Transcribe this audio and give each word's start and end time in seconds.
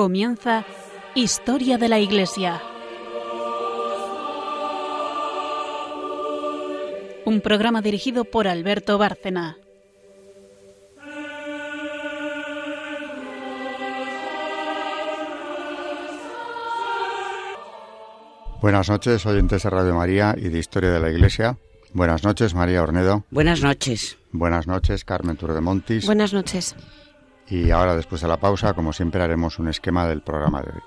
Comienza 0.00 0.64
Historia 1.14 1.76
de 1.76 1.86
la 1.86 1.98
Iglesia. 1.98 2.62
Un 7.26 7.42
programa 7.42 7.82
dirigido 7.82 8.24
por 8.24 8.48
Alberto 8.48 8.96
Bárcena. 8.96 9.58
Buenas 18.62 18.88
noches, 18.88 19.26
oyentes 19.26 19.64
de 19.64 19.68
Radio 19.68 19.94
María 19.94 20.34
y 20.34 20.48
de 20.48 20.58
Historia 20.60 20.92
de 20.92 21.00
la 21.00 21.10
Iglesia. 21.10 21.58
Buenas 21.92 22.24
noches, 22.24 22.54
María 22.54 22.82
Ornedo. 22.82 23.26
Buenas 23.30 23.60
noches. 23.60 24.16
Buenas 24.32 24.66
noches, 24.66 25.04
Carmen 25.04 25.36
Montis. 25.60 26.06
Buenas 26.06 26.32
noches. 26.32 26.74
Y 27.50 27.72
ahora, 27.72 27.96
después 27.96 28.20
de 28.22 28.28
la 28.28 28.36
pausa, 28.36 28.74
como 28.74 28.92
siempre, 28.92 29.20
haremos 29.20 29.58
un 29.58 29.66
esquema 29.66 30.06
del 30.06 30.22
programa 30.22 30.62
de 30.62 30.70
hoy. 30.70 30.80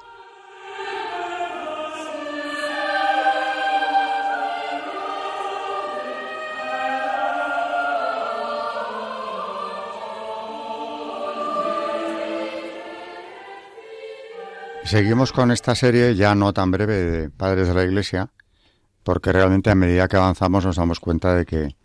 Seguimos 14.85 15.33
con 15.33 15.51
esta 15.51 15.75
serie 15.75 16.15
ya 16.15 16.33
no 16.33 16.53
tan 16.53 16.71
breve 16.71 16.93
de 16.93 17.29
Padres 17.29 17.67
de 17.67 17.73
la 17.73 17.83
Iglesia, 17.83 18.29
porque 19.03 19.33
realmente 19.33 19.69
a 19.69 19.75
medida 19.75 20.07
que 20.07 20.15
avanzamos 20.15 20.65
nos 20.65 20.77
damos 20.77 21.01
cuenta 21.01 21.35
de 21.35 21.45
que 21.45 21.75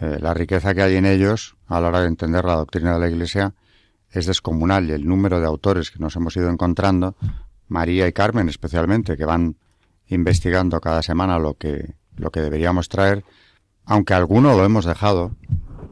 eh, 0.00 0.18
la 0.20 0.34
riqueza 0.34 0.74
que 0.74 0.82
hay 0.82 0.96
en 0.96 1.06
ellos 1.06 1.56
a 1.68 1.80
la 1.80 1.88
hora 1.88 2.00
de 2.00 2.08
entender 2.08 2.44
la 2.44 2.56
doctrina 2.56 2.94
de 2.94 3.00
la 3.00 3.08
Iglesia 3.08 3.54
es 4.10 4.26
descomunal 4.26 4.88
y 4.88 4.92
el 4.92 5.06
número 5.06 5.40
de 5.40 5.46
autores 5.46 5.90
que 5.90 5.98
nos 5.98 6.16
hemos 6.16 6.36
ido 6.36 6.50
encontrando, 6.50 7.16
María 7.68 8.08
y 8.08 8.12
Carmen 8.12 8.48
especialmente, 8.48 9.16
que 9.16 9.24
van 9.24 9.56
investigando 10.08 10.80
cada 10.80 11.02
semana 11.02 11.38
lo 11.38 11.54
que, 11.54 11.94
lo 12.16 12.30
que 12.30 12.40
deberíamos 12.40 12.88
traer, 12.88 13.24
aunque 13.84 14.14
alguno 14.14 14.56
lo 14.56 14.64
hemos 14.64 14.84
dejado, 14.84 15.36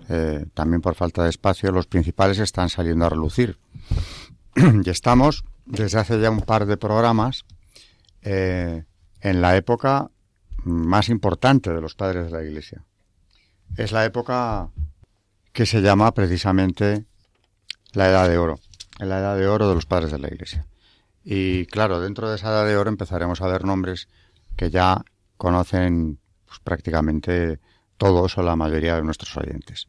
eh, 0.09 0.47
también 0.55 0.81
por 0.81 0.95
falta 0.95 1.23
de 1.23 1.31
espacio, 1.31 1.71
los 1.71 1.87
principales 1.87 2.39
están 2.39 2.69
saliendo 2.69 3.05
a 3.07 3.11
relucir. 3.11 3.59
y 4.57 4.91
estamos, 4.91 5.45
desde 5.67 5.99
hace 5.99 6.21
ya 6.21 6.31
un 6.31 6.43
par 6.43 6.67
de 6.67 6.77
programas, 6.77 7.45
eh, 8.23 8.85
en 9.21 9.41
la 9.41 9.57
época 9.57 10.11
más 10.65 11.09
importante 11.09 11.73
de 11.73 11.81
los 11.81 11.95
padres 11.95 12.27
de 12.27 12.31
la 12.33 12.45
Iglesia. 12.45 12.85
Es 13.77 13.93
la 13.93 14.05
época 14.05 14.71
que 15.53 15.67
se 15.67 15.81
llama 15.81 16.13
precisamente 16.13 17.07
la 17.93 18.09
edad 18.09 18.29
de 18.29 18.39
oro, 18.39 18.59
la 18.99 19.19
edad 19.19 19.37
de 19.37 19.47
oro 19.47 19.69
de 19.69 19.75
los 19.75 19.87
padres 19.87 20.13
de 20.13 20.19
la 20.19 20.29
Iglesia. 20.29 20.67
Y 21.25 21.67
claro, 21.67 22.01
dentro 22.01 22.29
de 22.29 22.37
esa 22.37 22.49
edad 22.49 22.67
de 22.67 22.77
oro 22.77 22.89
empezaremos 22.89 23.41
a 23.41 23.49
ver 23.49 23.65
nombres 23.65 24.09
que 24.57 24.71
ya 24.71 25.05
conocen 25.37 26.19
pues, 26.47 26.61
prácticamente 26.61 27.61
todos 27.97 28.39
o 28.39 28.43
la 28.43 28.57
mayoría 28.57 28.97
de 28.97 29.03
nuestros 29.03 29.37
oyentes. 29.37 29.89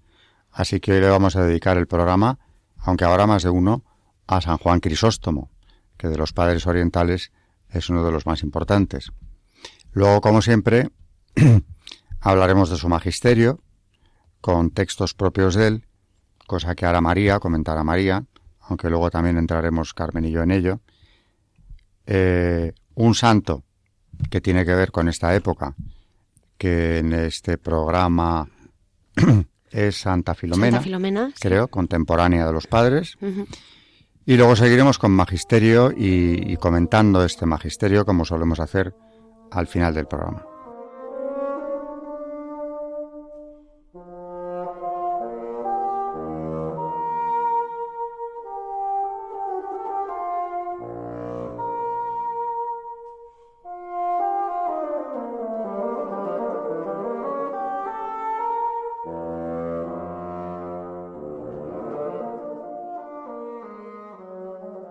Así 0.52 0.80
que 0.80 0.94
hoy 0.94 1.00
le 1.00 1.09
vamos 1.09 1.36
a 1.36 1.44
dedicar 1.45 1.77
el 1.77 1.88
programa, 1.88 2.39
aunque 2.77 3.05
ahora 3.05 3.27
más 3.27 3.44
de 3.44 3.50
uno, 3.50 3.83
a 4.27 4.42
San 4.42 4.58
Juan 4.58 4.80
Crisóstomo, 4.80 5.50
que 5.97 6.08
de 6.08 6.17
los 6.17 6.33
padres 6.33 6.67
orientales 6.67 7.31
es 7.70 7.89
uno 7.89 8.03
de 8.03 8.11
los 8.11 8.25
más 8.25 8.44
importantes. 8.44 9.11
Luego, 9.92 10.21
como 10.21 10.42
siempre, 10.42 10.92
hablaremos 12.20 12.70
de 12.70 12.77
su 12.77 12.89
magisterio, 12.89 13.61
con 14.42 14.71
textos 14.71 15.14
propios 15.14 15.55
de 15.55 15.67
él, 15.67 15.88
cosa 16.49 16.73
que 16.73 16.86
hará 16.86 16.99
María, 16.99 17.39
comentará 17.39 17.83
María, 17.83 18.26
aunque 18.61 18.89
luego 18.89 19.11
también 19.11 19.37
entraremos 19.37 19.93
Carmen 19.93 20.26
y 20.26 20.32
yo 20.32 20.42
en 20.42 20.52
ello. 20.52 20.82
Eh, 22.08 22.73
un 22.95 23.14
santo 23.14 23.64
que 24.32 24.42
tiene 24.42 24.65
que 24.65 24.73
ver 24.73 24.92
con 24.92 25.08
esta 25.08 25.33
época, 25.36 25.76
que 26.58 26.98
en 26.98 27.14
este 27.14 27.59
programa 27.59 28.49
es 29.71 30.02
Santa 30.02 30.33
Filomena, 30.33 30.82
creo, 31.39 31.67
contemporánea 31.67 32.48
de 32.48 32.52
los 32.52 32.65
padres. 32.65 33.15
Y 34.26 34.36
luego 34.36 34.55
seguiremos 34.55 34.98
con 34.98 35.11
magisterio 35.11 35.93
y 35.95 36.58
comentando 36.58 37.23
este 37.23 37.45
magisterio 37.45 38.05
como 38.05 38.26
solemos 38.26 38.59
hacer 38.59 38.95
al 39.52 39.67
final 39.67 39.93
del 39.93 40.08
programa. 40.08 40.48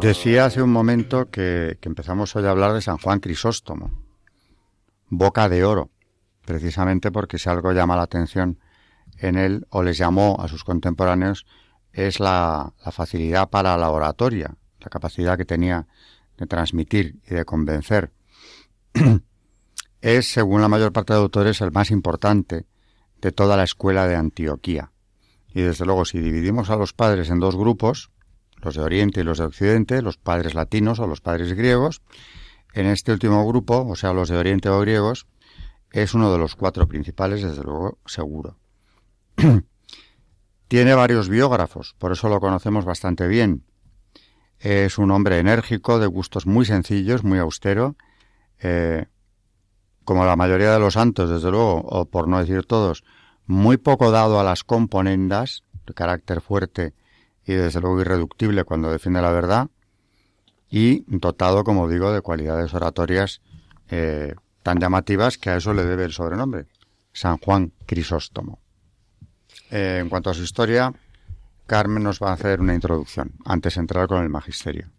Decía 0.00 0.44
hace 0.44 0.62
un 0.62 0.70
momento 0.70 1.28
que, 1.28 1.76
empezamos 1.82 2.36
hoy 2.36 2.44
a 2.44 2.50
hablar 2.50 2.72
de 2.72 2.80
San 2.80 2.98
Juan 2.98 3.18
Crisóstomo, 3.18 3.90
boca 5.08 5.48
de 5.48 5.64
oro, 5.64 5.90
precisamente 6.44 7.10
porque 7.10 7.36
si 7.36 7.48
algo 7.48 7.72
llama 7.72 7.96
la 7.96 8.02
atención 8.02 8.60
en 9.16 9.36
él, 9.36 9.66
o 9.70 9.82
les 9.82 9.98
llamó 9.98 10.36
a 10.40 10.46
sus 10.46 10.62
contemporáneos, 10.62 11.46
es 11.92 12.20
la, 12.20 12.74
facilidad 12.92 13.50
para 13.50 13.76
la 13.76 13.90
oratoria, 13.90 14.54
la 14.78 14.88
capacidad 14.88 15.36
que 15.36 15.44
tenía 15.44 15.88
de 16.36 16.46
transmitir 16.46 17.18
y 17.28 17.34
de 17.34 17.44
convencer. 17.44 18.12
es, 20.00 20.30
según 20.30 20.60
la 20.60 20.68
mayor 20.68 20.92
parte 20.92 21.12
de 21.12 21.18
autores, 21.18 21.60
el 21.60 21.72
más 21.72 21.90
importante 21.90 22.66
de 23.20 23.32
toda 23.32 23.56
la 23.56 23.64
escuela 23.64 24.06
de 24.06 24.14
Antioquía. 24.14 24.92
Y 25.52 25.62
desde 25.62 25.84
luego, 25.84 26.04
si 26.04 26.20
dividimos 26.20 26.70
a 26.70 26.76
los 26.76 26.92
padres 26.92 27.30
en 27.30 27.40
dos 27.40 27.56
grupos, 27.56 28.12
los 28.62 28.74
de 28.74 28.82
Oriente 28.82 29.20
y 29.20 29.24
los 29.24 29.38
de 29.38 29.44
Occidente, 29.44 30.02
los 30.02 30.16
padres 30.16 30.54
latinos 30.54 30.98
o 30.98 31.06
los 31.06 31.20
padres 31.20 31.52
griegos. 31.52 32.02
En 32.74 32.86
este 32.86 33.12
último 33.12 33.46
grupo, 33.46 33.86
o 33.88 33.96
sea, 33.96 34.12
los 34.12 34.28
de 34.28 34.36
Oriente 34.36 34.68
o 34.68 34.80
griegos, 34.80 35.26
es 35.90 36.14
uno 36.14 36.32
de 36.32 36.38
los 36.38 36.54
cuatro 36.54 36.86
principales, 36.86 37.42
desde 37.42 37.62
luego, 37.62 37.98
seguro. 38.06 38.58
Tiene 40.68 40.94
varios 40.94 41.28
biógrafos, 41.28 41.94
por 41.98 42.12
eso 42.12 42.28
lo 42.28 42.40
conocemos 42.40 42.84
bastante 42.84 43.26
bien. 43.26 43.64
Es 44.58 44.98
un 44.98 45.10
hombre 45.12 45.38
enérgico, 45.38 45.98
de 45.98 46.06
gustos 46.06 46.46
muy 46.46 46.66
sencillos, 46.66 47.24
muy 47.24 47.38
austero, 47.38 47.96
eh, 48.60 49.06
como 50.04 50.24
la 50.24 50.36
mayoría 50.36 50.72
de 50.72 50.80
los 50.80 50.94
santos, 50.94 51.30
desde 51.30 51.50
luego, 51.50 51.80
o 51.80 52.06
por 52.06 52.28
no 52.28 52.38
decir 52.38 52.66
todos, 52.66 53.04
muy 53.46 53.76
poco 53.78 54.10
dado 54.10 54.40
a 54.40 54.44
las 54.44 54.64
componendas, 54.64 55.64
de 55.86 55.94
carácter 55.94 56.40
fuerte 56.42 56.92
y 57.48 57.54
desde 57.54 57.80
luego 57.80 58.02
irreductible 58.02 58.64
cuando 58.64 58.92
defiende 58.92 59.22
la 59.22 59.30
verdad 59.30 59.68
y 60.68 61.04
dotado, 61.06 61.64
como 61.64 61.88
digo, 61.88 62.12
de 62.12 62.20
cualidades 62.20 62.74
oratorias 62.74 63.40
eh, 63.88 64.34
tan 64.62 64.78
llamativas 64.78 65.38
que 65.38 65.48
a 65.48 65.56
eso 65.56 65.72
le 65.72 65.86
debe 65.86 66.04
el 66.04 66.12
sobrenombre, 66.12 66.66
San 67.10 67.38
Juan 67.38 67.72
Crisóstomo. 67.86 68.58
Eh, 69.70 70.00
en 70.02 70.10
cuanto 70.10 70.28
a 70.28 70.34
su 70.34 70.42
historia, 70.42 70.92
Carmen 71.66 72.02
nos 72.02 72.20
va 72.20 72.30
a 72.30 72.34
hacer 72.34 72.60
una 72.60 72.74
introducción 72.74 73.32
antes 73.46 73.76
de 73.76 73.80
entrar 73.80 74.08
con 74.08 74.22
el 74.22 74.28
magisterio. 74.28 74.90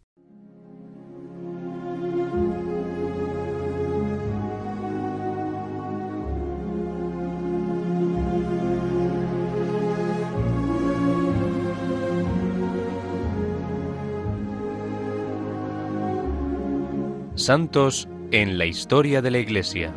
Santos 17.50 18.08
en 18.30 18.60
la 18.60 18.68
historia 18.68 19.24
de 19.24 19.32
la 19.32 19.40
Iglesia. 19.40 19.92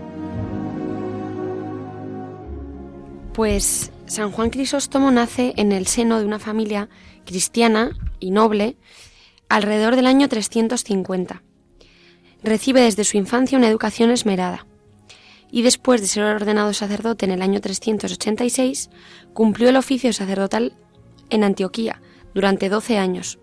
Pues 3.35 3.93
San 4.07 4.31
Juan 4.31 4.49
Crisóstomo 4.49 5.11
nace 5.11 5.53
en 5.59 5.71
el 5.73 5.87
seno 5.87 6.19
de 6.19 6.25
una 6.25 6.39
familia 6.39 6.89
cristiana 7.27 7.91
y 8.21 8.31
noble 8.31 8.79
alrededor 9.51 9.97
del 9.97 10.07
año 10.07 10.31
350. 10.31 11.43
Recibe 12.43 12.81
desde 12.81 13.05
su 13.05 13.19
infancia 13.19 13.59
una 13.59 13.69
educación 13.69 14.11
esmerada 14.11 14.67
y 15.51 15.61
después 15.61 16.01
de 16.01 16.07
ser 16.07 16.25
ordenado 16.25 16.73
sacerdote 16.73 17.27
en 17.27 17.33
el 17.33 17.43
año 17.43 17.61
386, 17.61 18.89
cumplió 19.35 19.69
el 19.69 19.77
oficio 19.77 20.11
sacerdotal 20.15 20.73
en 21.29 21.45
Antioquía 21.45 22.01
durante 22.33 22.71
12 22.71 22.97
años. 22.97 23.39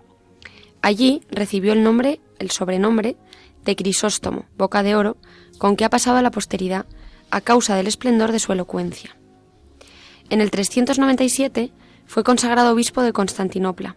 Allí 0.81 1.21
recibió 1.29 1.73
el 1.73 1.83
nombre, 1.83 2.21
el 2.39 2.49
sobrenombre 2.49 3.17
de 3.65 3.75
Crisóstomo, 3.75 4.45
boca 4.57 4.83
de 4.83 4.95
oro, 4.95 5.17
con 5.57 5.75
que 5.75 5.85
ha 5.85 5.89
pasado 5.89 6.17
a 6.17 6.21
la 6.21 6.31
posteridad 6.31 6.85
a 7.31 7.41
causa 7.41 7.75
del 7.75 7.87
esplendor 7.87 8.31
de 8.31 8.39
su 8.39 8.51
elocuencia. 8.51 9.15
En 10.29 10.41
el 10.41 10.51
397 10.51 11.71
fue 12.05 12.23
consagrado 12.23 12.73
obispo 12.73 13.01
de 13.01 13.13
Constantinopla. 13.13 13.95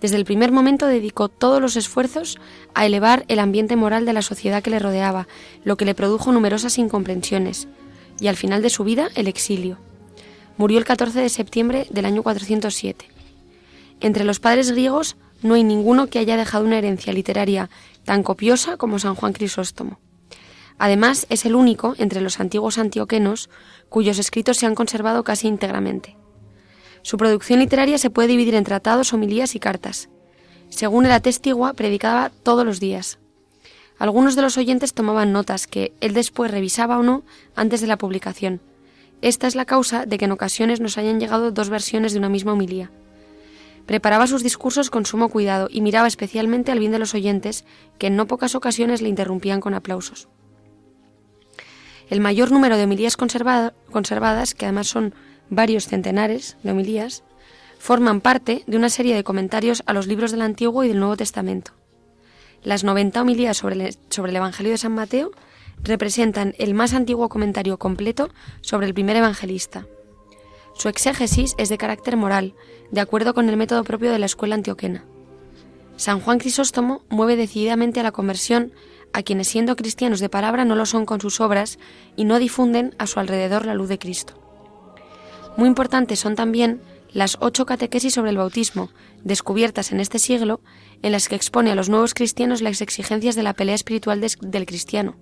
Desde 0.00 0.16
el 0.16 0.24
primer 0.24 0.52
momento 0.52 0.86
dedicó 0.86 1.28
todos 1.28 1.60
los 1.60 1.76
esfuerzos 1.76 2.38
a 2.74 2.84
elevar 2.84 3.24
el 3.28 3.38
ambiente 3.38 3.76
moral 3.76 4.04
de 4.04 4.12
la 4.12 4.22
sociedad 4.22 4.62
que 4.62 4.70
le 4.70 4.78
rodeaba, 4.78 5.26
lo 5.64 5.76
que 5.76 5.86
le 5.86 5.94
produjo 5.94 6.32
numerosas 6.32 6.78
incomprensiones, 6.78 7.68
y 8.20 8.28
al 8.28 8.36
final 8.36 8.62
de 8.62 8.70
su 8.70 8.84
vida 8.84 9.08
el 9.14 9.28
exilio. 9.28 9.78
Murió 10.58 10.78
el 10.78 10.84
14 10.84 11.20
de 11.20 11.28
septiembre 11.28 11.86
del 11.90 12.04
año 12.04 12.22
407. 12.22 13.06
Entre 14.00 14.24
los 14.24 14.40
padres 14.40 14.70
griegos 14.70 15.16
no 15.42 15.54
hay 15.54 15.64
ninguno 15.64 16.08
que 16.08 16.18
haya 16.18 16.36
dejado 16.36 16.64
una 16.64 16.78
herencia 16.78 17.12
literaria 17.12 17.70
tan 18.04 18.22
copiosa 18.22 18.76
como 18.76 18.98
San 18.98 19.14
Juan 19.14 19.32
Crisóstomo. 19.32 19.98
Además, 20.78 21.26
es 21.30 21.46
el 21.46 21.54
único 21.54 21.94
entre 21.98 22.20
los 22.20 22.38
antiguos 22.40 22.78
antioquenos 22.78 23.48
cuyos 23.88 24.18
escritos 24.18 24.58
se 24.58 24.66
han 24.66 24.74
conservado 24.74 25.24
casi 25.24 25.48
íntegramente. 25.48 26.16
Su 27.02 27.16
producción 27.16 27.60
literaria 27.60 27.98
se 27.98 28.10
puede 28.10 28.28
dividir 28.28 28.54
en 28.54 28.64
tratados, 28.64 29.12
homilías 29.12 29.54
y 29.54 29.60
cartas. 29.60 30.08
Según 30.68 31.06
el 31.06 31.12
atestigua, 31.12 31.72
predicaba 31.72 32.30
todos 32.42 32.66
los 32.66 32.80
días. 32.80 33.18
Algunos 33.98 34.36
de 34.36 34.42
los 34.42 34.58
oyentes 34.58 34.92
tomaban 34.92 35.32
notas 35.32 35.66
que 35.66 35.92
él 36.00 36.12
después 36.12 36.50
revisaba 36.50 36.98
o 36.98 37.02
no 37.02 37.24
antes 37.54 37.80
de 37.80 37.86
la 37.86 37.96
publicación. 37.96 38.60
Esta 39.22 39.46
es 39.46 39.54
la 39.54 39.64
causa 39.64 40.04
de 40.04 40.18
que 40.18 40.26
en 40.26 40.32
ocasiones 40.32 40.80
nos 40.80 40.98
hayan 40.98 41.18
llegado 41.18 41.50
dos 41.50 41.70
versiones 41.70 42.12
de 42.12 42.18
una 42.18 42.28
misma 42.28 42.52
homilía. 42.52 42.90
Preparaba 43.86 44.26
sus 44.26 44.42
discursos 44.42 44.90
con 44.90 45.06
sumo 45.06 45.28
cuidado 45.28 45.68
y 45.70 45.80
miraba 45.80 46.08
especialmente 46.08 46.72
al 46.72 46.80
bien 46.80 46.92
de 46.92 46.98
los 46.98 47.14
oyentes, 47.14 47.64
que 47.98 48.08
en 48.08 48.16
no 48.16 48.26
pocas 48.26 48.54
ocasiones 48.54 49.00
le 49.00 49.08
interrumpían 49.08 49.60
con 49.60 49.74
aplausos. 49.74 50.28
El 52.08 52.20
mayor 52.20 52.50
número 52.52 52.76
de 52.76 52.84
homilías 52.84 53.16
conservadas, 53.16 54.54
que 54.54 54.64
además 54.64 54.88
son 54.88 55.14
varios 55.50 55.86
centenares 55.86 56.56
de 56.62 56.72
homilías, 56.72 57.22
forman 57.78 58.20
parte 58.20 58.64
de 58.66 58.76
una 58.76 58.90
serie 58.90 59.14
de 59.14 59.24
comentarios 59.24 59.82
a 59.86 59.92
los 59.92 60.06
libros 60.06 60.30
del 60.32 60.42
Antiguo 60.42 60.84
y 60.84 60.88
del 60.88 60.98
Nuevo 60.98 61.16
Testamento. 61.16 61.72
Las 62.62 62.84
90 62.84 63.22
homilías 63.22 63.56
sobre 63.56 63.86
el, 63.86 63.96
sobre 64.08 64.30
el 64.30 64.36
Evangelio 64.36 64.72
de 64.72 64.78
San 64.78 64.92
Mateo 64.92 65.30
representan 65.82 66.54
el 66.58 66.74
más 66.74 66.94
antiguo 66.94 67.28
comentario 67.28 67.78
completo 67.78 68.30
sobre 68.60 68.86
el 68.86 68.94
primer 68.94 69.16
evangelista. 69.16 69.86
Su 70.76 70.88
exégesis 70.88 71.54
es 71.56 71.70
de 71.70 71.78
carácter 71.78 72.16
moral, 72.16 72.54
de 72.90 73.00
acuerdo 73.00 73.32
con 73.32 73.48
el 73.48 73.56
método 73.56 73.82
propio 73.82 74.12
de 74.12 74.18
la 74.18 74.26
escuela 74.26 74.54
antioquena. 74.54 75.04
San 75.96 76.20
Juan 76.20 76.38
Crisóstomo 76.38 77.02
mueve 77.08 77.36
decididamente 77.36 78.00
a 78.00 78.02
la 78.02 78.12
conversión 78.12 78.72
a 79.14 79.22
quienes 79.22 79.48
siendo 79.48 79.76
cristianos 79.76 80.20
de 80.20 80.28
palabra 80.28 80.66
no 80.66 80.74
lo 80.74 80.84
son 80.84 81.06
con 81.06 81.20
sus 81.22 81.40
obras 81.40 81.78
y 82.16 82.24
no 82.24 82.38
difunden 82.38 82.94
a 82.98 83.06
su 83.06 83.18
alrededor 83.18 83.64
la 83.64 83.74
luz 83.74 83.88
de 83.88 83.98
Cristo. 83.98 84.34
Muy 85.56 85.68
importantes 85.68 86.20
son 86.20 86.34
también 86.34 86.82
las 87.10 87.38
ocho 87.40 87.64
catequesis 87.64 88.12
sobre 88.12 88.30
el 88.30 88.36
bautismo, 88.36 88.90
descubiertas 89.24 89.92
en 89.92 90.00
este 90.00 90.18
siglo, 90.18 90.60
en 91.00 91.12
las 91.12 91.28
que 91.28 91.36
expone 91.36 91.70
a 91.70 91.74
los 91.74 91.88
nuevos 91.88 92.12
cristianos 92.12 92.60
las 92.60 92.82
exigencias 92.82 93.34
de 93.34 93.42
la 93.42 93.54
pelea 93.54 93.74
espiritual 93.74 94.20
del 94.20 94.66
cristiano. 94.66 95.16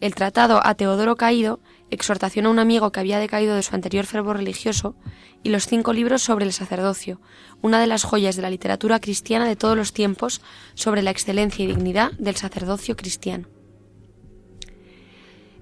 El 0.00 0.14
tratado 0.14 0.60
a 0.64 0.74
Teodoro 0.76 1.16
Caído, 1.16 1.58
exhortación 1.90 2.46
a 2.46 2.50
un 2.50 2.58
amigo 2.58 2.92
que 2.92 3.00
había 3.00 3.18
decaído 3.18 3.54
de 3.54 3.62
su 3.62 3.74
anterior 3.74 4.06
fervor 4.06 4.36
religioso, 4.36 4.94
y 5.42 5.50
los 5.50 5.66
cinco 5.66 5.92
libros 5.92 6.22
sobre 6.22 6.44
el 6.44 6.52
sacerdocio, 6.52 7.20
una 7.62 7.80
de 7.80 7.86
las 7.86 8.04
joyas 8.04 8.36
de 8.36 8.42
la 8.42 8.50
literatura 8.50 9.00
cristiana 9.00 9.46
de 9.46 9.56
todos 9.56 9.76
los 9.76 9.92
tiempos 9.92 10.40
sobre 10.74 11.02
la 11.02 11.10
excelencia 11.10 11.64
y 11.64 11.68
dignidad 11.68 12.12
del 12.12 12.36
sacerdocio 12.36 12.96
cristiano. 12.96 13.48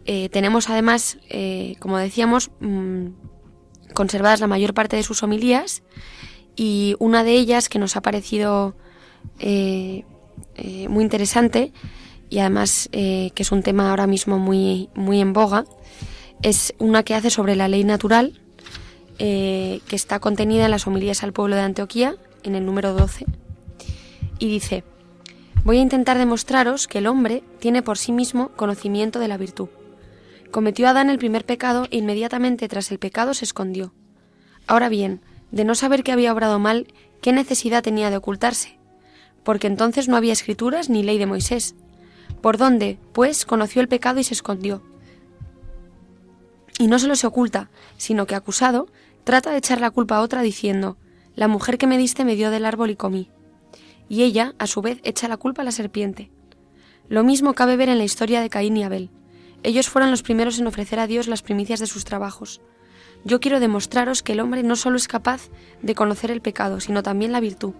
Eh, 0.06 0.28
tenemos 0.28 0.70
además, 0.70 1.19
eh, 1.28 1.76
como 1.81 1.99
decíamos, 1.99 2.50
mm, 2.61 3.08
conservadas 3.93 4.40
la 4.40 4.46
mayor 4.46 4.73
parte 4.73 4.96
de 4.96 5.02
sus 5.02 5.23
homilías 5.23 5.82
y 6.55 6.94
una 6.99 7.25
de 7.25 7.32
ellas 7.32 7.69
que 7.69 7.78
nos 7.78 7.96
ha 7.96 8.02
parecido 8.02 8.76
eh, 9.38 10.05
muy 10.88 11.02
interesante 11.02 11.73
y 12.31 12.38
además 12.38 12.88
que 12.93 13.32
es 13.34 13.52
un 13.52 13.62
tema 13.62 13.90
ahora 13.90 14.06
mismo 14.06 14.38
muy, 14.38 14.88
muy 14.94 15.20
en 15.20 15.32
boga, 15.32 15.64
es 16.43 16.75
una 16.79 17.03
que 17.03 17.15
hace 17.15 17.31
sobre 17.31 17.56
la 17.56 17.69
ley 17.69 17.85
natural 17.85 18.41
que 19.19 19.81
está 19.91 20.21
contenida 20.21 20.67
en 20.67 20.71
las 20.71 20.87
homilías 20.87 21.23
al 21.23 21.33
pueblo 21.33 21.56
de 21.56 21.62
Antioquía, 21.62 22.17
en 22.43 22.55
el 22.55 22.67
número 22.67 22.93
12, 22.93 23.25
y 24.38 24.49
dice, 24.49 24.85
voy 25.65 25.79
a 25.79 25.83
intentar 25.83 26.19
demostraros 26.19 26.87
que 26.87 26.99
el 26.99 27.06
hombre 27.06 27.43
tiene 27.59 27.83
por 27.83 27.97
sí 27.97 28.12
mismo 28.12 28.50
conocimiento 28.50 29.19
de 29.19 29.29
la 29.29 29.38
virtud 29.38 29.69
Cometió 30.50 30.88
Adán 30.88 31.11
el 31.11 31.19
primer 31.19 31.44
pecado 31.44 31.87
e 31.91 31.99
inmediatamente 31.99 32.69
tras 32.69 32.91
el 32.91 32.99
pecado 32.99 33.35
se 33.35 33.44
escondió. 33.44 33.93
Ahora 34.67 34.88
bien, 34.88 35.21
de 35.50 35.65
no 35.65 35.75
saber 35.75 36.03
que 36.03 36.12
había 36.12 36.33
obrado 36.33 36.59
mal, 36.59 36.87
¿qué 37.21 37.33
necesidad 37.33 37.83
tenía 37.83 38.09
de 38.09 38.17
ocultarse? 38.17 38.79
Porque 39.44 39.67
entonces 39.67 40.09
no 40.09 40.17
había 40.17 40.33
escrituras 40.33 40.88
ni 40.88 41.03
ley 41.03 41.19
de 41.19 41.27
Moisés. 41.27 41.75
¿Por 42.41 42.56
dónde, 42.56 42.99
pues, 43.12 43.44
conoció 43.44 43.83
el 43.83 43.88
pecado 43.88 44.19
y 44.19 44.25
se 44.25 44.35
escondió? 44.35 44.83
Y 46.78 46.88
no 46.88 46.99
solo 46.99 47.17
se 47.17 47.26
oculta, 47.26 47.70
sino 47.96 48.26
que 48.26 48.34
acusado, 48.34 48.88
trata 49.25 49.50
de 49.50 49.58
echar 49.58 49.81
la 49.81 49.90
culpa 49.90 50.17
a 50.17 50.20
otra 50.20 50.43
diciendo, 50.43 50.99
la 51.34 51.49
mujer 51.49 51.78
que 51.78 51.87
me 51.87 51.99
diste 51.99 52.25
me 52.25 52.37
dio 52.37 52.50
del 52.50 52.64
árbol 52.64 52.90
y 52.90 52.97
comí. 52.97 53.30
Y 54.09 54.23
ella, 54.23 54.54
a 54.59 54.66
su 54.66 54.83
vez, 54.83 55.00
echa 55.02 55.28
la 55.28 55.37
culpa 55.37 55.62
a 55.62 55.64
la 55.64 55.73
serpiente. 55.73 56.30
Lo 57.09 57.25
mismo 57.25 57.54
cabe 57.54 57.76
ver 57.76 57.88
en 57.88 57.99
la 57.99 58.04
historia 58.04 58.40
de 58.40 58.50
Caín 58.50 58.76
y 58.76 58.85
Abel. 58.85 59.11
Ellos 59.62 59.88
fueron 59.88 60.11
los 60.11 60.23
primeros 60.23 60.59
en 60.59 60.66
ofrecer 60.66 60.99
a 60.99 61.06
Dios 61.06 61.28
las 61.28 61.42
primicias 61.42 61.80
de 61.80 61.87
sus 61.87 62.04
trabajos. 62.04 62.61
Yo 63.25 63.40
quiero 63.40 63.59
demostraros 63.59 64.23
que 64.23 64.33
el 64.33 64.40
hombre 64.40 64.62
no 64.62 64.76
solo 64.76 64.97
es 64.97 65.09
capaz 65.09 65.49
de 65.83 65.95
conocer 65.95 66.30
el 66.30 66.40
pecado, 66.40 66.80
sino 66.80 67.02
también 67.02 67.33
la 67.33 67.40
virtud. 67.40 67.75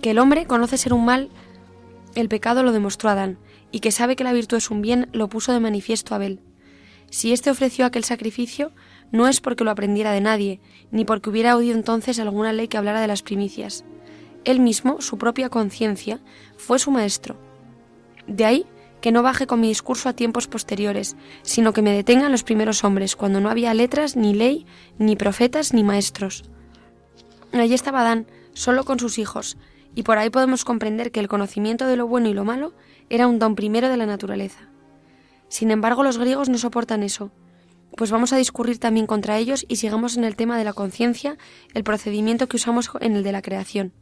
Que 0.00 0.10
el 0.10 0.18
hombre 0.18 0.46
conoce 0.46 0.78
ser 0.78 0.92
un 0.92 1.04
mal, 1.04 1.30
el 2.14 2.28
pecado 2.28 2.62
lo 2.62 2.72
demostró 2.72 3.10
Adán, 3.10 3.38
y 3.72 3.80
que 3.80 3.90
sabe 3.90 4.14
que 4.16 4.24
la 4.24 4.32
virtud 4.32 4.58
es 4.58 4.70
un 4.70 4.82
bien, 4.82 5.08
lo 5.12 5.28
puso 5.28 5.52
de 5.52 5.60
manifiesto 5.60 6.14
Abel. 6.14 6.40
Si 7.10 7.32
éste 7.32 7.50
ofreció 7.50 7.86
aquel 7.86 8.04
sacrificio, 8.04 8.72
no 9.12 9.28
es 9.28 9.40
porque 9.40 9.64
lo 9.64 9.70
aprendiera 9.70 10.12
de 10.12 10.20
nadie, 10.20 10.60
ni 10.90 11.04
porque 11.04 11.30
hubiera 11.30 11.56
oído 11.56 11.76
entonces 11.76 12.18
alguna 12.18 12.52
ley 12.52 12.68
que 12.68 12.76
hablara 12.76 13.00
de 13.00 13.06
las 13.06 13.22
primicias. 13.22 13.84
Él 14.44 14.60
mismo, 14.60 15.00
su 15.00 15.18
propia 15.18 15.48
conciencia, 15.48 16.20
fue 16.56 16.78
su 16.78 16.90
maestro. 16.90 17.36
De 18.26 18.44
ahí 18.44 18.66
que 19.00 19.12
no 19.12 19.22
baje 19.22 19.46
con 19.46 19.60
mi 19.60 19.68
discurso 19.68 20.08
a 20.08 20.14
tiempos 20.14 20.46
posteriores, 20.46 21.14
sino 21.42 21.74
que 21.74 21.82
me 21.82 21.92
detengan 21.92 22.32
los 22.32 22.42
primeros 22.42 22.84
hombres, 22.84 23.16
cuando 23.16 23.38
no 23.38 23.50
había 23.50 23.74
letras, 23.74 24.16
ni 24.16 24.32
ley, 24.32 24.64
ni 24.98 25.14
profetas, 25.14 25.74
ni 25.74 25.84
maestros. 25.84 26.44
Allí 27.52 27.74
estaba 27.74 28.00
Adán, 28.00 28.26
solo 28.54 28.84
con 28.84 28.98
sus 28.98 29.18
hijos, 29.18 29.58
y 29.94 30.04
por 30.04 30.16
ahí 30.16 30.30
podemos 30.30 30.64
comprender 30.64 31.12
que 31.12 31.20
el 31.20 31.28
conocimiento 31.28 31.86
de 31.86 31.96
lo 31.96 32.06
bueno 32.06 32.30
y 32.30 32.32
lo 32.34 32.44
malo 32.44 32.72
era 33.10 33.26
un 33.26 33.38
don 33.38 33.54
primero 33.54 33.90
de 33.90 33.98
la 33.98 34.06
naturaleza. 34.06 34.70
Sin 35.48 35.70
embargo, 35.70 36.02
los 36.02 36.18
griegos 36.18 36.48
no 36.48 36.58
soportan 36.58 37.02
eso, 37.02 37.30
pues 37.96 38.10
vamos 38.10 38.32
a 38.32 38.36
discurrir 38.36 38.78
también 38.78 39.06
contra 39.06 39.38
ellos 39.38 39.64
y 39.68 39.76
sigamos 39.76 40.16
en 40.16 40.24
el 40.24 40.36
tema 40.36 40.58
de 40.58 40.64
la 40.64 40.72
conciencia 40.72 41.36
el 41.74 41.84
procedimiento 41.84 42.48
que 42.48 42.56
usamos 42.56 42.90
en 43.00 43.14
el 43.14 43.22
de 43.22 43.32
la 43.32 43.42
creación 43.42 43.92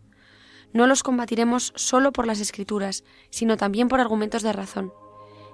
no 0.72 0.86
los 0.86 1.02
combatiremos 1.02 1.72
solo 1.76 2.12
por 2.12 2.26
las 2.26 2.40
escrituras, 2.40 3.04
sino 3.30 3.56
también 3.56 3.88
por 3.88 4.00
argumentos 4.00 4.42
de 4.42 4.52
razón. 4.52 4.92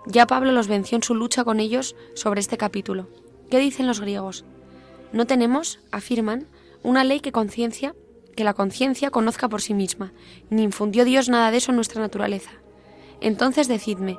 Ya 0.06 0.26
Pablo 0.26 0.52
los 0.52 0.68
venció 0.68 0.96
en 0.96 1.02
su 1.02 1.14
lucha 1.14 1.44
con 1.44 1.60
ellos 1.60 1.96
sobre 2.14 2.40
este 2.40 2.56
capítulo. 2.56 3.08
¿Qué 3.50 3.58
dicen 3.58 3.86
los 3.86 4.00
griegos? 4.00 4.44
No 5.12 5.26
tenemos, 5.26 5.80
afirman, 5.90 6.46
una 6.82 7.04
ley 7.04 7.20
que 7.20 7.32
conciencia, 7.32 7.94
que 8.36 8.44
la 8.44 8.54
conciencia 8.54 9.10
conozca 9.10 9.48
por 9.48 9.60
sí 9.60 9.74
misma, 9.74 10.12
ni 10.50 10.62
infundió 10.62 11.04
Dios 11.04 11.28
nada 11.28 11.50
de 11.50 11.56
eso 11.56 11.72
en 11.72 11.76
nuestra 11.76 12.00
naturaleza. 12.00 12.52
Entonces 13.20 13.66
decidme, 13.66 14.18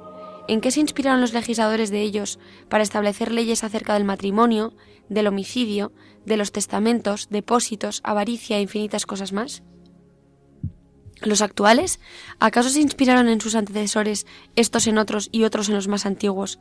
¿en 0.50 0.62
qué 0.62 0.72
se 0.72 0.80
inspiraron 0.80 1.22
los 1.22 1.34
legisladores 1.34 1.92
de 1.92 2.02
ellos 2.02 2.40
para 2.70 2.84
establecer 2.84 3.32
leyes 3.32 3.64
acerca 3.64 3.94
del 3.94 4.04
matrimonio, 4.04 4.74
del 5.08 5.28
homicidio, 5.28 5.94
de 6.26 6.38
los 6.38 6.52
testamentos, 6.52 7.28
depósitos, 7.30 8.02
avaricia 8.04 8.58
e 8.58 8.62
infinitas 8.62 9.06
cosas 9.06 9.32
más? 9.32 9.62
¿Los 11.22 11.42
actuales? 11.42 12.00
¿Acaso 12.40 12.70
se 12.70 12.82
inspiraron 12.82 13.30
en 13.30 13.42
sus 13.42 13.54
antecesores, 13.54 14.26
estos 14.56 14.88
en 14.88 14.98
otros 14.98 15.30
y 15.32 15.44
otros 15.44 15.70
en 15.70 15.76
los 15.76 15.88
más 15.88 16.06
antiguos? 16.06 16.60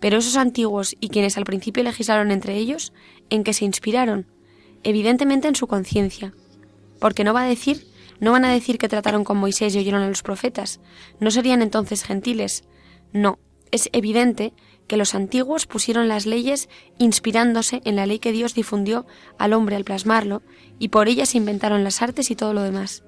Pero 0.00 0.18
esos 0.18 0.36
antiguos 0.36 0.96
y 0.98 1.08
quienes 1.08 1.36
al 1.36 1.44
principio 1.44 1.84
legislaron 1.84 2.32
entre 2.32 2.56
ellos, 2.56 2.92
¿en 3.30 3.44
qué 3.44 3.52
se 3.52 3.64
inspiraron? 3.64 4.26
Evidentemente 4.82 5.46
en 5.46 5.54
su 5.54 5.68
conciencia. 5.68 6.34
Porque 6.98 7.22
no 7.22 7.34
va 7.34 7.42
a 7.42 7.48
decir 7.48 7.86
¿No 8.20 8.32
van 8.32 8.44
a 8.44 8.52
decir 8.52 8.78
que 8.78 8.88
trataron 8.88 9.22
con 9.22 9.36
Moisés 9.36 9.74
y 9.74 9.78
oyeron 9.78 10.02
a 10.02 10.08
los 10.08 10.22
profetas? 10.22 10.80
¿No 11.20 11.30
serían 11.30 11.62
entonces 11.62 12.02
gentiles? 12.02 12.64
No, 13.12 13.38
es 13.70 13.88
evidente 13.92 14.52
que 14.86 14.96
los 14.96 15.14
antiguos 15.14 15.66
pusieron 15.66 16.08
las 16.08 16.26
leyes 16.26 16.68
inspirándose 16.98 17.82
en 17.84 17.96
la 17.96 18.06
ley 18.06 18.18
que 18.18 18.32
Dios 18.32 18.54
difundió 18.54 19.06
al 19.38 19.52
hombre 19.52 19.76
al 19.76 19.84
plasmarlo, 19.84 20.42
y 20.78 20.88
por 20.88 21.08
ellas 21.08 21.34
inventaron 21.34 21.84
las 21.84 22.02
artes 22.02 22.30
y 22.30 22.36
todo 22.36 22.54
lo 22.54 22.62
demás. 22.62 23.04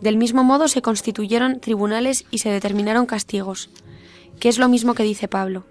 Del 0.00 0.16
mismo 0.16 0.44
modo 0.44 0.68
se 0.68 0.82
constituyeron 0.82 1.60
tribunales 1.60 2.24
y 2.30 2.38
se 2.38 2.50
determinaron 2.50 3.06
castigos, 3.06 3.70
que 4.38 4.48
es 4.48 4.58
lo 4.58 4.68
mismo 4.68 4.94
que 4.94 5.02
dice 5.02 5.28
Pablo. 5.28 5.66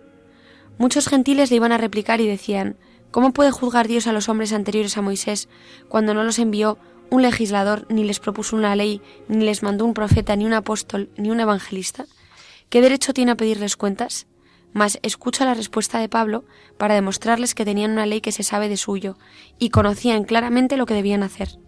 Muchos 0.77 1.07
gentiles 1.07 1.49
le 1.49 1.57
iban 1.57 1.71
a 1.71 1.77
replicar 1.77 2.21
y 2.21 2.27
decían, 2.27 2.77
¿Cómo 3.11 3.33
puede 3.33 3.51
juzgar 3.51 3.89
Dios 3.89 4.07
a 4.07 4.13
los 4.13 4.29
hombres 4.29 4.53
anteriores 4.53 4.97
a 4.97 5.01
Moisés 5.01 5.49
cuando 5.89 6.13
no 6.13 6.23
los 6.23 6.39
envió 6.39 6.77
un 7.09 7.21
legislador, 7.21 7.85
ni 7.89 8.05
les 8.05 8.21
propuso 8.21 8.55
una 8.55 8.73
ley, 8.77 9.01
ni 9.27 9.43
les 9.43 9.63
mandó 9.63 9.83
un 9.83 9.93
profeta, 9.93 10.37
ni 10.37 10.45
un 10.45 10.53
apóstol, 10.53 11.09
ni 11.17 11.29
un 11.29 11.41
evangelista? 11.41 12.05
¿Qué 12.71 12.79
derecho 12.79 13.13
tiene 13.13 13.33
a 13.33 13.35
pedirles 13.35 13.75
cuentas? 13.75 14.27
Mas 14.71 14.97
escucha 15.03 15.43
la 15.43 15.53
respuesta 15.53 15.99
de 15.99 16.07
Pablo 16.07 16.45
para 16.77 16.95
demostrarles 16.95 17.53
que 17.53 17.65
tenían 17.65 17.91
una 17.91 18.05
ley 18.05 18.21
que 18.21 18.31
se 18.31 18.43
sabe 18.43 18.69
de 18.69 18.77
suyo 18.77 19.17
y 19.59 19.71
conocían 19.71 20.23
claramente 20.23 20.77
lo 20.77 20.85
que 20.85 20.93
debían 20.93 21.21
hacer. 21.21 21.59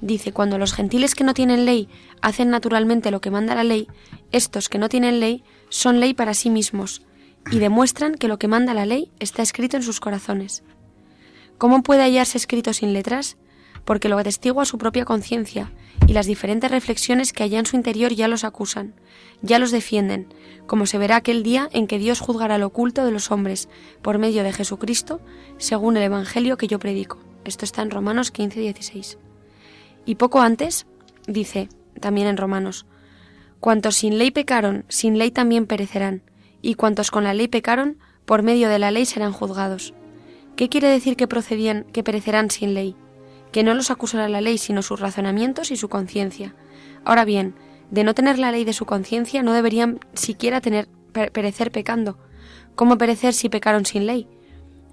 Dice, 0.00 0.30
cuando 0.30 0.56
los 0.56 0.72
gentiles 0.72 1.16
que 1.16 1.24
no 1.24 1.34
tienen 1.34 1.64
ley 1.64 1.88
hacen 2.22 2.48
naturalmente 2.48 3.10
lo 3.10 3.20
que 3.20 3.32
manda 3.32 3.56
la 3.56 3.64
ley, 3.64 3.88
estos 4.30 4.68
que 4.68 4.78
no 4.78 4.88
tienen 4.88 5.18
ley 5.18 5.42
son 5.68 5.98
ley 5.98 6.14
para 6.14 6.32
sí 6.32 6.48
mismos 6.48 7.02
y 7.50 7.58
demuestran 7.58 8.14
que 8.14 8.28
lo 8.28 8.38
que 8.38 8.46
manda 8.46 8.74
la 8.74 8.86
ley 8.86 9.10
está 9.18 9.42
escrito 9.42 9.76
en 9.76 9.82
sus 9.82 9.98
corazones. 9.98 10.62
¿Cómo 11.58 11.82
puede 11.82 12.02
hallarse 12.02 12.38
escrito 12.38 12.72
sin 12.72 12.92
letras? 12.92 13.36
Porque 13.84 14.08
lo 14.08 14.16
atestigua 14.16 14.64
su 14.64 14.78
propia 14.78 15.04
conciencia 15.04 15.72
y 16.06 16.12
las 16.12 16.26
diferentes 16.26 16.70
reflexiones 16.70 17.32
que 17.32 17.42
allá 17.42 17.58
en 17.58 17.66
su 17.66 17.74
interior 17.74 18.12
ya 18.12 18.28
los 18.28 18.44
acusan, 18.44 18.94
ya 19.42 19.58
los 19.58 19.70
defienden, 19.70 20.32
como 20.66 20.86
se 20.86 20.98
verá 20.98 21.16
aquel 21.16 21.42
día 21.42 21.68
en 21.72 21.86
que 21.86 21.98
Dios 21.98 22.20
juzgará 22.20 22.58
lo 22.58 22.66
oculto 22.66 23.04
de 23.04 23.10
los 23.10 23.30
hombres 23.30 23.68
por 24.02 24.18
medio 24.18 24.42
de 24.42 24.52
Jesucristo, 24.52 25.20
según 25.56 25.96
el 25.96 26.02
Evangelio 26.02 26.56
que 26.56 26.66
yo 26.66 26.78
predico. 26.78 27.18
Esto 27.44 27.64
está 27.64 27.82
en 27.82 27.90
Romanos 27.90 28.30
15, 28.30 28.60
16. 28.60 29.18
Y 30.04 30.16
poco 30.16 30.40
antes, 30.40 30.86
dice, 31.26 31.68
también 32.00 32.26
en 32.26 32.36
Romanos, 32.36 32.86
Cuantos 33.60 33.96
sin 33.96 34.18
ley 34.18 34.30
pecaron, 34.30 34.84
sin 34.88 35.18
ley 35.18 35.32
también 35.32 35.66
perecerán, 35.66 36.22
y 36.62 36.74
cuantos 36.74 37.10
con 37.10 37.24
la 37.24 37.34
ley 37.34 37.48
pecaron, 37.48 37.98
por 38.24 38.44
medio 38.44 38.68
de 38.68 38.78
la 38.78 38.92
ley 38.92 39.04
serán 39.04 39.32
juzgados. 39.32 39.94
¿Qué 40.54 40.68
quiere 40.68 40.88
decir 40.88 41.16
que 41.16 41.26
procedían, 41.26 41.84
que 41.92 42.04
perecerán 42.04 42.50
sin 42.52 42.74
ley? 42.74 42.94
Que 43.50 43.64
no 43.64 43.74
los 43.74 43.90
acusará 43.90 44.28
la 44.28 44.40
ley, 44.40 44.58
sino 44.58 44.82
sus 44.82 45.00
razonamientos 45.00 45.72
y 45.72 45.76
su 45.76 45.88
conciencia. 45.88 46.54
Ahora 47.04 47.24
bien, 47.24 47.54
de 47.90 48.04
no 48.04 48.14
tener 48.14 48.38
la 48.38 48.52
ley 48.52 48.64
de 48.64 48.72
su 48.72 48.84
conciencia, 48.84 49.42
no 49.42 49.52
deberían 49.52 50.00
siquiera 50.14 50.60
tener 50.60 50.88
perecer 51.12 51.72
pecando. 51.72 52.18
¿Cómo 52.74 52.98
perecer 52.98 53.34
si 53.34 53.48
pecaron 53.48 53.86
sin 53.86 54.06
ley? 54.06 54.28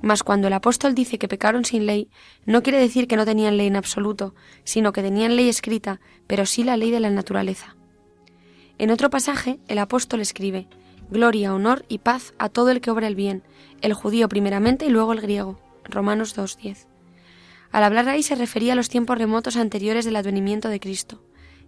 Mas 0.01 0.23
cuando 0.23 0.47
el 0.47 0.53
apóstol 0.53 0.95
dice 0.95 1.17
que 1.17 1.27
pecaron 1.27 1.65
sin 1.65 1.85
ley, 1.85 2.09
no 2.45 2.63
quiere 2.63 2.79
decir 2.79 3.07
que 3.07 3.17
no 3.17 3.25
tenían 3.25 3.57
ley 3.57 3.67
en 3.67 3.75
absoluto, 3.75 4.35
sino 4.63 4.93
que 4.93 5.01
tenían 5.01 5.35
ley 5.35 5.49
escrita, 5.49 5.99
pero 6.27 6.45
sí 6.45 6.63
la 6.63 6.77
ley 6.77 6.91
de 6.91 6.99
la 6.99 7.09
naturaleza. 7.09 7.75
En 8.77 8.91
otro 8.91 9.09
pasaje, 9.09 9.59
el 9.67 9.79
apóstol 9.79 10.21
escribe, 10.21 10.67
Gloria, 11.09 11.53
honor 11.53 11.85
y 11.87 11.99
paz 11.99 12.33
a 12.39 12.49
todo 12.49 12.71
el 12.71 12.81
que 12.81 12.91
obra 12.91 13.07
el 13.07 13.15
bien, 13.15 13.43
el 13.81 13.93
judío 13.93 14.27
primeramente 14.27 14.85
y 14.85 14.89
luego 14.89 15.13
el 15.13 15.21
griego. 15.21 15.59
Romanos 15.83 16.35
2.10. 16.35 16.87
Al 17.71 17.83
hablar 17.83 18.09
ahí 18.09 18.23
se 18.23 18.35
refería 18.35 18.73
a 18.73 18.75
los 18.75 18.89
tiempos 18.89 19.17
remotos 19.17 19.55
anteriores 19.55 20.05
del 20.05 20.15
advenimiento 20.15 20.69
de 20.69 20.79
Cristo, 20.79 21.21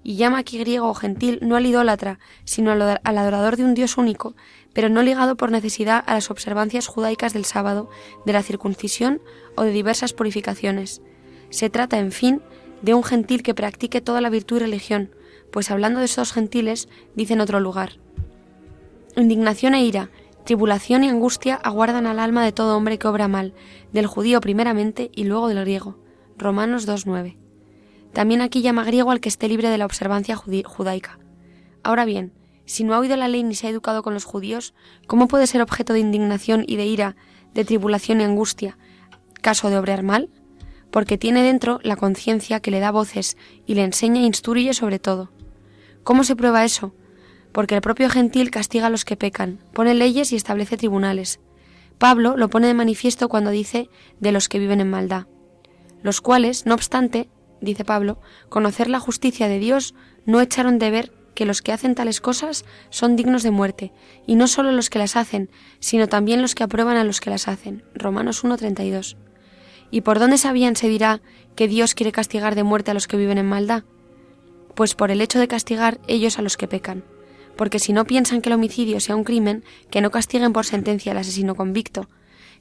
y 0.07 0.15
llama 0.15 0.37
aquí 0.37 0.57
griego 0.57 0.87
o 0.87 0.93
gentil 0.93 1.37
no 1.41 1.57
al 1.57 1.65
idólatra, 1.65 2.17
sino 2.45 2.71
al 2.71 3.17
adorador 3.17 3.57
de 3.57 3.65
un 3.65 3.73
Dios 3.73 3.97
único, 3.97 4.37
pero 4.71 4.87
no 4.87 5.01
ligado 5.01 5.35
por 5.35 5.51
necesidad 5.51 6.01
a 6.07 6.13
las 6.13 6.31
observancias 6.31 6.87
judaicas 6.87 7.33
del 7.33 7.43
sábado, 7.43 7.89
de 8.25 8.31
la 8.31 8.41
circuncisión 8.41 9.21
o 9.57 9.63
de 9.63 9.71
diversas 9.71 10.13
purificaciones. 10.13 11.01
Se 11.49 11.69
trata, 11.69 11.99
en 11.99 12.13
fin, 12.13 12.41
de 12.81 12.93
un 12.93 13.03
gentil 13.03 13.43
que 13.43 13.53
practique 13.53 13.99
toda 13.99 14.21
la 14.21 14.29
virtud 14.29 14.55
y 14.55 14.59
religión, 14.61 15.11
pues 15.51 15.71
hablando 15.71 15.99
de 15.99 16.05
estos 16.05 16.31
gentiles, 16.31 16.87
dice 17.13 17.33
en 17.33 17.41
otro 17.41 17.59
lugar, 17.59 17.99
Indignación 19.17 19.73
e 19.73 19.83
ira, 19.83 20.09
tribulación 20.45 21.03
y 21.03 21.09
angustia 21.09 21.55
aguardan 21.55 22.07
al 22.07 22.19
alma 22.19 22.45
de 22.45 22.53
todo 22.53 22.77
hombre 22.77 22.97
que 22.97 23.09
obra 23.09 23.27
mal, 23.27 23.53
del 23.91 24.07
judío 24.07 24.39
primeramente 24.39 25.11
y 25.13 25.25
luego 25.25 25.49
del 25.49 25.59
griego. 25.59 25.97
Romanos 26.37 26.87
2.9. 26.87 27.46
También 28.13 28.41
aquí 28.41 28.61
llama 28.61 28.83
griego 28.83 29.11
al 29.11 29.19
que 29.19 29.29
esté 29.29 29.47
libre 29.47 29.69
de 29.69 29.77
la 29.77 29.85
observancia 29.85 30.35
judaica. 30.35 31.19
Ahora 31.83 32.05
bien, 32.05 32.33
si 32.65 32.83
no 32.83 32.93
ha 32.93 32.99
oído 32.99 33.15
la 33.15 33.27
ley 33.27 33.43
ni 33.43 33.55
se 33.55 33.67
ha 33.67 33.69
educado 33.69 34.03
con 34.03 34.13
los 34.13 34.25
judíos, 34.25 34.73
¿cómo 35.07 35.27
puede 35.27 35.47
ser 35.47 35.61
objeto 35.61 35.93
de 35.93 35.99
indignación 35.99 36.63
y 36.67 36.75
de 36.75 36.85
ira, 36.85 37.15
de 37.53 37.65
tribulación 37.65 38.21
y 38.21 38.23
angustia, 38.23 38.77
caso 39.41 39.69
de 39.69 39.77
obrar 39.77 40.03
mal? 40.03 40.29
Porque 40.91 41.17
tiene 41.17 41.43
dentro 41.43 41.79
la 41.83 41.95
conciencia 41.95 42.59
que 42.59 42.71
le 42.71 42.79
da 42.79 42.91
voces 42.91 43.37
y 43.65 43.75
le 43.75 43.83
enseña 43.83 44.21
e 44.21 44.25
instruye 44.25 44.73
sobre 44.73 44.99
todo. 44.99 45.31
¿Cómo 46.03 46.23
se 46.23 46.35
prueba 46.35 46.65
eso? 46.65 46.93
porque 47.57 47.73
el 47.73 47.81
propio 47.81 48.07
gentil 48.09 48.51
castiga 48.51 48.85
a 48.85 48.89
los 48.91 49.03
que 49.03 49.15
pecan, 49.15 49.57
pone 49.73 49.95
leyes 49.95 50.31
y 50.31 50.35
establece 50.35 50.77
tribunales. 50.77 51.39
Pablo 51.97 52.37
lo 52.37 52.49
pone 52.49 52.67
de 52.67 52.75
manifiesto 52.75 53.29
cuando 53.29 53.49
dice 53.49 53.89
de 54.19 54.31
los 54.31 54.47
que 54.47 54.59
viven 54.59 54.79
en 54.79 54.91
maldad, 54.91 55.25
los 56.03 56.21
cuales, 56.21 56.67
no 56.67 56.75
obstante, 56.75 57.31
dice 57.61 57.85
Pablo, 57.85 58.19
conocer 58.49 58.89
la 58.89 58.99
justicia 58.99 59.47
de 59.47 59.59
Dios 59.59 59.95
no 60.25 60.41
echaron 60.41 60.79
de 60.79 60.91
ver 60.91 61.13
que 61.33 61.45
los 61.45 61.61
que 61.61 61.71
hacen 61.71 61.95
tales 61.95 62.19
cosas 62.19 62.65
son 62.89 63.15
dignos 63.15 63.43
de 63.43 63.51
muerte, 63.51 63.91
y 64.25 64.35
no 64.35 64.47
solo 64.47 64.71
los 64.71 64.89
que 64.89 64.99
las 64.99 65.15
hacen, 65.15 65.49
sino 65.79 66.07
también 66.07 66.41
los 66.41 66.55
que 66.55 66.63
aprueban 66.63 66.97
a 66.97 67.03
los 67.03 67.21
que 67.21 67.29
las 67.29 67.47
hacen. 67.47 67.83
Romanos 67.93 68.43
1.32. 68.43 69.17
¿Y 69.91 70.01
por 70.01 70.19
dónde 70.19 70.37
sabían 70.37 70.75
se 70.75 70.89
dirá 70.89 71.21
que 71.55 71.67
Dios 71.67 71.93
quiere 71.93 72.11
castigar 72.11 72.55
de 72.55 72.63
muerte 72.63 72.91
a 72.91 72.93
los 72.93 73.07
que 73.07 73.17
viven 73.17 73.37
en 73.37 73.45
maldad? 73.45 73.83
Pues 74.75 74.95
por 74.95 75.11
el 75.11 75.21
hecho 75.21 75.39
de 75.39 75.47
castigar 75.47 75.99
ellos 76.07 76.39
a 76.39 76.41
los 76.41 76.57
que 76.57 76.67
pecan 76.67 77.03
porque 77.57 77.79
si 77.79 77.91
no 77.91 78.05
piensan 78.05 78.41
que 78.41 78.49
el 78.49 78.55
homicidio 78.55 79.01
sea 79.01 79.17
un 79.17 79.25
crimen, 79.25 79.65
que 79.89 79.99
no 79.99 80.11
castiguen 80.11 80.53
por 80.53 80.65
sentencia 80.65 81.11
al 81.11 81.17
asesino 81.17 81.55
convicto. 81.55 82.07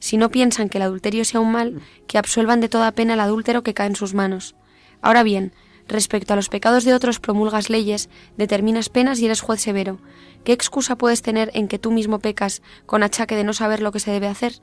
Si 0.00 0.16
no 0.16 0.30
piensan 0.30 0.68
que 0.68 0.78
el 0.78 0.82
adulterio 0.82 1.24
sea 1.24 1.40
un 1.40 1.52
mal, 1.52 1.80
que 2.08 2.18
absuelvan 2.18 2.60
de 2.60 2.68
toda 2.68 2.90
pena 2.92 3.14
al 3.14 3.20
adúltero 3.20 3.62
que 3.62 3.74
cae 3.74 3.86
en 3.86 3.96
sus 3.96 4.14
manos. 4.14 4.56
Ahora 5.00 5.22
bien, 5.22 5.52
respecto 5.88 6.32
a 6.32 6.36
los 6.36 6.48
pecados 6.48 6.84
de 6.84 6.94
otros 6.94 7.20
promulgas 7.20 7.70
leyes, 7.70 8.08
determinas 8.36 8.88
penas 8.88 9.20
y 9.20 9.26
eres 9.26 9.40
juez 9.40 9.60
severo. 9.60 9.98
¿Qué 10.44 10.52
excusa 10.52 10.96
puedes 10.96 11.22
tener 11.22 11.50
en 11.54 11.68
que 11.68 11.78
tú 11.78 11.90
mismo 11.90 12.18
pecas 12.18 12.62
con 12.86 13.02
achaque 13.02 13.36
de 13.36 13.44
no 13.44 13.52
saber 13.52 13.80
lo 13.80 13.92
que 13.92 14.00
se 14.00 14.10
debe 14.10 14.26
hacer? 14.26 14.60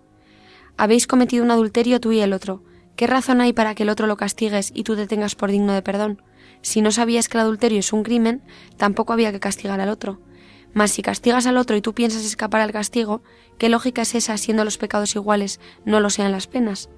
Habéis 0.78 1.08
cometido 1.08 1.44
un 1.44 1.52
adulterio 1.52 2.00
tú 2.00 2.12
y 2.12 2.20
el 2.20 2.34
otro. 2.34 2.63
¿Qué 2.96 3.08
razón 3.08 3.42
hay 3.42 3.54
para 3.54 3.75
que 3.75 3.84
el 3.84 3.90
otro 3.90 4.08
lo 4.08 4.18
castigues 4.18 4.72
y 4.74 4.84
tú 4.84 4.96
te 4.96 5.08
tengas 5.08 5.36
por 5.36 5.52
digno 5.52 5.74
de 5.74 5.82
perdón? 5.82 6.22
Si 6.62 6.82
no 6.82 6.92
sabías 6.92 7.28
que 7.28 7.38
el 7.38 7.42
adulterio 7.44 7.80
es 7.80 7.92
un 7.92 8.04
crimen, 8.04 8.42
tampoco 8.78 9.13
había 9.13 9.32
que 9.32 9.40
castigar 9.40 9.82
al 9.82 9.90
otro. 9.90 10.20
Mas 10.74 10.92
si 10.92 11.02
castigas 11.02 11.46
al 11.46 11.58
otro 11.58 11.75
y 11.75 11.82
tú 11.82 11.94
piensas 11.94 12.25
escapar 12.25 12.62
al 12.62 12.72
castigo, 12.72 13.22
¿qué 13.58 13.70
lógica 13.70 14.02
es 14.04 14.16
esa 14.16 14.38
siendo 14.38 14.63
los 14.63 14.78
pecados 14.78 15.16
iguales, 15.16 15.60
no 15.86 16.00
lo 16.00 16.10
sean 16.10 16.32
las 16.32 16.48
penas? 16.48 16.90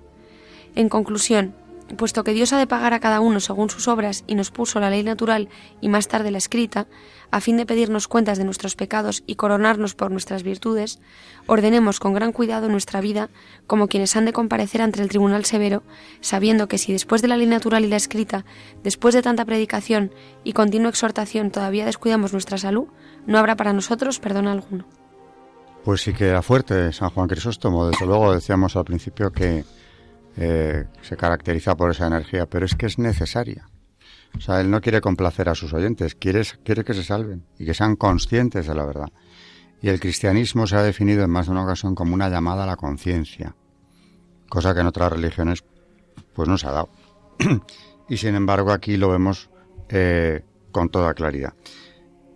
En 0.76 0.90
conclusión, 0.90 1.56
puesto 1.98 2.24
que 2.24 2.34
Dios 2.34 2.52
ha 2.54 2.58
de 2.58 2.68
pagar 2.68 2.94
a 2.94 3.00
cada 3.00 3.20
uno 3.20 3.40
según 3.40 3.70
sus 3.70 3.88
obras 3.88 4.24
y 4.28 4.36
nos 4.36 4.52
puso 4.52 4.80
la 4.80 4.90
ley 4.90 5.04
natural 5.04 5.50
y 5.82 5.90
más 5.90 6.08
tarde 6.08 6.32
la 6.32 6.38
escrita, 6.38 6.88
a 7.32 7.42
fin 7.42 7.58
de 7.58 7.66
pedirnos 7.66 8.08
cuentas 8.08 8.38
de 8.38 8.44
nuestros 8.44 8.76
pecados 8.76 9.24
y 9.28 9.36
coronarnos 9.36 9.96
por 9.96 10.12
nuestras 10.12 10.44
virtudes, 10.44 11.00
ordenemos 11.48 12.00
con 12.00 12.14
gran 12.14 12.32
cuidado 12.32 12.70
nuestra 12.70 13.02
vida 13.02 13.30
como 13.68 13.88
quienes 13.88 14.16
han 14.16 14.26
de 14.26 14.34
comparecer 14.34 14.82
ante 14.82 15.02
el 15.02 15.10
tribunal 15.10 15.46
severo, 15.46 15.84
sabiendo 16.22 16.68
que 16.68 16.78
si 16.78 16.92
después 16.92 17.22
de 17.22 17.28
la 17.28 17.38
ley 17.38 17.48
natural 17.48 17.86
y 17.86 17.90
la 17.90 17.98
escrita, 17.98 18.46
después 18.84 19.14
de 19.14 19.22
tanta 19.22 19.46
predicación 19.46 20.12
y 20.44 20.54
continua 20.54 20.90
exhortación 20.90 21.52
todavía 21.52 21.86
descuidamos 21.86 22.34
nuestra 22.34 22.58
salud, 22.58 22.88
no 23.28 23.38
habrá 23.38 23.56
para 23.56 23.74
nosotros 23.74 24.20
perdón 24.20 24.48
alguno. 24.48 24.86
Pues 25.84 26.02
sí 26.02 26.14
que 26.14 26.28
era 26.30 26.42
fuerte 26.42 26.92
San 26.94 27.12
Juan 27.12 27.28
Crisóstomo, 27.28 27.88
desde 27.88 28.08
luego 28.08 28.34
decíamos 28.34 28.76
al 28.76 28.86
principio 28.86 29.32
que 29.32 29.64
eh, 30.38 30.86
se 31.02 31.16
caracteriza 31.16 31.76
por 31.76 31.92
esa 31.92 32.08
energía, 32.08 32.46
pero 32.46 32.66
es 32.66 32.76
que 32.76 32.86
es 32.86 33.00
necesaria. 33.00 33.70
O 34.38 34.42
sea, 34.42 34.60
él 34.60 34.70
no 34.70 34.82
quiere 34.82 35.02
complacer 35.02 35.48
a 35.48 35.56
sus 35.56 35.74
oyentes, 35.74 36.16
quiere, 36.16 36.44
quiere 36.64 36.84
que 36.84 36.94
se 36.94 37.04
salven 37.04 37.46
y 37.58 37.66
que 37.66 37.74
sean 37.74 37.96
conscientes 37.96 38.68
de 38.68 38.76
la 38.76 38.86
verdad. 38.86 39.10
Y 39.82 39.90
el 39.90 40.00
cristianismo 40.00 40.68
se 40.68 40.76
ha 40.76 40.84
definido 40.84 41.24
en 41.24 41.30
más 41.30 41.46
de 41.46 41.54
una 41.54 41.64
ocasión 41.64 41.96
como 41.96 42.14
una 42.14 42.30
llamada 42.30 42.64
a 42.64 42.68
la 42.68 42.76
conciencia, 42.76 43.56
cosa 44.50 44.74
que 44.74 44.82
en 44.82 44.88
otras 44.88 45.12
religiones 45.12 45.64
pues 46.34 46.50
no 46.50 46.58
se 46.58 46.68
ha 46.68 46.72
dado. 46.72 46.90
y 48.10 48.18
sin 48.18 48.36
embargo 48.36 48.72
aquí 48.72 48.98
lo 48.98 49.10
vemos 49.10 49.50
eh, 49.90 50.44
con 50.72 50.90
toda 50.90 51.14
claridad. 51.14 51.54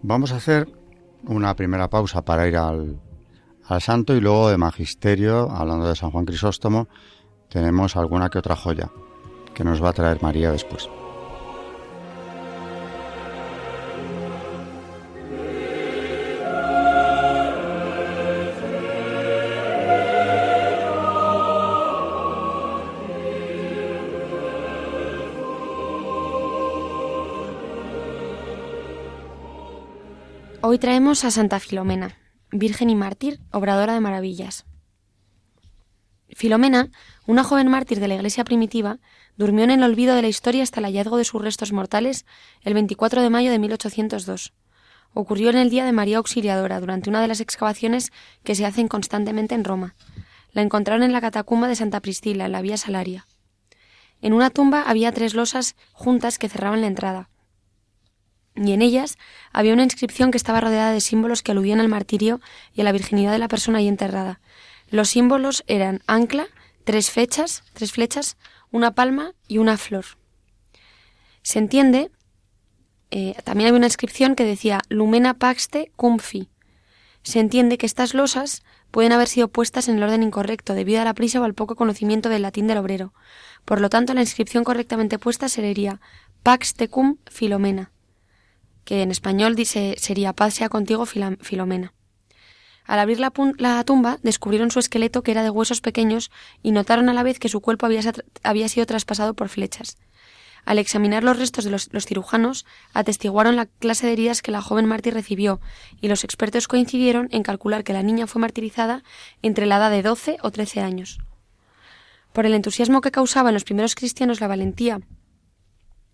Vamos 0.01 0.31
a 0.31 0.37
hacer 0.37 0.69
una 1.23 1.53
primera 1.55 1.89
pausa 1.89 2.23
para 2.23 2.47
ir 2.47 2.55
al, 2.55 3.01
al 3.65 3.81
santo 3.81 4.15
y 4.15 4.21
luego 4.21 4.49
de 4.49 4.57
magisterio, 4.57 5.49
hablando 5.51 5.87
de 5.87 5.95
San 5.95 6.11
Juan 6.11 6.25
Crisóstomo, 6.25 6.87
tenemos 7.49 7.95
alguna 7.95 8.29
que 8.29 8.37
otra 8.37 8.55
joya 8.55 8.89
que 9.53 9.63
nos 9.63 9.83
va 9.83 9.89
a 9.89 9.93
traer 9.93 10.21
María 10.21 10.51
después. 10.51 10.87
Hoy 30.61 30.77
traemos 30.77 31.25
a 31.25 31.31
Santa 31.31 31.59
Filomena, 31.59 32.15
Virgen 32.51 32.91
y 32.91 32.95
Mártir, 32.95 33.39
obradora 33.51 33.95
de 33.95 34.01
maravillas. 34.01 34.68
Filomena, 36.33 36.89
una 37.25 37.43
joven 37.43 37.67
mártir 37.67 37.99
de 37.99 38.07
la 38.07 38.15
Iglesia 38.15 38.43
primitiva, 38.43 38.99
durmió 39.37 39.63
en 39.63 39.71
el 39.71 39.83
olvido 39.83 40.15
de 40.15 40.21
la 40.21 40.27
historia 40.27 40.63
hasta 40.63 40.79
el 40.79 40.85
hallazgo 40.85 41.17
de 41.17 41.25
sus 41.25 41.41
restos 41.41 41.71
mortales 41.71 42.25
el 42.61 42.73
24 42.73 43.21
de 43.21 43.29
mayo 43.29 43.51
de 43.51 43.59
1802. 43.59 44.53
Ocurrió 45.13 45.49
en 45.49 45.57
el 45.57 45.69
día 45.69 45.85
de 45.85 45.91
María 45.91 46.17
Auxiliadora, 46.17 46.79
durante 46.79 47.09
una 47.09 47.21
de 47.21 47.27
las 47.27 47.39
excavaciones 47.39 48.11
que 48.43 48.55
se 48.55 48.65
hacen 48.65 48.87
constantemente 48.87 49.55
en 49.55 49.63
Roma. 49.63 49.95
La 50.51 50.61
encontraron 50.61 51.03
en 51.03 51.13
la 51.13 51.21
catacumba 51.21 51.67
de 51.67 51.75
Santa 51.75 51.99
Priscila, 51.99 52.45
en 52.45 52.51
la 52.51 52.61
Vía 52.61 52.77
Salaria. 52.77 53.25
En 54.21 54.33
una 54.33 54.49
tumba 54.49 54.83
había 54.83 55.11
tres 55.11 55.33
losas 55.33 55.75
juntas 55.93 56.37
que 56.37 56.49
cerraban 56.49 56.81
la 56.81 56.87
entrada 56.87 57.29
y 58.55 58.73
en 58.73 58.81
ellas 58.81 59.17
había 59.53 59.73
una 59.73 59.83
inscripción 59.83 60.31
que 60.31 60.37
estaba 60.37 60.61
rodeada 60.61 60.91
de 60.91 61.01
símbolos 61.01 61.41
que 61.41 61.51
aludían 61.51 61.79
al 61.79 61.87
martirio 61.87 62.41
y 62.73 62.81
a 62.81 62.83
la 62.83 62.91
virginidad 62.91 63.31
de 63.31 63.39
la 63.39 63.47
persona 63.47 63.79
ahí 63.79 63.87
enterrada. 63.87 64.41
Los 64.89 65.09
símbolos 65.09 65.63
eran 65.67 66.01
ancla, 66.07 66.47
tres 66.83 67.11
fechas, 67.11 67.63
tres 67.73 67.91
flechas, 67.91 68.37
una 68.71 68.91
palma 68.91 69.33
y 69.47 69.57
una 69.57 69.77
flor. 69.77 70.05
Se 71.41 71.59
entiende, 71.59 72.11
eh, 73.11 73.35
también 73.43 73.67
había 73.67 73.77
una 73.77 73.87
inscripción 73.87 74.35
que 74.35 74.45
decía 74.45 74.81
Lumena 74.89 75.35
Paxte 75.35 75.91
Cum 75.95 76.19
Fi. 76.19 76.49
Se 77.23 77.39
entiende 77.39 77.77
que 77.77 77.85
estas 77.85 78.13
losas 78.13 78.63
pueden 78.91 79.11
haber 79.11 79.27
sido 79.27 79.47
puestas 79.47 79.87
en 79.87 79.97
el 79.97 80.03
orden 80.03 80.23
incorrecto 80.23 80.73
debido 80.73 81.01
a 81.01 81.05
la 81.05 81.13
prisa 81.13 81.41
o 81.41 81.43
al 81.43 81.53
poco 81.53 81.75
conocimiento 81.75 82.29
del 82.29 82.41
latín 82.41 82.67
del 82.67 82.77
obrero. 82.77 83.13
Por 83.65 83.81
lo 83.81 83.89
tanto, 83.89 84.13
la 84.13 84.21
inscripción 84.21 84.63
correctamente 84.63 85.19
puesta 85.19 85.49
sería 85.49 86.01
Pax 86.43 86.73
Tecum 86.73 87.17
Filomena 87.29 87.91
que 88.89 89.03
en 89.03 89.11
español 89.11 89.55
dice 89.55 89.93
sería 89.99 90.33
paz 90.33 90.55
sea 90.55 90.67
contigo 90.67 91.05
Filomena. 91.05 91.93
Al 92.89 92.97
abrir 92.97 93.19
la, 93.19 93.83
tumba 93.83 94.17
descubrieron 94.23 94.71
su 94.71 94.79
esqueleto 94.79 95.21
que 95.21 95.29
era 95.29 95.43
de 95.43 95.51
huesos 95.51 95.79
pequeños 95.79 96.31
y 96.63 96.71
notaron 96.71 97.07
a 97.07 97.13
la 97.13 97.21
vez 97.21 97.37
que 97.37 97.47
su 97.47 97.61
cuerpo 97.61 97.85
había, 97.85 98.67
sido 98.67 98.85
traspasado 98.87 99.35
por 99.35 99.47
flechas. 99.47 99.99
Al 100.65 100.79
examinar 100.79 101.23
los 101.23 101.37
restos 101.37 101.65
de 101.65 101.69
los, 101.69 101.93
los, 101.93 102.07
cirujanos, 102.07 102.65
atestiguaron 102.95 103.55
la 103.55 103.67
clase 103.67 104.07
de 104.07 104.13
heridas 104.13 104.41
que 104.41 104.49
la 104.49 104.63
joven 104.63 104.87
mártir 104.87 105.13
recibió, 105.13 105.61
y 106.01 106.07
los 106.07 106.23
expertos 106.23 106.67
coincidieron 106.67 107.27
en 107.29 107.43
calcular 107.43 107.83
que 107.83 107.93
la 107.93 108.01
niña 108.01 108.25
fue 108.25 108.41
martirizada 108.41 109.03
entre 109.43 109.67
la 109.67 109.77
edad 109.77 109.91
de 109.91 110.01
doce 110.01 110.37
o 110.41 110.49
trece 110.49 110.81
años. 110.81 111.19
Por 112.33 112.47
el 112.47 112.55
entusiasmo 112.55 113.01
que 113.01 113.11
causaba 113.11 113.49
en 113.49 113.53
los 113.53 113.65
primeros 113.65 113.93
cristianos 113.93 114.41
la 114.41 114.47
valentía 114.47 114.99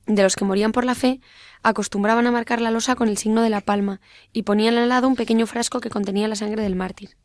de 0.05 0.23
los 0.23 0.35
que 0.35 0.45
morían 0.45 0.71
por 0.71 0.85
la 0.85 0.95
fe, 0.95 1.19
acostumbraban 1.63 2.27
a 2.27 2.31
marcar 2.31 2.61
la 2.61 2.71
losa 2.71 2.95
con 2.95 3.09
el 3.09 3.17
signo 3.17 3.41
de 3.41 3.49
la 3.49 3.61
palma 3.61 4.01
y 4.33 4.43
ponían 4.43 4.77
al 4.77 4.89
lado 4.89 5.07
un 5.07 5.15
pequeño 5.15 5.47
frasco 5.47 5.79
que 5.79 5.89
contenía 5.89 6.27
la 6.27 6.35
sangre 6.35 6.63
del 6.63 6.75
mártir. 6.75 7.17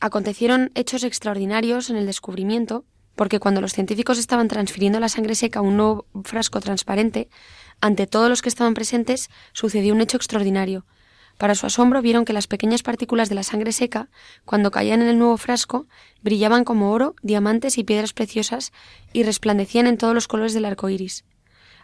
Acontecieron 0.00 0.70
hechos 0.74 1.04
extraordinarios 1.04 1.90
en 1.90 1.96
el 1.96 2.06
descubrimiento, 2.06 2.86
porque 3.16 3.38
cuando 3.38 3.60
los 3.60 3.74
científicos 3.74 4.18
estaban 4.18 4.48
transfiriendo 4.48 4.98
la 4.98 5.10
sangre 5.10 5.34
seca 5.34 5.58
a 5.58 5.62
un 5.62 5.76
nuevo 5.76 6.06
frasco 6.24 6.60
transparente, 6.60 7.28
ante 7.82 8.06
todos 8.06 8.30
los 8.30 8.40
que 8.40 8.48
estaban 8.48 8.72
presentes 8.72 9.28
sucedió 9.52 9.92
un 9.92 10.00
hecho 10.00 10.16
extraordinario. 10.16 10.86
Para 11.40 11.54
su 11.54 11.64
asombro 11.64 12.02
vieron 12.02 12.26
que 12.26 12.34
las 12.34 12.46
pequeñas 12.46 12.82
partículas 12.82 13.30
de 13.30 13.34
la 13.34 13.42
sangre 13.42 13.72
seca, 13.72 14.10
cuando 14.44 14.70
caían 14.70 15.00
en 15.00 15.08
el 15.08 15.18
nuevo 15.18 15.38
frasco, 15.38 15.86
brillaban 16.20 16.64
como 16.64 16.92
oro, 16.92 17.14
diamantes 17.22 17.78
y 17.78 17.82
piedras 17.82 18.12
preciosas 18.12 18.72
y 19.14 19.22
resplandecían 19.22 19.86
en 19.86 19.96
todos 19.96 20.12
los 20.12 20.28
colores 20.28 20.52
del 20.52 20.66
arco 20.66 20.90
iris. 20.90 21.24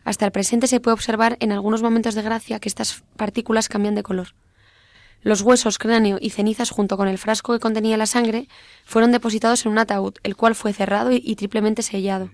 Hasta 0.05 0.27
el 0.27 0.31
presente 0.31 0.67
se 0.67 0.79
puede 0.79 0.93
observar 0.93 1.39
en 1.41 1.53
algunos 1.53 1.81
momentos 1.81 2.15
de 2.15 2.21
gracia 2.21 2.61
que 2.61 2.69
estas 2.69 3.03
partículas 3.17 3.71
cambian 3.71 3.95
de 3.95 4.03
color. 4.03 4.35
Los 5.23 5.41
huesos, 5.41 5.79
cráneo 5.79 6.19
y 6.21 6.29
cenizas 6.29 6.69
junto 6.69 6.99
con 6.99 7.09
el 7.09 7.17
frasco 7.17 7.55
que 7.55 7.59
contenía 7.59 7.97
la 7.97 8.05
sangre 8.05 8.49
fueron 8.85 9.11
depositados 9.11 9.65
en 9.65 9.73
un 9.73 9.79
ataúd, 9.79 10.17
el 10.23 10.37
cual 10.37 10.55
fue 10.55 10.75
cerrado 10.75 11.13
y 11.13 11.35
triplemente 11.35 11.81
sellado. 11.81 12.29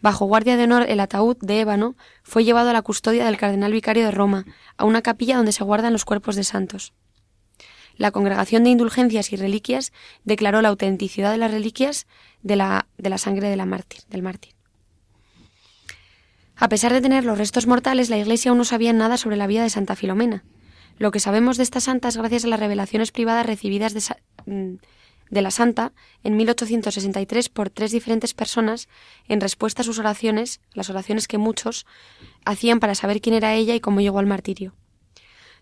Bajo 0.00 0.24
guardia 0.24 0.56
de 0.56 0.64
honor, 0.64 0.86
el 0.88 1.00
ataúd 1.00 1.36
de 1.40 1.60
ébano 1.60 1.96
fue 2.22 2.44
llevado 2.44 2.70
a 2.70 2.72
la 2.72 2.82
custodia 2.82 3.26
del 3.26 3.36
cardenal 3.36 3.72
vicario 3.72 4.04
de 4.04 4.10
Roma, 4.10 4.46
a 4.76 4.84
una 4.84 5.02
capilla 5.02 5.36
donde 5.36 5.52
se 5.52 5.64
guardan 5.64 5.92
los 5.92 6.04
cuerpos 6.04 6.36
de 6.36 6.44
santos. 6.44 6.94
La 7.96 8.10
Congregación 8.10 8.64
de 8.64 8.70
Indulgencias 8.70 9.30
y 9.32 9.36
Reliquias 9.36 9.92
declaró 10.24 10.62
la 10.62 10.70
autenticidad 10.70 11.30
de 11.30 11.36
las 11.36 11.50
reliquias 11.50 12.06
de 12.42 12.56
la, 12.56 12.86
de 12.96 13.10
la 13.10 13.18
sangre 13.18 13.50
de 13.50 13.56
la 13.56 13.66
mártir, 13.66 14.00
del 14.08 14.22
mártir. 14.22 14.54
A 16.56 16.68
pesar 16.68 16.92
de 16.92 17.02
tener 17.02 17.24
los 17.24 17.36
restos 17.36 17.66
mortales, 17.66 18.08
la 18.08 18.18
Iglesia 18.18 18.50
aún 18.50 18.58
no 18.58 18.64
sabía 18.64 18.92
nada 18.94 19.18
sobre 19.18 19.36
la 19.36 19.46
vida 19.46 19.62
de 19.62 19.70
Santa 19.70 19.96
Filomena. 19.96 20.44
Lo 20.98 21.10
que 21.10 21.20
sabemos 21.20 21.56
de 21.56 21.62
esta 21.62 21.80
santa 21.80 22.08
es 22.08 22.16
gracias 22.16 22.44
a 22.44 22.48
las 22.48 22.60
revelaciones 22.60 23.12
privadas 23.12 23.46
recibidas 23.46 23.94
de, 23.94 24.02
mm, 24.46 24.76
de 25.30 25.42
la 25.42 25.50
Santa 25.50 25.92
en 26.22 26.36
1863 26.36 27.48
por 27.48 27.70
tres 27.70 27.92
diferentes 27.92 28.34
personas 28.34 28.88
en 29.28 29.40
respuesta 29.40 29.82
a 29.82 29.84
sus 29.84 29.98
oraciones, 29.98 30.60
las 30.74 30.90
oraciones 30.90 31.28
que 31.28 31.38
muchos 31.38 31.86
hacían 32.44 32.80
para 32.80 32.94
saber 32.94 33.20
quién 33.20 33.34
era 33.34 33.54
ella 33.54 33.74
y 33.74 33.80
cómo 33.80 34.00
llegó 34.00 34.18
al 34.18 34.26
martirio. 34.26 34.74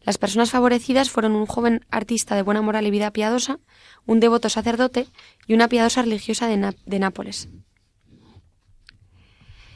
Las 0.02 0.18
personas 0.18 0.50
favorecidas 0.50 1.10
fueron 1.10 1.32
un 1.32 1.46
joven 1.46 1.84
artista 1.90 2.34
de 2.34 2.42
buena 2.42 2.62
moral 2.62 2.86
y 2.86 2.90
vida 2.90 3.12
piadosa, 3.12 3.58
un 4.06 4.20
devoto 4.20 4.48
sacerdote 4.48 5.06
y 5.46 5.54
una 5.54 5.68
piadosa 5.68 6.02
religiosa 6.02 6.46
de, 6.46 6.74
de 6.86 6.98
Nápoles. 6.98 7.48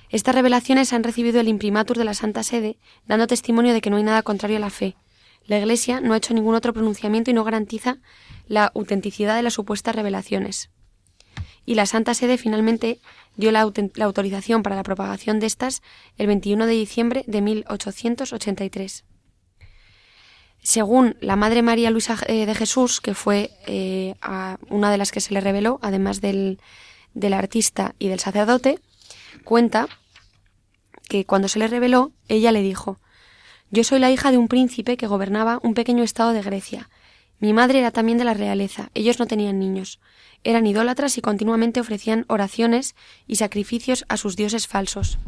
Estas 0.08 0.34
revelaciones 0.34 0.92
han 0.92 1.04
recibido 1.04 1.40
el 1.40 1.48
imprimatur 1.48 1.96
de 1.96 2.04
la 2.04 2.14
Santa 2.14 2.42
Sede, 2.42 2.78
dando 3.06 3.26
testimonio 3.26 3.72
de 3.72 3.80
que 3.80 3.90
no 3.90 3.96
hay 3.96 4.02
nada 4.02 4.22
contrario 4.22 4.58
a 4.58 4.60
la 4.60 4.70
fe, 4.70 4.96
la 5.46 5.58
Iglesia 5.58 6.00
no 6.00 6.14
ha 6.14 6.16
hecho 6.16 6.34
ningún 6.34 6.54
otro 6.54 6.72
pronunciamiento 6.72 7.30
y 7.30 7.34
no 7.34 7.44
garantiza 7.44 7.98
la 8.46 8.66
autenticidad 8.66 9.36
de 9.36 9.42
las 9.42 9.54
supuestas 9.54 9.94
revelaciones. 9.94 10.70
Y 11.64 11.74
la 11.74 11.86
Santa 11.86 12.14
Sede 12.14 12.38
finalmente 12.38 13.00
dio 13.36 13.52
la, 13.52 13.60
autorización 13.60 14.62
para 14.62 14.76
la 14.76 14.82
propagación 14.82 15.40
de 15.40 15.46
estas 15.46 15.82
el 16.18 16.26
21 16.26 16.66
de 16.66 16.72
diciembre 16.72 17.24
de 17.26 17.40
1883. 17.40 19.04
Según 20.62 21.16
la 21.20 21.36
Madre 21.36 21.62
María 21.62 21.90
Luisa 21.90 22.16
eh, 22.26 22.46
de 22.46 22.54
Jesús, 22.54 23.00
que 23.00 23.14
fue 23.14 23.50
eh, 23.66 24.14
una 24.68 24.90
de 24.90 24.98
las 24.98 25.10
que 25.10 25.20
se 25.20 25.34
le 25.34 25.40
reveló, 25.40 25.78
además 25.82 26.20
del, 26.20 26.60
del 27.14 27.32
artista 27.34 27.94
y 27.98 28.08
del 28.08 28.20
sacerdote, 28.20 28.78
cuenta 29.44 29.88
que 31.08 31.24
cuando 31.26 31.48
se 31.48 31.58
le 31.58 31.68
reveló, 31.68 32.12
ella 32.28 32.52
le 32.52 32.62
dijo 32.62 33.00
yo 33.72 33.84
soy 33.84 33.98
la 34.00 34.10
hija 34.10 34.30
de 34.30 34.36
un 34.36 34.48
príncipe 34.48 34.98
que 34.98 35.06
gobernaba 35.06 35.58
un 35.62 35.72
pequeño 35.72 36.04
estado 36.04 36.34
de 36.34 36.42
Grecia. 36.42 36.90
Mi 37.40 37.54
madre 37.54 37.78
era 37.78 37.90
también 37.90 38.18
de 38.18 38.24
la 38.24 38.34
realeza. 38.34 38.90
Ellos 38.92 39.18
no 39.18 39.26
tenían 39.26 39.58
niños. 39.58 39.98
Eran 40.44 40.66
idólatras 40.66 41.16
y 41.16 41.22
continuamente 41.22 41.80
ofrecían 41.80 42.26
oraciones 42.28 42.94
y 43.26 43.36
sacrificios 43.36 44.04
a 44.10 44.18
sus 44.18 44.36
dioses 44.36 44.68
falsos. 44.68 45.18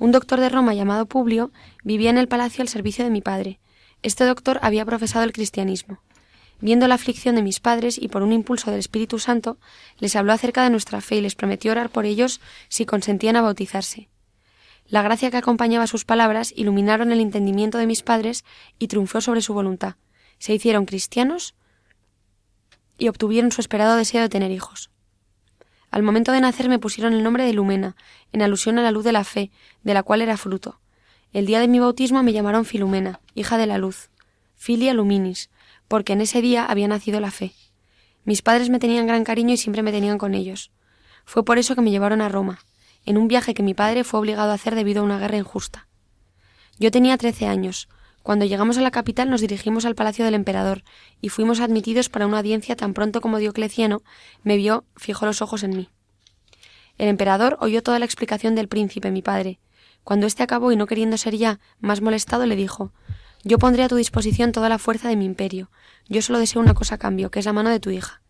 Un 0.00 0.10
doctor 0.10 0.40
de 0.40 0.48
Roma 0.48 0.74
llamado 0.74 1.06
Publio 1.06 1.52
vivía 1.84 2.10
en 2.10 2.18
el 2.18 2.26
palacio 2.26 2.62
al 2.62 2.68
servicio 2.68 3.04
de 3.04 3.10
mi 3.12 3.20
padre. 3.20 3.60
Este 4.02 4.24
doctor 4.24 4.58
había 4.62 4.84
profesado 4.84 5.24
el 5.24 5.32
cristianismo. 5.32 6.00
Viendo 6.60 6.88
la 6.88 6.96
aflicción 6.96 7.36
de 7.36 7.42
mis 7.42 7.60
padres 7.60 7.98
y 7.98 8.08
por 8.08 8.24
un 8.24 8.32
impulso 8.32 8.72
del 8.72 8.80
Espíritu 8.80 9.20
Santo, 9.20 9.58
les 10.00 10.16
habló 10.16 10.32
acerca 10.32 10.64
de 10.64 10.70
nuestra 10.70 11.00
fe 11.00 11.16
y 11.16 11.20
les 11.20 11.36
prometió 11.36 11.70
orar 11.70 11.90
por 11.90 12.04
ellos 12.04 12.40
si 12.68 12.84
consentían 12.84 13.36
a 13.36 13.42
bautizarse. 13.42 14.08
La 14.88 15.02
gracia 15.02 15.32
que 15.32 15.36
acompañaba 15.36 15.88
sus 15.88 16.04
palabras 16.04 16.52
iluminaron 16.54 17.10
el 17.10 17.20
entendimiento 17.20 17.76
de 17.78 17.86
mis 17.86 18.02
padres 18.02 18.44
y 18.78 18.86
triunfó 18.86 19.20
sobre 19.20 19.40
su 19.40 19.52
voluntad. 19.52 19.96
Se 20.38 20.54
hicieron 20.54 20.86
cristianos 20.86 21.56
y 22.96 23.08
obtuvieron 23.08 23.50
su 23.50 23.60
esperado 23.60 23.96
deseo 23.96 24.22
de 24.22 24.28
tener 24.28 24.52
hijos. 24.52 24.90
Al 25.90 26.04
momento 26.04 26.30
de 26.30 26.40
nacer 26.40 26.68
me 26.68 26.78
pusieron 26.78 27.14
el 27.14 27.24
nombre 27.24 27.44
de 27.44 27.52
Lumena, 27.52 27.96
en 28.32 28.42
alusión 28.42 28.78
a 28.78 28.82
la 28.82 28.92
luz 28.92 29.04
de 29.04 29.12
la 29.12 29.24
fe, 29.24 29.50
de 29.82 29.94
la 29.94 30.04
cual 30.04 30.22
era 30.22 30.36
fruto. 30.36 30.80
El 31.32 31.46
día 31.46 31.58
de 31.58 31.68
mi 31.68 31.80
bautismo 31.80 32.22
me 32.22 32.32
llamaron 32.32 32.64
Filumena, 32.64 33.20
hija 33.34 33.58
de 33.58 33.66
la 33.66 33.78
luz, 33.78 34.10
filia 34.54 34.94
luminis, 34.94 35.50
porque 35.88 36.12
en 36.12 36.20
ese 36.20 36.40
día 36.42 36.64
había 36.64 36.86
nacido 36.86 37.18
la 37.18 37.30
fe. 37.30 37.52
Mis 38.24 38.42
padres 38.42 38.70
me 38.70 38.78
tenían 38.78 39.06
gran 39.06 39.24
cariño 39.24 39.54
y 39.54 39.56
siempre 39.56 39.82
me 39.82 39.92
tenían 39.92 40.18
con 40.18 40.34
ellos. 40.34 40.70
Fue 41.24 41.44
por 41.44 41.58
eso 41.58 41.74
que 41.74 41.82
me 41.82 41.90
llevaron 41.90 42.20
a 42.20 42.28
Roma 42.28 42.60
en 43.06 43.16
un 43.16 43.28
viaje 43.28 43.54
que 43.54 43.62
mi 43.62 43.72
padre 43.72 44.04
fue 44.04 44.20
obligado 44.20 44.50
a 44.50 44.54
hacer 44.54 44.74
debido 44.74 45.00
a 45.00 45.04
una 45.04 45.18
guerra 45.18 45.38
injusta. 45.38 45.88
Yo 46.78 46.90
tenía 46.90 47.16
trece 47.16 47.46
años. 47.46 47.88
Cuando 48.22 48.44
llegamos 48.44 48.76
a 48.76 48.82
la 48.82 48.90
capital 48.90 49.30
nos 49.30 49.40
dirigimos 49.40 49.84
al 49.84 49.94
palacio 49.94 50.24
del 50.24 50.34
emperador 50.34 50.82
y 51.20 51.28
fuimos 51.28 51.60
admitidos 51.60 52.08
para 52.08 52.26
una 52.26 52.38
audiencia 52.38 52.76
tan 52.76 52.92
pronto 52.92 53.20
como 53.20 53.38
Diocleciano 53.38 54.02
me 54.42 54.56
vio, 54.56 54.84
fijó 54.96 55.24
los 55.24 55.40
ojos 55.40 55.62
en 55.62 55.76
mí. 55.76 55.88
El 56.98 57.08
emperador 57.08 57.56
oyó 57.60 57.82
toda 57.82 57.98
la 57.98 58.04
explicación 58.04 58.54
del 58.54 58.68
príncipe, 58.68 59.10
mi 59.10 59.22
padre. 59.22 59.60
Cuando 60.02 60.26
éste 60.26 60.42
acabó 60.42 60.72
y 60.72 60.76
no 60.76 60.86
queriendo 60.86 61.16
ser 61.16 61.36
ya 61.36 61.60
más 61.78 62.00
molestado, 62.00 62.46
le 62.46 62.56
dijo 62.56 62.92
Yo 63.44 63.58
pondré 63.58 63.84
a 63.84 63.88
tu 63.88 63.96
disposición 63.96 64.52
toda 64.52 64.68
la 64.68 64.78
fuerza 64.78 65.08
de 65.08 65.16
mi 65.16 65.24
imperio. 65.24 65.70
Yo 66.08 66.22
solo 66.22 66.38
deseo 66.38 66.60
una 66.60 66.74
cosa 66.74 66.96
a 66.96 66.98
cambio, 66.98 67.30
que 67.30 67.38
es 67.38 67.44
la 67.44 67.52
mano 67.52 67.70
de 67.70 67.80
tu 67.80 67.90
hija. 67.90 68.22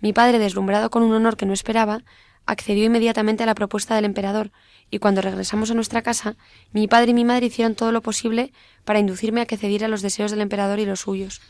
Mi 0.00 0.12
padre, 0.12 0.38
deslumbrado 0.38 0.90
con 0.90 1.02
un 1.02 1.12
honor 1.12 1.36
que 1.36 1.46
no 1.46 1.52
esperaba, 1.52 2.02
accedió 2.46 2.84
inmediatamente 2.84 3.42
a 3.42 3.46
la 3.46 3.54
propuesta 3.54 3.94
del 3.94 4.04
emperador, 4.04 4.50
y 4.90 4.98
cuando 4.98 5.20
regresamos 5.22 5.70
a 5.70 5.74
nuestra 5.74 6.02
casa, 6.02 6.36
mi 6.72 6.86
padre 6.86 7.10
y 7.10 7.14
mi 7.14 7.24
madre 7.24 7.46
hicieron 7.46 7.74
todo 7.74 7.92
lo 7.92 8.02
posible 8.02 8.52
para 8.84 8.98
inducirme 8.98 9.40
a 9.40 9.46
que 9.46 9.56
cediera 9.56 9.86
a 9.86 9.88
los 9.88 10.02
deseos 10.02 10.30
del 10.30 10.40
emperador 10.40 10.78
y 10.78 10.86
los 10.86 11.00
suyos. 11.00 11.40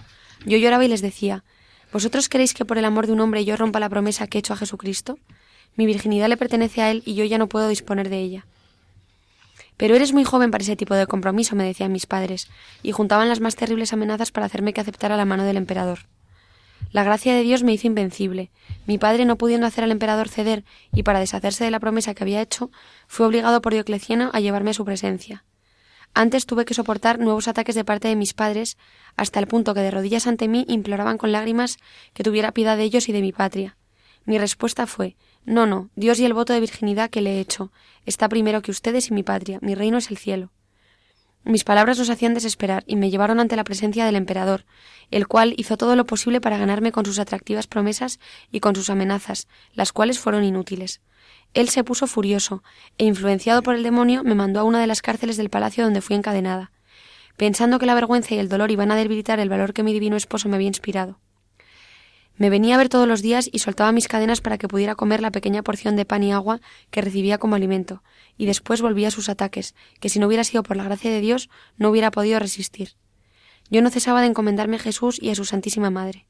Yo 0.47 0.57
lloraba 0.57 0.85
y 0.85 0.89
les 0.89 1.03
decía 1.03 1.45
¿Vosotros 1.93 2.29
queréis 2.29 2.55
que 2.55 2.65
por 2.65 2.77
el 2.77 2.85
amor 2.85 3.07
de 3.07 3.13
un 3.13 3.21
hombre 3.21 3.45
yo 3.45 3.57
rompa 3.57 3.79
la 3.79 3.89
promesa 3.89 4.27
que 4.27 4.39
he 4.39 4.41
hecho 4.41 4.53
a 4.53 4.57
Jesucristo? 4.57 5.19
Mi 5.77 5.87
virginidad 5.87 6.29
le 6.29 6.37
pertenece 6.37 6.83
a 6.83 6.91
él 6.91 7.03
y 7.05 7.15
yo 7.15 7.25
ya 7.25 7.39
no 7.39 7.49
puedo 7.49 7.69
disponer 7.69 8.09
de 8.09 8.19
ella. 8.19 8.47
Pero 9.77 9.95
eres 9.95 10.13
muy 10.13 10.25
joven 10.25 10.51
para 10.51 10.63
ese 10.63 10.77
tipo 10.77 10.95
de 10.95 11.07
compromiso, 11.07 11.57
me 11.57 11.65
decían 11.65 11.93
mis 11.93 12.07
padres, 12.07 12.49
y 12.83 12.93
juntaban 12.93 13.29
las 13.29 13.41
más 13.41 13.57
terribles 13.57 13.93
amenazas 13.93 14.31
para 14.31 14.47
hacerme 14.47 14.73
que 14.73 14.81
aceptara 14.81 15.17
la 15.17 15.25
mano 15.25 15.45
del 15.45 15.57
emperador. 15.57 16.01
La 16.91 17.03
gracia 17.03 17.35
de 17.35 17.43
Dios 17.43 17.63
me 17.63 17.73
hizo 17.73 17.87
invencible. 17.87 18.51
Mi 18.87 18.99
padre, 18.99 19.25
no 19.25 19.37
pudiendo 19.37 19.67
hacer 19.67 19.85
al 19.85 19.91
emperador 19.91 20.29
ceder 20.29 20.65
y 20.93 21.03
para 21.03 21.19
deshacerse 21.19 21.65
de 21.65 21.71
la 21.71 21.81
promesa 21.81 22.15
que 22.15 22.23
había 22.23 22.41
hecho, 22.41 22.71
fue 23.09 23.27
obligado 23.27 23.61
por 23.61 23.73
Diocleciano 23.73 24.31
a 24.33 24.41
llevarme 24.41 24.71
a 24.71 24.75
su 24.75 24.85
presencia. 24.85 25.45
Antes 26.15 26.47
tuve 26.47 26.65
que 26.65 26.75
soportar 26.75 27.19
nuevos 27.19 27.49
ataques 27.49 27.75
de 27.75 27.85
parte 27.85 28.07
de 28.07 28.15
mis 28.15 28.35
padres, 28.35 28.79
hasta 29.17 29.41
el 29.41 29.49
punto 29.49 29.75
que 29.75 29.81
de 29.81 29.91
rodillas 29.91 30.29
ante 30.29 30.47
mí 30.47 30.65
imploraban 30.69 31.19
con 31.19 31.33
lágrimas 31.33 31.79
que 32.13 32.23
tuviera 32.23 32.53
piedad 32.53 32.77
de 32.77 32.85
ellos 32.85 33.09
y 33.09 33.13
de 33.13 33.23
mi 33.23 33.33
patria. 33.33 33.77
Mi 34.25 34.39
respuesta 34.39 34.87
fue 34.87 35.17
No, 35.45 35.67
no, 35.67 35.91
Dios 35.97 36.21
y 36.21 36.25
el 36.25 36.33
voto 36.33 36.53
de 36.53 36.61
virginidad 36.61 37.11
que 37.11 37.21
le 37.21 37.35
he 37.35 37.41
hecho. 37.41 37.73
Está 38.07 38.29
primero 38.29 38.63
que 38.63 38.71
ustedes 38.71 39.11
y 39.11 39.15
mi 39.15 39.25
patria. 39.25 39.59
Mi 39.61 39.75
reino 39.75 39.99
es 39.99 40.11
el 40.11 40.17
cielo. 40.17 40.53
Mis 41.45 41.63
palabras 41.63 41.99
los 41.99 42.09
hacían 42.09 42.33
desesperar 42.33 42.85
y 42.87 42.97
me 42.97 43.11
llevaron 43.11 43.39
ante 43.39 43.57
la 43.57 43.65
presencia 43.65 44.07
del 44.07 44.17
emperador, 44.17 44.65
el 45.11 45.27
cual 45.29 45.55
hizo 45.59 45.77
todo 45.77 45.95
lo 45.95 46.07
posible 46.07 46.41
para 46.41 46.57
ganarme 46.57 46.91
con 46.91 47.05
sus 47.05 47.19
atractivas 47.19 47.67
promesas 47.67 48.19
y 48.51 48.61
con 48.61 48.75
sus 48.75 48.89
amenazas, 48.89 49.47
las 49.75 49.93
cuales 49.93 50.19
fueron 50.19 50.43
inútiles. 50.43 51.03
Él 51.53 51.69
se 51.69 51.85
puso 51.85 52.07
furioso, 52.07 52.63
e 52.97 53.05
influenciado 53.05 53.63
por 53.63 53.75
el 53.75 53.83
demonio, 53.83 54.25
me 54.25 54.35
mandó 54.35 54.61
a 54.61 54.65
una 54.65 54.81
de 54.81 54.87
las 54.87 55.03
cárceles 55.03 55.37
del 55.37 55.51
palacio 55.51 55.85
donde 55.85 56.01
fui 56.01 56.17
encadenada, 56.17 56.73
pensando 57.37 57.79
que 57.79 57.87
la 57.87 57.95
vergüenza 57.95 58.35
y 58.35 58.39
el 58.39 58.49
dolor 58.49 58.71
iban 58.71 58.91
a 58.91 58.97
debilitar 58.97 59.39
el 59.39 59.51
valor 59.51 59.75
que 59.75 59.83
mi 59.83 59.93
divino 59.93 60.17
esposo 60.17 60.49
me 60.49 60.57
había 60.57 60.69
inspirado. 60.69 61.21
Me 62.37 62.51
venía 62.51 62.75
a 62.75 62.79
ver 62.79 62.89
todos 62.89 63.07
los 63.07 63.23
días 63.23 63.49
y 63.53 63.61
soltaba 63.61 63.93
mis 63.93 64.09
cadenas 64.09 64.41
para 64.41 64.59
que 64.59 64.67
pudiera 64.67 64.97
comer 64.97 65.21
la 65.21 65.31
pequeña 65.31 65.63
porción 65.63 65.95
de 65.95 66.05
pan 66.05 66.25
y 66.25 66.33
agua 66.33 66.61
que 66.91 67.01
recibía 67.01 67.39
como 67.39 67.55
alimento, 67.55 68.03
y 68.37 68.47
después 68.47 68.83
volvía 68.83 69.09
a 69.09 69.13
sus 69.13 69.29
ataques, 69.29 69.75
que 70.01 70.09
si 70.09 70.19
no 70.19 70.27
hubiera 70.27 70.43
sido 70.43 70.65
por 70.65 70.77
la 70.77 70.85
gracia 70.85 71.11
de 71.11 71.21
Dios 71.21 71.49
no 71.77 71.91
hubiera 71.91 72.11
podido 72.11 72.41
resistir. 72.41 72.97
Yo 73.71 73.83
no 73.83 73.91
cesaba 73.91 74.21
de 74.21 74.27
encomendarme 74.27 74.77
a 74.77 74.81
Jesús 74.81 75.23
y 75.23 75.31
a 75.31 75.35
su 75.37 75.45
Santísima 75.45 75.91
Madre. 75.91 76.27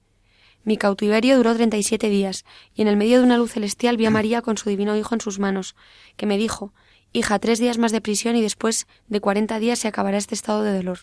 Mi 0.62 0.77
cautiverio 0.77 1.37
duró 1.37 1.55
treinta 1.55 1.77
y 1.77 1.83
siete 1.83 2.09
días, 2.09 2.45
y 2.75 2.83
en 2.83 2.88
el 2.88 2.97
medio 2.97 3.19
de 3.19 3.25
una 3.25 3.38
luz 3.38 3.53
celestial 3.53 3.97
vi 3.97 4.07
a 4.07 4.11
María 4.11 4.43
con 4.43 4.59
su 4.59 4.69
divino 4.69 4.97
Hijo 4.97 5.14
en 5.14 5.21
sus 5.21 5.38
manos, 5.38 5.75
que 6.17 6.27
me 6.27 6.37
dijo 6.37 6.75
Hija, 7.12 7.38
tres 7.38 7.59
días 7.59 7.79
más 7.79 7.93
de 7.93 8.01
prisión 8.01 8.35
y 8.35 8.43
después 8.43 8.87
de 9.09 9.21
cuarenta 9.21 9.59
días 9.59 9.79
se 9.79 9.88
acabará 9.88 10.17
este 10.17 10.35
estado 10.35 10.62
de 10.62 10.75
dolor. 10.75 11.01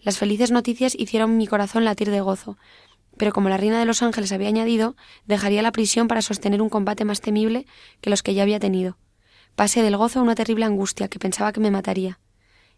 Las 0.00 0.18
felices 0.18 0.50
noticias 0.50 0.94
hicieron 0.98 1.38
mi 1.38 1.46
corazón 1.46 1.84
latir 1.84 2.10
de 2.10 2.20
gozo, 2.20 2.58
pero 3.16 3.32
como 3.32 3.48
la 3.48 3.56
reina 3.56 3.78
de 3.78 3.84
los 3.84 4.02
ángeles 4.02 4.32
había 4.32 4.48
añadido, 4.48 4.96
dejaría 5.26 5.62
la 5.62 5.72
prisión 5.72 6.08
para 6.08 6.22
sostener 6.22 6.62
un 6.62 6.68
combate 6.68 7.04
más 7.04 7.20
temible 7.20 7.66
que 8.00 8.10
los 8.10 8.22
que 8.22 8.34
ya 8.34 8.42
había 8.42 8.60
tenido. 8.60 8.98
Pasé 9.54 9.82
del 9.82 9.96
gozo 9.96 10.20
a 10.20 10.22
una 10.22 10.34
terrible 10.34 10.64
angustia 10.64 11.08
que 11.08 11.18
pensaba 11.18 11.52
que 11.52 11.60
me 11.60 11.70
mataría. 11.70 12.18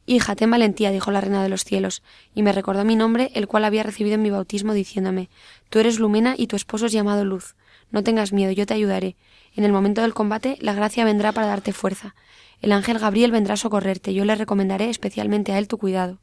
Hija, 0.08 0.36
ten 0.36 0.50
valentía, 0.50 0.92
dijo 0.92 1.10
la 1.10 1.20
reina 1.20 1.42
de 1.42 1.48
los 1.48 1.64
cielos, 1.64 2.02
y 2.32 2.42
me 2.42 2.52
recordó 2.52 2.84
mi 2.84 2.94
nombre, 2.94 3.32
el 3.34 3.48
cual 3.48 3.64
había 3.64 3.82
recibido 3.82 4.14
en 4.14 4.22
mi 4.22 4.30
bautismo, 4.30 4.72
diciéndome 4.72 5.28
Tú 5.68 5.80
eres 5.80 5.98
Lumena 5.98 6.34
y 6.38 6.46
tu 6.46 6.54
esposo 6.54 6.86
es 6.86 6.92
llamado 6.92 7.24
Luz. 7.24 7.56
No 7.90 8.04
tengas 8.04 8.32
miedo, 8.32 8.52
yo 8.52 8.66
te 8.66 8.74
ayudaré. 8.74 9.16
En 9.54 9.64
el 9.64 9.72
momento 9.72 10.02
del 10.02 10.14
combate, 10.14 10.58
la 10.60 10.74
gracia 10.74 11.04
vendrá 11.04 11.32
para 11.32 11.48
darte 11.48 11.72
fuerza. 11.72 12.14
El 12.60 12.72
ángel 12.72 12.98
Gabriel 12.98 13.32
vendrá 13.32 13.54
a 13.54 13.56
socorrerte, 13.56 14.14
yo 14.14 14.24
le 14.24 14.34
recomendaré 14.36 14.90
especialmente 14.90 15.52
a 15.52 15.58
él 15.58 15.66
tu 15.66 15.76
cuidado. 15.76 16.20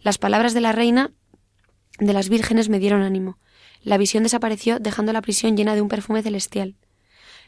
Las 0.00 0.18
palabras 0.18 0.54
de 0.54 0.60
la 0.60 0.72
reina 0.72 1.12
de 1.98 2.12
las 2.12 2.28
vírgenes 2.28 2.68
me 2.68 2.78
dieron 2.78 3.02
ánimo. 3.02 3.38
La 3.82 3.98
visión 3.98 4.22
desapareció, 4.22 4.78
dejando 4.78 5.12
la 5.12 5.22
prisión 5.22 5.56
llena 5.56 5.74
de 5.74 5.82
un 5.82 5.88
perfume 5.88 6.22
celestial. 6.22 6.76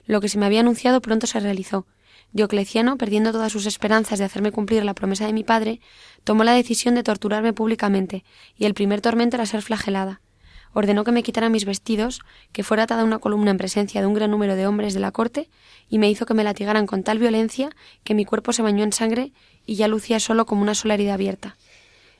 Lo 0.06 0.20
que 0.20 0.28
se 0.28 0.38
me 0.38 0.46
había 0.46 0.60
anunciado 0.60 1.00
pronto 1.00 1.26
se 1.26 1.40
realizó. 1.40 1.86
Diocleciano, 2.32 2.96
perdiendo 2.98 3.32
todas 3.32 3.52
sus 3.52 3.66
esperanzas 3.66 4.18
de 4.18 4.24
hacerme 4.24 4.52
cumplir 4.52 4.84
la 4.84 4.94
promesa 4.94 5.26
de 5.26 5.32
mi 5.32 5.44
padre, 5.44 5.80
tomó 6.24 6.44
la 6.44 6.52
decisión 6.52 6.94
de 6.94 7.02
torturarme 7.02 7.52
públicamente, 7.52 8.24
y 8.56 8.66
el 8.66 8.74
primer 8.74 9.00
tormento 9.00 9.36
era 9.36 9.46
ser 9.46 9.62
flagelada. 9.62 10.20
Ordenó 10.74 11.04
que 11.04 11.12
me 11.12 11.22
quitara 11.22 11.48
mis 11.48 11.64
vestidos, 11.64 12.20
que 12.52 12.62
fuera 12.62 12.82
atada 12.82 13.04
una 13.04 13.18
columna 13.18 13.50
en 13.50 13.56
presencia 13.56 14.00
de 14.00 14.06
un 14.06 14.14
gran 14.14 14.30
número 14.30 14.54
de 14.54 14.66
hombres 14.66 14.94
de 14.94 15.00
la 15.00 15.12
corte, 15.12 15.48
y 15.88 15.98
me 15.98 16.10
hizo 16.10 16.26
que 16.26 16.34
me 16.34 16.44
latigaran 16.44 16.86
con 16.86 17.02
tal 17.02 17.18
violencia 17.18 17.70
que 18.04 18.14
mi 18.14 18.24
cuerpo 18.24 18.52
se 18.52 18.62
bañó 18.62 18.84
en 18.84 18.92
sangre 18.92 19.32
y 19.64 19.76
ya 19.76 19.88
lucía 19.88 20.20
solo 20.20 20.44
como 20.44 20.62
una 20.62 20.74
sola 20.74 20.94
herida 20.94 21.14
abierta. 21.14 21.56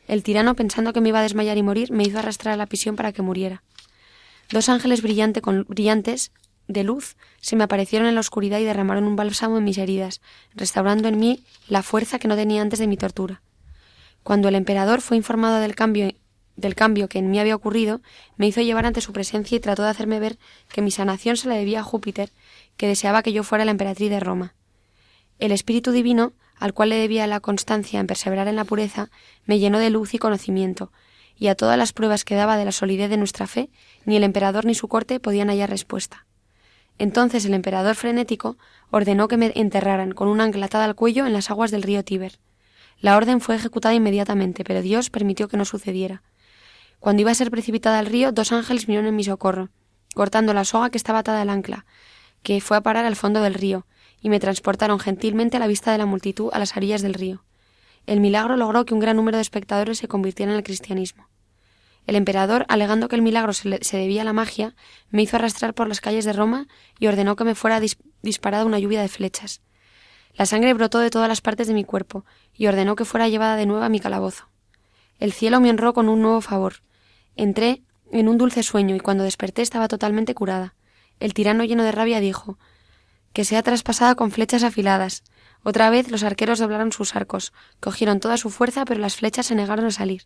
El 0.08 0.22
tirano, 0.22 0.56
pensando 0.56 0.92
que 0.92 1.00
me 1.00 1.10
iba 1.10 1.20
a 1.20 1.22
desmayar 1.22 1.58
y 1.58 1.62
morir, 1.62 1.92
me 1.92 2.02
hizo 2.02 2.18
arrastrar 2.18 2.54
a 2.54 2.56
la 2.56 2.66
prisión 2.66 2.96
para 2.96 3.12
que 3.12 3.22
muriera. 3.22 3.62
Dos 4.50 4.70
ángeles 4.70 5.02
con, 5.42 5.66
brillantes 5.68 6.32
de 6.66 6.82
luz 6.82 7.16
se 7.40 7.56
me 7.56 7.64
aparecieron 7.64 8.08
en 8.08 8.14
la 8.14 8.20
oscuridad 8.20 8.58
y 8.58 8.64
derramaron 8.64 9.04
un 9.04 9.16
bálsamo 9.16 9.58
en 9.58 9.64
mis 9.64 9.78
heridas, 9.78 10.20
restaurando 10.54 11.08
en 11.08 11.18
mí 11.18 11.44
la 11.68 11.82
fuerza 11.82 12.18
que 12.18 12.28
no 12.28 12.36
tenía 12.36 12.62
antes 12.62 12.78
de 12.78 12.86
mi 12.86 12.96
tortura. 12.96 13.42
Cuando 14.22 14.48
el 14.48 14.54
emperador 14.54 15.02
fue 15.02 15.16
informado 15.16 15.60
del 15.60 15.74
cambio 15.74 16.10
del 16.56 16.74
cambio 16.74 17.08
que 17.08 17.20
en 17.20 17.30
mí 17.30 17.38
había 17.38 17.54
ocurrido, 17.54 18.00
me 18.36 18.48
hizo 18.48 18.60
llevar 18.60 18.84
ante 18.84 19.00
su 19.00 19.12
presencia 19.12 19.54
y 19.54 19.60
trató 19.60 19.84
de 19.84 19.90
hacerme 19.90 20.18
ver 20.18 20.38
que 20.72 20.82
mi 20.82 20.90
sanación 20.90 21.36
se 21.36 21.48
la 21.48 21.54
debía 21.54 21.80
a 21.80 21.84
Júpiter, 21.84 22.32
que 22.76 22.88
deseaba 22.88 23.22
que 23.22 23.32
yo 23.32 23.44
fuera 23.44 23.64
la 23.64 23.70
emperatriz 23.70 24.10
de 24.10 24.18
Roma. 24.18 24.54
El 25.38 25.52
Espíritu 25.52 25.92
Divino 25.92 26.32
al 26.58 26.74
cual 26.74 26.90
le 26.90 26.96
debía 26.96 27.26
la 27.26 27.40
constancia 27.40 28.00
en 28.00 28.06
perseverar 28.06 28.48
en 28.48 28.56
la 28.56 28.64
pureza, 28.64 29.10
me 29.44 29.58
llenó 29.58 29.78
de 29.78 29.90
luz 29.90 30.14
y 30.14 30.18
conocimiento, 30.18 30.92
y 31.36 31.48
a 31.48 31.54
todas 31.54 31.78
las 31.78 31.92
pruebas 31.92 32.24
que 32.24 32.34
daba 32.34 32.56
de 32.56 32.64
la 32.64 32.72
solidez 32.72 33.10
de 33.10 33.16
nuestra 33.16 33.46
fe, 33.46 33.70
ni 34.04 34.16
el 34.16 34.24
emperador 34.24 34.64
ni 34.64 34.74
su 34.74 34.88
corte 34.88 35.20
podían 35.20 35.48
hallar 35.48 35.70
respuesta. 35.70 36.26
Entonces 36.98 37.44
el 37.44 37.54
emperador 37.54 37.94
frenético 37.94 38.58
ordenó 38.90 39.28
que 39.28 39.36
me 39.36 39.52
enterraran 39.54 40.12
con 40.12 40.28
una 40.28 40.44
ancla 40.44 40.68
al 40.72 40.94
cuello 40.96 41.26
en 41.26 41.32
las 41.32 41.50
aguas 41.50 41.70
del 41.70 41.84
río 41.84 42.04
Tíber. 42.04 42.40
La 43.00 43.16
orden 43.16 43.40
fue 43.40 43.54
ejecutada 43.54 43.94
inmediatamente, 43.94 44.64
pero 44.64 44.82
Dios 44.82 45.10
permitió 45.10 45.48
que 45.48 45.56
no 45.56 45.64
sucediera. 45.64 46.22
Cuando 46.98 47.22
iba 47.22 47.30
a 47.30 47.36
ser 47.36 47.52
precipitada 47.52 48.00
al 48.00 48.06
río, 48.06 48.32
dos 48.32 48.50
ángeles 48.50 48.86
vinieron 48.86 49.06
en 49.06 49.14
mi 49.14 49.22
socorro, 49.22 49.68
cortando 50.14 50.52
la 50.52 50.64
soga 50.64 50.90
que 50.90 50.98
estaba 50.98 51.20
atada 51.20 51.42
al 51.42 51.50
ancla, 51.50 51.86
que 52.42 52.60
fue 52.60 52.76
a 52.76 52.80
parar 52.80 53.04
al 53.04 53.14
fondo 53.14 53.40
del 53.40 53.54
río, 53.54 53.86
y 54.20 54.28
me 54.28 54.40
transportaron 54.40 54.98
gentilmente 54.98 55.56
a 55.56 55.60
la 55.60 55.66
vista 55.66 55.92
de 55.92 55.98
la 55.98 56.06
multitud 56.06 56.50
a 56.52 56.58
las 56.58 56.76
orillas 56.76 57.02
del 57.02 57.14
río. 57.14 57.44
El 58.06 58.20
milagro 58.20 58.56
logró 58.56 58.84
que 58.84 58.94
un 58.94 59.00
gran 59.00 59.16
número 59.16 59.36
de 59.36 59.42
espectadores 59.42 59.98
se 59.98 60.08
convirtieran 60.08 60.54
al 60.54 60.62
cristianismo. 60.62 61.28
El 62.06 62.16
emperador, 62.16 62.64
alegando 62.68 63.08
que 63.08 63.16
el 63.16 63.22
milagro 63.22 63.52
se, 63.52 63.68
debía 63.68 64.22
a 64.22 64.24
la 64.24 64.32
magia, 64.32 64.74
me 65.10 65.20
hizo 65.20 65.36
arrastrar 65.36 65.74
por 65.74 65.88
las 65.88 66.00
calles 66.00 66.24
de 66.24 66.32
Roma 66.32 66.66
y 66.98 67.06
ordenó 67.06 67.36
que 67.36 67.44
me 67.44 67.54
fuera 67.54 67.80
disparada 68.22 68.64
una 68.64 68.78
lluvia 68.78 69.02
de 69.02 69.08
flechas. 69.08 69.60
La 70.34 70.46
sangre 70.46 70.72
brotó 70.72 71.00
de 71.00 71.10
todas 71.10 71.28
las 71.28 71.42
partes 71.42 71.66
de 71.66 71.74
mi 71.74 71.84
cuerpo 71.84 72.24
y 72.54 72.66
ordenó 72.66 72.96
que 72.96 73.04
fuera 73.04 73.28
llevada 73.28 73.56
de 73.56 73.66
nuevo 73.66 73.84
a 73.84 73.90
mi 73.90 74.00
calabozo. 74.00 74.48
El 75.18 75.32
cielo 75.32 75.60
me 75.60 75.68
honró 75.68 75.92
con 75.92 76.08
un 76.08 76.22
nuevo 76.22 76.40
favor. 76.40 76.76
Entré 77.36 77.82
en 78.10 78.28
un 78.28 78.38
dulce 78.38 78.62
sueño 78.62 78.96
y 78.96 79.00
cuando 79.00 79.24
desperté 79.24 79.60
estaba 79.60 79.86
totalmente 79.86 80.34
curada. 80.34 80.74
El 81.20 81.34
tirano 81.34 81.64
lleno 81.64 81.82
de 81.82 81.92
rabia 81.92 82.20
dijo 82.20 82.58
que 83.38 83.44
sea 83.44 83.62
traspasada 83.62 84.16
con 84.16 84.32
flechas 84.32 84.64
afiladas. 84.64 85.22
Otra 85.62 85.90
vez 85.90 86.10
los 86.10 86.24
arqueros 86.24 86.58
doblaron 86.58 86.90
sus 86.90 87.14
arcos, 87.14 87.52
cogieron 87.78 88.18
toda 88.18 88.36
su 88.36 88.50
fuerza, 88.50 88.84
pero 88.84 88.98
las 88.98 89.14
flechas 89.14 89.46
se 89.46 89.54
negaron 89.54 89.84
a 89.84 89.92
salir. 89.92 90.24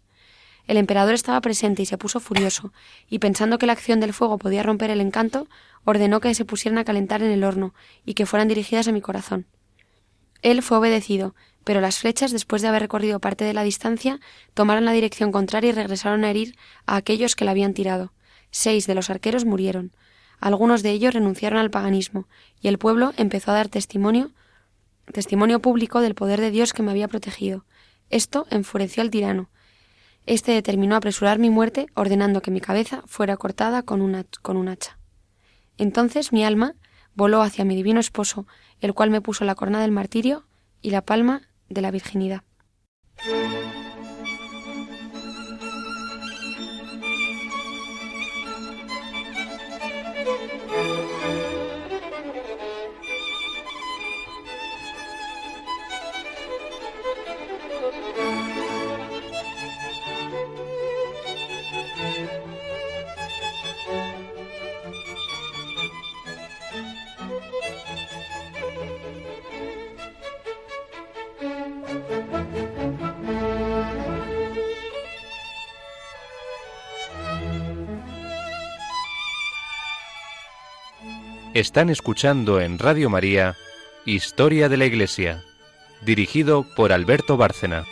El 0.67 0.79
emperador 0.79 1.13
estaba 1.13 1.39
presente 1.43 1.83
y 1.83 1.85
se 1.85 1.99
puso 1.99 2.21
furioso, 2.21 2.73
y 3.11 3.19
pensando 3.19 3.59
que 3.59 3.67
la 3.67 3.75
acción 3.75 4.01
del 4.01 4.15
fuego 4.15 4.39
podía 4.39 4.63
romper 4.63 4.89
el 4.89 5.03
encanto, 5.03 5.47
ordenó 5.85 6.21
que 6.21 6.33
se 6.33 6.47
pusieran 6.47 6.79
a 6.79 6.85
calentar 6.85 7.23
en 7.23 7.31
el 7.31 7.45
horno 7.45 7.75
y 8.07 8.15
que 8.15 8.25
fueran 8.25 8.49
dirigidas 8.49 8.89
a 8.89 8.93
mi 8.93 9.03
corazón. 9.03 9.45
Él 10.41 10.63
fue 10.63 10.79
obedecido, 10.79 11.35
pero 11.65 11.83
las 11.83 11.99
flechas, 11.99 12.33
después 12.33 12.63
de 12.63 12.69
haber 12.69 12.81
recorrido 12.81 13.21
parte 13.21 13.45
de 13.45 13.53
la 13.53 13.63
distancia, 13.63 14.21
tomaron 14.55 14.87
la 14.87 14.93
dirección 14.93 15.33
contraria 15.33 15.69
y 15.69 15.75
regresaron 15.75 16.25
a 16.25 16.31
herir 16.31 16.57
a 16.87 16.97
aquellos 16.97 17.37
que 17.37 17.45
la 17.45 17.51
habían 17.51 17.75
tirado. 17.75 18.15
Seis 18.51 18.87
de 18.87 18.95
los 18.95 19.11
arqueros 19.11 19.45
murieron. 19.45 19.93
Algunos 20.43 20.83
de 20.83 20.91
ellos 20.91 21.15
renunciaron 21.15 21.61
al 21.61 21.71
paganismo, 21.71 22.27
y 22.61 22.67
el 22.67 22.77
pueblo 22.77 23.13
empezó 23.17 23.53
a 23.53 23.55
dar 23.55 23.69
testimonio 23.69 24.33
testimonio 25.13 25.61
público 25.61 26.01
del 26.01 26.17
poder 26.17 26.41
de 26.41 26.51
Dios 26.51 26.73
que 26.73 26.83
me 26.83 26.91
había 26.91 27.07
protegido. 27.07 27.65
Esto 28.11 28.47
enfureció 28.51 29.05
al 29.05 29.11
tirano. 29.11 29.51
Este 30.27 30.51
determinó 30.51 30.97
apresurar 30.97 31.39
mi 31.39 31.49
muerte, 31.49 31.87
ordenando 31.95 32.43
que 32.43 32.51
mi 32.51 32.61
cabeza 32.61 33.05
fuera 33.07 33.37
cortada 33.37 33.85
con, 33.85 34.03
una, 34.03 34.25
con 34.43 34.57
un 34.57 34.69
hacha. 34.69 34.99
Entonces 35.79 36.33
mi 36.33 36.45
alma 36.45 36.75
voló 37.15 37.41
hacia 37.41 37.65
mi 37.65 37.77
divino 37.77 38.01
esposo, 38.01 38.49
el 38.81 38.95
cual 38.95 39.11
me 39.11 39.21
puso 39.21 39.45
la 39.45 39.55
corona 39.55 39.81
del 39.81 39.93
martirio 39.93 40.45
y 40.81 40.91
la 40.91 41.03
palma 41.03 41.43
de 41.69 41.83
la 41.83 41.93
virginidad. 41.93 42.43
Están 81.55 81.91
escuchando 81.91 82.63
en 82.63 82.79
Radio 82.79 83.11
María 83.11 83.57
Historia 84.07 84.71
de 84.71 84.79
la 84.79 84.87
Iglesia, 84.87 85.45
dirigido 86.01 86.65
por 86.75 86.93
Alberto 86.93 87.37
Bárcena. 87.37 87.85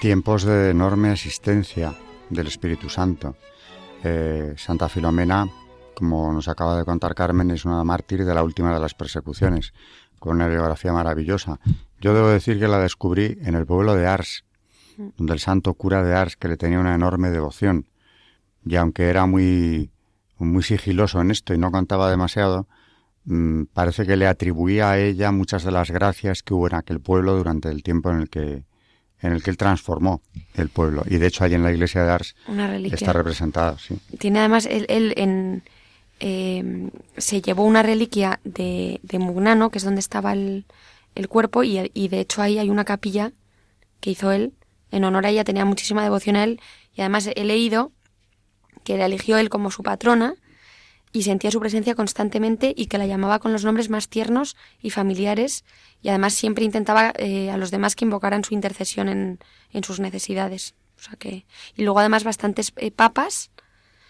Tiempos 0.00 0.44
de 0.44 0.70
enorme 0.70 1.10
asistencia 1.10 1.96
del 2.28 2.46
Espíritu 2.46 2.88
Santo. 2.88 3.34
Eh, 4.04 4.54
Santa 4.56 4.88
Filomena, 4.88 5.48
como 6.00 6.32
nos 6.32 6.48
acaba 6.48 6.78
de 6.78 6.86
contar 6.86 7.14
Carmen, 7.14 7.50
es 7.50 7.66
una 7.66 7.84
mártir 7.84 8.24
de 8.24 8.32
la 8.32 8.42
última 8.42 8.72
de 8.72 8.80
las 8.80 8.94
persecuciones, 8.94 9.74
con 10.18 10.36
una 10.36 10.48
biografía 10.48 10.94
maravillosa. 10.94 11.60
Yo 12.00 12.14
debo 12.14 12.28
decir 12.28 12.58
que 12.58 12.68
la 12.68 12.78
descubrí 12.78 13.38
en 13.42 13.54
el 13.54 13.66
pueblo 13.66 13.94
de 13.94 14.06
Ars, 14.06 14.46
donde 15.18 15.34
el 15.34 15.40
santo 15.40 15.74
cura 15.74 16.02
de 16.02 16.14
Ars, 16.14 16.36
que 16.36 16.48
le 16.48 16.56
tenía 16.56 16.80
una 16.80 16.94
enorme 16.94 17.28
devoción, 17.28 17.86
y 18.64 18.76
aunque 18.76 19.10
era 19.10 19.26
muy, 19.26 19.90
muy 20.38 20.62
sigiloso 20.62 21.20
en 21.20 21.30
esto 21.30 21.52
y 21.52 21.58
no 21.58 21.70
contaba 21.70 22.10
demasiado, 22.10 22.66
mm, 23.26 23.64
parece 23.74 24.06
que 24.06 24.16
le 24.16 24.26
atribuía 24.26 24.90
a 24.90 24.98
ella 24.98 25.32
muchas 25.32 25.64
de 25.64 25.70
las 25.70 25.90
gracias 25.90 26.42
que 26.42 26.54
hubo 26.54 26.66
en 26.66 26.76
aquel 26.76 27.00
pueblo 27.00 27.36
durante 27.36 27.68
el 27.68 27.82
tiempo 27.82 28.10
en 28.10 28.20
el 28.22 28.30
que 28.30 28.64
en 29.22 29.32
el 29.32 29.42
que 29.42 29.50
él 29.50 29.56
transformó 29.56 30.22
el 30.54 30.68
pueblo. 30.68 31.04
Y 31.06 31.18
de 31.18 31.26
hecho, 31.26 31.44
ahí 31.44 31.54
en 31.54 31.62
la 31.62 31.72
iglesia 31.72 32.04
de 32.04 32.10
Ars 32.10 32.34
está 32.90 33.12
representada. 33.12 33.78
Sí. 33.78 33.98
Tiene 34.18 34.40
además, 34.40 34.66
él, 34.66 34.86
en, 34.88 35.62
eh, 36.20 36.90
se 37.16 37.42
llevó 37.42 37.64
una 37.64 37.82
reliquia 37.82 38.40
de, 38.44 39.00
de, 39.02 39.18
Mugnano, 39.18 39.70
que 39.70 39.78
es 39.78 39.84
donde 39.84 40.00
estaba 40.00 40.32
el, 40.32 40.66
el 41.14 41.28
cuerpo, 41.28 41.64
y, 41.64 41.90
y, 41.94 42.08
de 42.08 42.20
hecho 42.20 42.42
ahí 42.42 42.58
hay 42.58 42.70
una 42.70 42.84
capilla 42.84 43.32
que 44.00 44.10
hizo 44.10 44.30
él. 44.30 44.52
En 44.90 45.04
honor 45.04 45.26
a 45.26 45.30
ella 45.30 45.44
tenía 45.44 45.64
muchísima 45.64 46.02
devoción 46.02 46.36
a 46.36 46.44
él. 46.44 46.60
Y 46.94 47.00
además 47.00 47.28
he 47.34 47.44
leído 47.44 47.92
que 48.84 48.96
la 48.96 49.06
eligió 49.06 49.38
él 49.38 49.48
como 49.48 49.70
su 49.70 49.82
patrona 49.82 50.34
y 51.12 51.22
sentía 51.22 51.50
su 51.50 51.60
presencia 51.60 51.94
constantemente 51.94 52.72
y 52.76 52.86
que 52.86 52.98
la 52.98 53.06
llamaba 53.06 53.38
con 53.40 53.52
los 53.52 53.64
nombres 53.64 53.90
más 53.90 54.08
tiernos 54.08 54.56
y 54.80 54.90
familiares 54.90 55.64
y 56.02 56.08
además 56.08 56.34
siempre 56.34 56.64
intentaba 56.64 57.12
eh, 57.16 57.50
a 57.50 57.56
los 57.56 57.70
demás 57.70 57.96
que 57.96 58.04
invocaran 58.04 58.44
su 58.44 58.54
intercesión 58.54 59.08
en, 59.08 59.38
en, 59.72 59.84
sus 59.84 60.00
necesidades. 60.00 60.74
O 60.98 61.02
sea 61.02 61.14
que, 61.16 61.46
y 61.76 61.82
luego 61.82 61.98
además 61.98 62.24
bastantes 62.24 62.72
eh, 62.76 62.90
papas, 62.90 63.50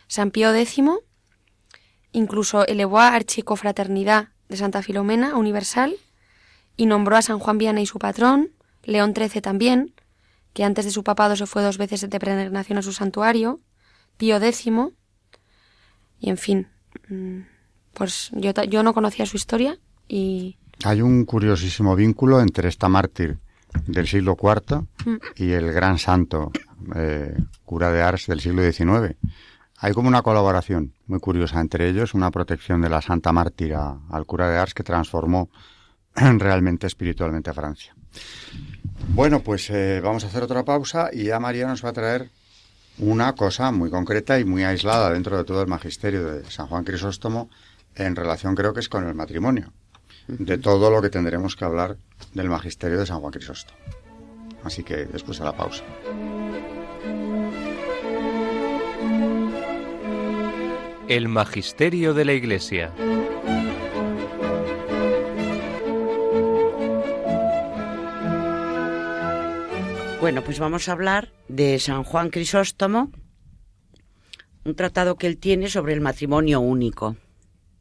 San 0.08 0.30
Pío 0.30 0.54
X, 0.54 0.82
incluso 2.12 2.66
elevó 2.66 2.98
a 3.00 3.14
Archicofraternidad 3.14 4.28
de 4.48 4.56
Santa 4.56 4.82
Filomena 4.82 5.36
Universal 5.36 5.94
y 6.76 6.86
nombró 6.86 7.16
a 7.16 7.22
San 7.22 7.38
Juan 7.38 7.58
Viana 7.58 7.80
y 7.80 7.86
su 7.86 7.98
patrón, 7.98 8.50
León 8.84 9.14
XIII 9.14 9.40
también, 9.40 9.94
que 10.52 10.64
antes 10.64 10.84
de 10.84 10.90
su 10.90 11.04
papado 11.04 11.36
se 11.36 11.46
fue 11.46 11.62
dos 11.62 11.78
veces 11.78 12.00
de 12.00 12.18
peregrinación 12.18 12.78
a 12.78 12.82
su 12.82 12.92
santuario, 12.92 13.60
Pío 14.16 14.36
X, 14.36 14.66
y 16.22 16.28
en 16.28 16.36
fin, 16.36 16.68
Mm, 17.08 17.40
pues 17.94 18.30
yo, 18.32 18.52
yo 18.68 18.82
no 18.82 18.94
conocía 18.94 19.26
su 19.26 19.36
historia 19.36 19.78
y... 20.08 20.56
Hay 20.84 21.02
un 21.02 21.24
curiosísimo 21.24 21.94
vínculo 21.94 22.40
entre 22.40 22.68
esta 22.68 22.88
mártir 22.88 23.38
del 23.86 24.06
siglo 24.06 24.36
IV 24.40 24.86
mm. 25.04 25.16
y 25.36 25.52
el 25.52 25.72
gran 25.72 25.98
santo 25.98 26.50
eh, 26.94 27.36
cura 27.64 27.90
de 27.92 28.02
Ars 28.02 28.26
del 28.26 28.40
siglo 28.40 28.62
XIX. 28.62 29.16
Hay 29.82 29.94
como 29.94 30.08
una 30.08 30.20
colaboración 30.20 30.92
muy 31.06 31.20
curiosa 31.20 31.58
entre 31.58 31.88
ellos, 31.88 32.12
una 32.12 32.30
protección 32.30 32.82
de 32.82 32.90
la 32.90 33.00
santa 33.00 33.32
mártir 33.32 33.74
al 33.74 34.26
cura 34.26 34.50
de 34.50 34.58
Ars 34.58 34.74
que 34.74 34.82
transformó 34.82 35.48
realmente 36.14 36.86
espiritualmente 36.86 37.48
a 37.48 37.54
Francia. 37.54 37.94
Bueno, 39.08 39.40
pues 39.40 39.70
eh, 39.70 40.02
vamos 40.04 40.24
a 40.24 40.26
hacer 40.26 40.42
otra 40.42 40.66
pausa 40.66 41.08
y 41.10 41.24
ya 41.24 41.40
María 41.40 41.66
nos 41.66 41.82
va 41.82 41.88
a 41.88 41.94
traer 41.94 42.30
una 42.98 43.34
cosa 43.34 43.72
muy 43.72 43.88
concreta 43.88 44.38
y 44.38 44.44
muy 44.44 44.64
aislada 44.64 45.10
dentro 45.10 45.38
de 45.38 45.44
todo 45.44 45.62
el 45.62 45.68
magisterio 45.68 46.26
de 46.26 46.44
San 46.50 46.66
Juan 46.66 46.84
Crisóstomo 46.84 47.48
en 47.94 48.14
relación 48.16 48.54
creo 48.54 48.74
que 48.74 48.80
es 48.80 48.88
con 48.90 49.08
el 49.08 49.14
matrimonio, 49.14 49.72
de 50.28 50.58
todo 50.58 50.90
lo 50.90 51.00
que 51.00 51.08
tendremos 51.08 51.56
que 51.56 51.64
hablar 51.64 51.96
del 52.34 52.50
magisterio 52.50 52.98
de 52.98 53.06
San 53.06 53.20
Juan 53.20 53.32
Crisóstomo. 53.32 53.78
Así 54.62 54.82
que 54.82 55.06
después 55.06 55.38
de 55.38 55.44
la 55.44 55.56
pausa. 55.56 55.84
El 61.10 61.26
magisterio 61.26 62.14
de 62.14 62.24
la 62.24 62.34
Iglesia. 62.34 62.94
Bueno, 70.20 70.44
pues 70.44 70.60
vamos 70.60 70.88
a 70.88 70.92
hablar 70.92 71.32
de 71.48 71.80
San 71.80 72.04
Juan 72.04 72.30
Crisóstomo, 72.30 73.10
un 74.64 74.76
tratado 74.76 75.16
que 75.16 75.26
él 75.26 75.38
tiene 75.38 75.68
sobre 75.68 75.94
el 75.94 76.00
matrimonio 76.00 76.60
único. 76.60 77.16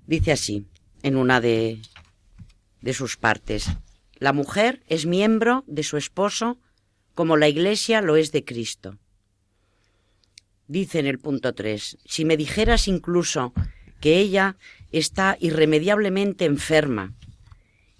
Dice 0.08 0.32
así, 0.32 0.66
en 1.04 1.16
una 1.16 1.40
de, 1.40 1.84
de 2.82 2.94
sus 2.96 3.16
partes, 3.16 3.70
la 4.16 4.34
mujer 4.34 4.82
es 4.88 5.06
miembro 5.06 5.64
de 5.68 5.84
su 5.84 5.98
esposo 5.98 6.58
como 7.14 7.38
la 7.38 7.48
Iglesia 7.48 8.02
lo 8.02 8.16
es 8.16 8.32
de 8.32 8.44
Cristo. 8.44 8.98
Dice 10.70 11.00
en 11.00 11.08
el 11.08 11.18
punto 11.18 11.56
3, 11.56 11.98
si 12.06 12.26
me 12.26 12.38
dijeras 12.38 12.88
incluso 12.88 13.54
que 14.00 14.20
ella 14.20 14.56
está 14.92 15.36
irremediablemente 15.40 16.46
enferma 16.46 17.16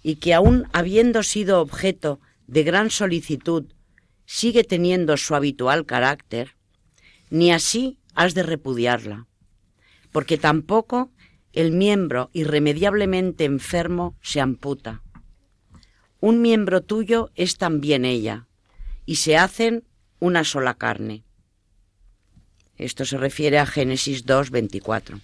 y 0.04 0.16
que 0.16 0.34
aun 0.34 0.68
habiendo 0.72 1.24
sido 1.24 1.60
objeto 1.60 2.20
de 2.46 2.62
gran 2.62 2.90
solicitud 2.90 3.64
sigue 4.24 4.62
teniendo 4.62 5.16
su 5.16 5.34
habitual 5.34 5.84
carácter, 5.84 6.54
ni 7.28 7.50
así 7.50 7.98
has 8.14 8.34
de 8.34 8.44
repudiarla, 8.44 9.26
porque 10.12 10.38
tampoco 10.38 11.10
el 11.52 11.72
miembro 11.72 12.30
irremediablemente 12.32 13.46
enfermo 13.46 14.16
se 14.22 14.40
amputa. 14.40 15.02
Un 16.20 16.40
miembro 16.40 16.82
tuyo 16.82 17.32
es 17.34 17.56
también 17.56 18.04
ella, 18.04 18.46
y 19.06 19.16
se 19.16 19.36
hacen 19.36 19.88
una 20.20 20.44
sola 20.44 20.74
carne. 20.74 21.24
Esto 22.80 23.04
se 23.04 23.16
refiere 23.18 23.58
a 23.58 23.66
Génesis 23.66 24.26
2, 24.26 24.50
24. 24.50 25.20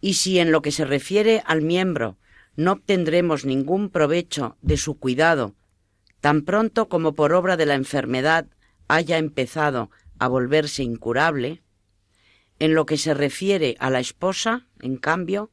Y 0.00 0.14
si 0.14 0.38
en 0.38 0.52
lo 0.52 0.62
que 0.62 0.72
se 0.72 0.84
refiere 0.84 1.42
al 1.44 1.62
miembro 1.62 2.16
no 2.56 2.72
obtendremos 2.72 3.44
ningún 3.44 3.90
provecho 3.90 4.56
de 4.62 4.76
su 4.76 4.98
cuidado 4.98 5.54
Tan 6.26 6.42
pronto 6.42 6.88
como 6.88 7.14
por 7.14 7.32
obra 7.32 7.56
de 7.56 7.66
la 7.66 7.74
enfermedad 7.74 8.46
haya 8.88 9.18
empezado 9.18 9.90
a 10.18 10.26
volverse 10.26 10.82
incurable, 10.82 11.62
en 12.58 12.74
lo 12.74 12.86
que 12.86 12.96
se 12.96 13.14
refiere 13.14 13.76
a 13.78 13.90
la 13.90 14.00
esposa, 14.00 14.66
en 14.80 14.96
cambio, 14.96 15.52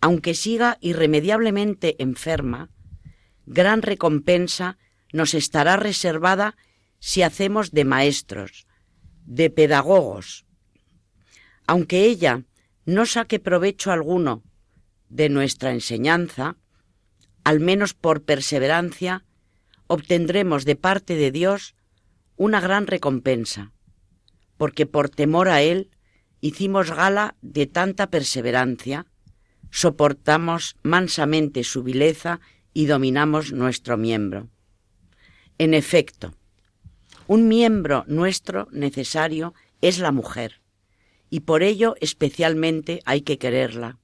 aunque 0.00 0.34
siga 0.34 0.78
irremediablemente 0.80 2.02
enferma, 2.02 2.70
gran 3.46 3.82
recompensa 3.82 4.76
nos 5.12 5.34
estará 5.34 5.76
reservada 5.76 6.56
si 6.98 7.22
hacemos 7.22 7.70
de 7.70 7.84
maestros, 7.84 8.66
de 9.24 9.50
pedagogos. 9.50 10.46
Aunque 11.66 12.04
ella 12.04 12.42
no 12.84 13.06
saque 13.06 13.38
provecho 13.38 13.92
alguno 13.92 14.42
de 15.08 15.28
nuestra 15.28 15.72
enseñanza, 15.72 16.56
al 17.44 17.60
menos 17.60 17.94
por 17.94 18.22
perseverancia, 18.22 19.24
obtendremos 19.86 20.64
de 20.64 20.76
parte 20.76 21.16
de 21.16 21.30
Dios 21.30 21.74
una 22.36 22.60
gran 22.60 22.86
recompensa, 22.86 23.72
porque 24.56 24.86
por 24.86 25.10
temor 25.10 25.48
a 25.48 25.62
Él 25.62 25.90
hicimos 26.40 26.90
gala 26.90 27.36
de 27.42 27.66
tanta 27.66 28.08
perseverancia, 28.08 29.06
soportamos 29.70 30.76
mansamente 30.82 31.64
su 31.64 31.82
vileza 31.82 32.40
y 32.74 32.86
dominamos 32.86 33.52
nuestro 33.52 33.96
miembro. 33.96 34.48
En 35.58 35.74
efecto, 35.74 36.34
un 37.26 37.48
miembro 37.48 38.04
nuestro 38.06 38.68
necesario 38.72 39.54
es 39.80 39.98
la 39.98 40.12
mujer, 40.12 40.60
y 41.30 41.40
por 41.40 41.62
ello 41.62 41.94
especialmente 42.00 43.00
hay 43.04 43.22
que 43.22 43.38
quererla. 43.38 43.98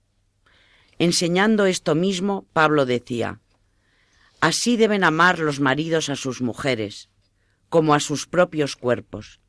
Enseñando 0.99 1.67
esto 1.67 1.95
mismo, 1.95 2.47
Pablo 2.53 2.87
decía, 2.87 3.41
Así 4.41 4.77
deben 4.77 5.05
amar 5.05 5.39
los 5.41 5.61
maridos 5.61 6.09
a 6.09 6.17
sus 6.17 6.41
mujeres, 6.43 7.09
como 7.69 7.95
a 7.95 8.01
sus 8.01 8.27
propios 8.27 8.77
cuerpos, 8.77 9.41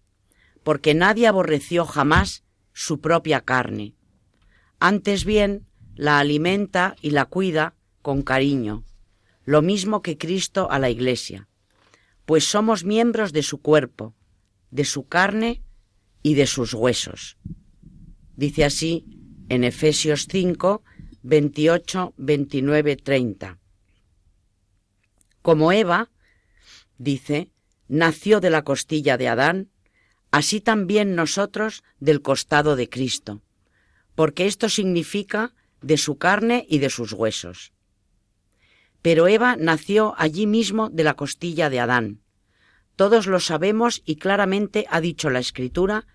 porque 0.63 0.93
nadie 0.93 1.27
aborreció 1.27 1.85
jamás 1.85 2.43
su 2.73 2.99
propia 2.99 3.41
carne. 3.41 3.93
Antes 4.79 5.25
bien, 5.25 5.67
la 5.95 6.19
alimenta 6.19 6.95
y 7.01 7.11
la 7.11 7.25
cuida 7.25 7.75
con 8.01 8.21
cariño, 8.23 8.83
lo 9.45 9.61
mismo 9.61 10.01
que 10.01 10.17
Cristo 10.17 10.71
a 10.71 10.79
la 10.79 10.89
Iglesia, 10.89 11.47
pues 12.29 12.47
somos 12.47 12.83
miembros 12.83 13.33
de 13.33 13.41
su 13.41 13.59
cuerpo, 13.59 14.13
de 14.69 14.85
su 14.85 15.07
carne 15.07 15.63
y 16.21 16.35
de 16.35 16.45
sus 16.45 16.75
huesos. 16.75 17.37
Dice 18.35 18.65
así 18.65 19.03
en 19.49 19.63
Efesios 19.63 20.27
5, 20.29 20.83
28, 21.23 22.13
29, 22.17 22.97
30. 22.97 23.57
Como 25.41 25.71
Eva, 25.71 26.11
dice, 26.99 27.49
nació 27.87 28.39
de 28.41 28.51
la 28.51 28.61
costilla 28.61 29.17
de 29.17 29.27
Adán, 29.27 29.71
así 30.29 30.61
también 30.61 31.15
nosotros 31.15 31.81
del 31.99 32.21
costado 32.21 32.75
de 32.75 32.89
Cristo, 32.89 33.41
porque 34.13 34.45
esto 34.45 34.69
significa 34.69 35.55
de 35.81 35.97
su 35.97 36.19
carne 36.19 36.67
y 36.69 36.77
de 36.77 36.91
sus 36.91 37.11
huesos. 37.11 37.73
Pero 39.01 39.27
Eva 39.27 39.55
nació 39.55 40.13
allí 40.17 40.45
mismo 40.47 40.89
de 40.89 41.03
la 41.03 41.15
costilla 41.15 41.69
de 41.69 41.79
Adán. 41.79 42.21
Todos 42.95 43.27
lo 43.27 43.39
sabemos 43.39 44.01
y 44.05 44.17
claramente 44.17 44.85
ha 44.89 44.99
dicho 44.99 45.29
la 45.29 45.39
Escritura 45.39 46.05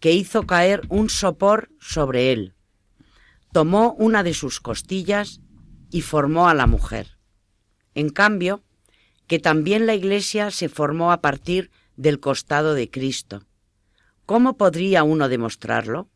que 0.00 0.12
hizo 0.12 0.46
caer 0.46 0.82
un 0.88 1.10
sopor 1.10 1.70
sobre 1.78 2.32
él. 2.32 2.54
Tomó 3.52 3.92
una 3.98 4.22
de 4.22 4.34
sus 4.34 4.60
costillas 4.60 5.40
y 5.90 6.00
formó 6.00 6.48
a 6.48 6.54
la 6.54 6.66
mujer. 6.66 7.18
En 7.94 8.08
cambio, 8.08 8.62
que 9.26 9.38
también 9.38 9.86
la 9.86 9.94
Iglesia 9.94 10.50
se 10.50 10.68
formó 10.68 11.12
a 11.12 11.20
partir 11.20 11.70
del 11.96 12.18
costado 12.18 12.74
de 12.74 12.90
Cristo. 12.90 13.44
¿Cómo 14.26 14.56
podría 14.56 15.04
uno 15.04 15.28
demostrarlo? 15.28 16.08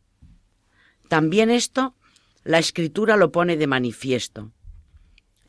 También 1.09 1.50
esto 1.50 1.94
la 2.42 2.59
Escritura 2.59 3.16
lo 3.16 3.33
pone 3.33 3.57
de 3.57 3.66
manifiesto. 3.66 4.52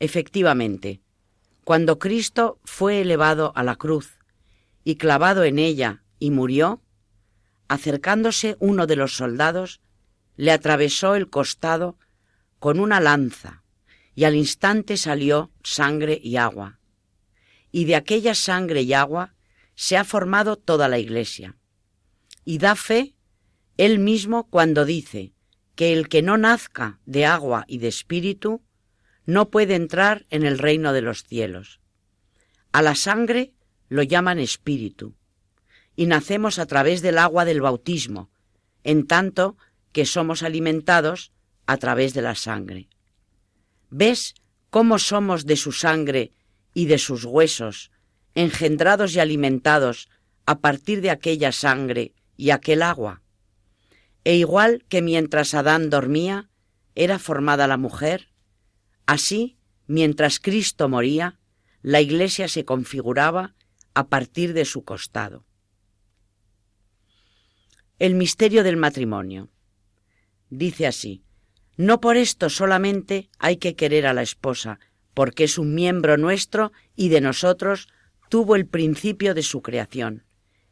Efectivamente, 0.00 1.02
cuando 1.64 1.98
Cristo 1.98 2.60
fue 2.64 3.00
elevado 3.00 3.52
a 3.56 3.62
la 3.62 3.76
cruz 3.76 4.18
y 4.84 4.96
clavado 4.96 5.44
en 5.44 5.58
ella 5.58 6.02
y 6.18 6.30
murió, 6.30 6.82
acercándose 7.68 8.56
uno 8.60 8.86
de 8.86 8.96
los 8.96 9.14
soldados, 9.16 9.80
le 10.36 10.52
atravesó 10.52 11.14
el 11.14 11.28
costado 11.28 11.98
con 12.58 12.80
una 12.80 13.00
lanza, 13.00 13.64
y 14.14 14.24
al 14.24 14.34
instante 14.34 14.96
salió 14.96 15.52
sangre 15.62 16.18
y 16.22 16.36
agua. 16.36 16.80
Y 17.70 17.84
de 17.84 17.96
aquella 17.96 18.34
sangre 18.34 18.82
y 18.82 18.92
agua 18.92 19.34
se 19.74 19.96
ha 19.96 20.04
formado 20.04 20.56
toda 20.56 20.88
la 20.88 20.98
Iglesia. 20.98 21.56
Y 22.44 22.58
da 22.58 22.74
fe 22.74 23.14
él 23.76 23.98
mismo 23.98 24.48
cuando 24.48 24.84
dice 24.84 25.34
que 25.74 25.92
el 25.92 26.08
que 26.08 26.22
no 26.22 26.38
nazca 26.38 26.98
de 27.04 27.26
agua 27.26 27.64
y 27.68 27.78
de 27.78 27.88
espíritu 27.88 28.62
no 29.28 29.50
puede 29.50 29.74
entrar 29.74 30.24
en 30.30 30.46
el 30.46 30.56
reino 30.56 30.94
de 30.94 31.02
los 31.02 31.22
cielos. 31.22 31.80
A 32.72 32.80
la 32.80 32.94
sangre 32.94 33.52
lo 33.90 34.02
llaman 34.02 34.38
espíritu, 34.38 35.16
y 35.94 36.06
nacemos 36.06 36.58
a 36.58 36.64
través 36.64 37.02
del 37.02 37.18
agua 37.18 37.44
del 37.44 37.60
bautismo, 37.60 38.30
en 38.84 39.06
tanto 39.06 39.58
que 39.92 40.06
somos 40.06 40.42
alimentados 40.42 41.30
a 41.66 41.76
través 41.76 42.14
de 42.14 42.22
la 42.22 42.34
sangre. 42.36 42.88
¿Ves 43.90 44.34
cómo 44.70 44.98
somos 44.98 45.44
de 45.44 45.56
su 45.56 45.72
sangre 45.72 46.32
y 46.72 46.86
de 46.86 46.96
sus 46.96 47.26
huesos, 47.26 47.90
engendrados 48.34 49.14
y 49.14 49.20
alimentados 49.20 50.08
a 50.46 50.60
partir 50.60 51.02
de 51.02 51.10
aquella 51.10 51.52
sangre 51.52 52.14
y 52.38 52.48
aquel 52.48 52.80
agua? 52.80 53.20
E 54.24 54.36
igual 54.36 54.86
que 54.88 55.02
mientras 55.02 55.52
Adán 55.52 55.90
dormía, 55.90 56.48
era 56.94 57.18
formada 57.18 57.66
la 57.66 57.76
mujer, 57.76 58.30
Así, 59.08 59.56
mientras 59.86 60.38
Cristo 60.38 60.86
moría, 60.90 61.38
la 61.80 62.02
Iglesia 62.02 62.46
se 62.46 62.66
configuraba 62.66 63.54
a 63.94 64.08
partir 64.08 64.52
de 64.52 64.66
su 64.66 64.84
costado. 64.84 65.46
El 67.98 68.14
misterio 68.16 68.62
del 68.64 68.76
matrimonio. 68.76 69.48
Dice 70.50 70.86
así, 70.86 71.22
no 71.78 72.02
por 72.02 72.18
esto 72.18 72.50
solamente 72.50 73.30
hay 73.38 73.56
que 73.56 73.76
querer 73.76 74.06
a 74.06 74.12
la 74.12 74.20
esposa, 74.20 74.78
porque 75.14 75.44
es 75.44 75.56
un 75.56 75.74
miembro 75.74 76.18
nuestro 76.18 76.72
y 76.94 77.08
de 77.08 77.22
nosotros 77.22 77.88
tuvo 78.28 78.56
el 78.56 78.66
principio 78.66 79.32
de 79.32 79.42
su 79.42 79.62
creación, 79.62 80.24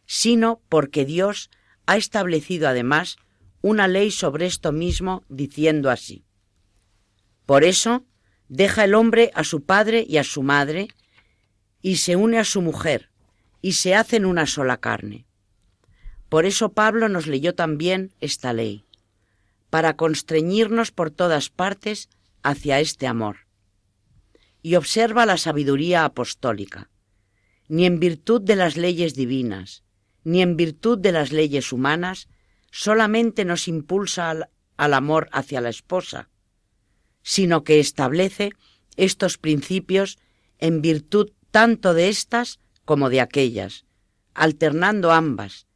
sino 0.05 0.61
porque 0.69 1.07
Dios 1.07 1.49
ha 1.87 1.97
establecido 1.97 2.69
además 2.69 3.17
una 3.63 3.89
ley 3.89 4.11
sobre 4.11 4.45
esto 4.45 4.73
mismo, 4.73 5.25
diciendo 5.31 5.89
así. 5.89 6.27
Por 7.47 7.65
eso, 7.65 8.05
Deja 8.49 8.85
el 8.85 8.95
hombre 8.95 9.31
a 9.35 9.45
su 9.45 9.65
padre 9.65 10.05
y 10.09 10.19
a 10.19 10.25
su 10.25 10.43
madre 10.43 10.89
y 11.83 11.97
se 11.97 12.17
une 12.17 12.39
a 12.39 12.45
su 12.45 12.63
mujer 12.63 13.11
y 13.61 13.73
se 13.73 13.95
hacen 13.95 14.25
una 14.25 14.47
sola 14.47 14.77
carne. 14.77 15.27
Por 16.29 16.47
eso 16.47 16.73
Pablo 16.73 17.09
nos 17.09 17.27
leyó 17.27 17.55
también 17.55 18.13
esta 18.21 18.53
ley, 18.53 18.85
para 19.71 19.97
constreñirnos 19.97 20.93
por 20.93 21.11
todas 21.11 21.51
partes 21.51 22.09
hacia 22.43 22.81
este 22.81 23.07
amor. 23.07 23.47
Y 24.63 24.75
observa 24.77 25.27
la 25.27 25.37
sabiduría 25.37 26.05
apostólica. 26.05 26.91
Ni 27.69 27.87
en 27.87 27.99
virtud 27.99 28.43
de 28.43 28.57
las 28.57 28.77
leyes 28.77 29.15
divinas, 29.15 29.83
ni 30.25 30.43
en 30.43 30.57
virtud 30.57 30.99
de 30.99 31.13
las 31.13 31.33
leyes 31.33 31.73
humanas, 31.73 32.29
solamente 32.71 33.45
nos 33.45 33.69
impulsa 33.69 34.31
al, 34.31 34.49
al 34.77 34.95
amor 34.95 35.29
hacia 35.33 35.61
la 35.61 35.69
esposa, 35.69 36.29
sino 37.27 37.65
que 37.65 37.81
establece 37.81 38.53
estos 38.97 39.37
principios 39.37 40.17
en 40.61 40.81
virtud 40.81 41.33
tanto 41.51 41.93
de 41.93 42.09
estas 42.09 42.61
como 42.85 43.11
de 43.11 43.21
aquellas, 43.21 43.85
alternando 44.33 45.11
ambas, 45.11 45.67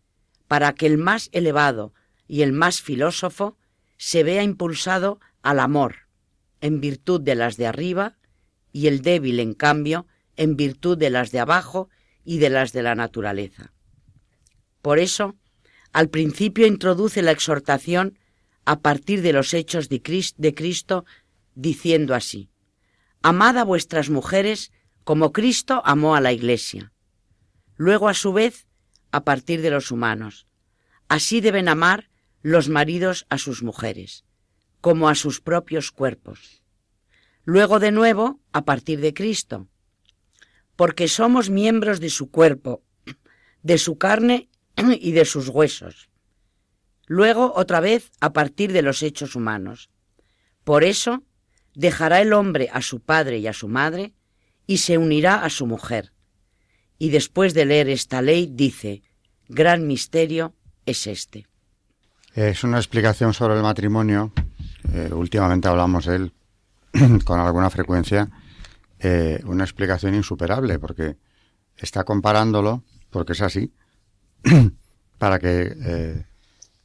para 0.46 0.74
que 0.74 0.86
el 0.86 0.96
más 0.96 1.28
elevado 1.32 1.92
y 2.28 2.42
el 2.42 2.52
más 2.52 2.80
filósofo 2.80 3.58
se 3.96 4.22
vea 4.22 4.44
impulsado 4.44 5.18
al 5.42 5.58
amor, 5.58 6.06
en 6.60 6.80
virtud 6.80 7.20
de 7.20 7.34
las 7.34 7.56
de 7.56 7.66
arriba, 7.66 8.16
y 8.72 8.86
el 8.86 9.02
débil, 9.02 9.40
en 9.40 9.54
cambio, 9.54 10.06
en 10.36 10.54
virtud 10.56 10.96
de 10.96 11.10
las 11.10 11.32
de 11.32 11.40
abajo 11.40 11.88
y 12.24 12.38
de 12.38 12.50
las 12.50 12.72
de 12.72 12.84
la 12.84 12.94
naturaleza. 12.94 13.72
Por 14.82 15.00
eso, 15.00 15.34
al 15.92 16.10
principio 16.10 16.68
introduce 16.68 17.22
la 17.22 17.32
exhortación 17.32 18.20
a 18.64 18.78
partir 18.78 19.22
de 19.22 19.32
los 19.32 19.52
hechos 19.52 19.88
de 19.88 20.00
Cristo 20.54 21.04
diciendo 21.60 22.14
así, 22.14 22.50
Amad 23.22 23.58
a 23.58 23.64
vuestras 23.64 24.08
mujeres 24.08 24.72
como 25.04 25.32
Cristo 25.32 25.82
amó 25.84 26.14
a 26.14 26.20
la 26.20 26.32
Iglesia. 26.32 26.92
Luego, 27.76 28.08
a 28.08 28.14
su 28.14 28.32
vez, 28.32 28.66
a 29.10 29.24
partir 29.24 29.60
de 29.60 29.70
los 29.70 29.90
humanos. 29.90 30.46
Así 31.08 31.40
deben 31.40 31.68
amar 31.68 32.08
los 32.42 32.68
maridos 32.68 33.26
a 33.28 33.36
sus 33.36 33.62
mujeres, 33.62 34.24
como 34.80 35.08
a 35.08 35.14
sus 35.14 35.40
propios 35.40 35.90
cuerpos. 35.90 36.62
Luego, 37.44 37.78
de 37.78 37.90
nuevo, 37.90 38.40
a 38.52 38.64
partir 38.64 39.00
de 39.00 39.12
Cristo, 39.12 39.68
porque 40.76 41.08
somos 41.08 41.50
miembros 41.50 42.00
de 42.00 42.08
su 42.08 42.30
cuerpo, 42.30 42.82
de 43.62 43.76
su 43.76 43.98
carne 43.98 44.48
y 44.76 45.12
de 45.12 45.26
sus 45.26 45.48
huesos. 45.48 46.08
Luego, 47.06 47.52
otra 47.54 47.80
vez, 47.80 48.12
a 48.20 48.32
partir 48.32 48.72
de 48.72 48.82
los 48.82 49.02
hechos 49.02 49.34
humanos. 49.34 49.90
Por 50.64 50.84
eso, 50.84 51.24
dejará 51.74 52.20
el 52.20 52.32
hombre 52.32 52.68
a 52.72 52.82
su 52.82 53.00
padre 53.00 53.38
y 53.38 53.46
a 53.46 53.52
su 53.52 53.68
madre 53.68 54.14
y 54.66 54.78
se 54.78 54.98
unirá 54.98 55.44
a 55.44 55.50
su 55.50 55.66
mujer. 55.66 56.12
Y 56.98 57.10
después 57.10 57.54
de 57.54 57.64
leer 57.64 57.88
esta 57.88 58.22
ley 58.22 58.46
dice, 58.52 59.02
gran 59.48 59.86
misterio 59.86 60.54
es 60.86 61.06
este. 61.06 61.46
Es 62.34 62.62
una 62.62 62.78
explicación 62.78 63.34
sobre 63.34 63.56
el 63.56 63.62
matrimonio. 63.62 64.32
Eh, 64.92 65.10
últimamente 65.12 65.68
hablamos 65.68 66.06
de 66.06 66.16
él 66.16 66.32
con 67.24 67.40
alguna 67.40 67.70
frecuencia. 67.70 68.30
Eh, 68.98 69.40
una 69.44 69.64
explicación 69.64 70.14
insuperable 70.14 70.78
porque 70.78 71.16
está 71.76 72.04
comparándolo, 72.04 72.84
porque 73.10 73.32
es 73.32 73.40
así, 73.40 73.72
para 75.18 75.38
que 75.38 75.74
eh, 75.84 76.26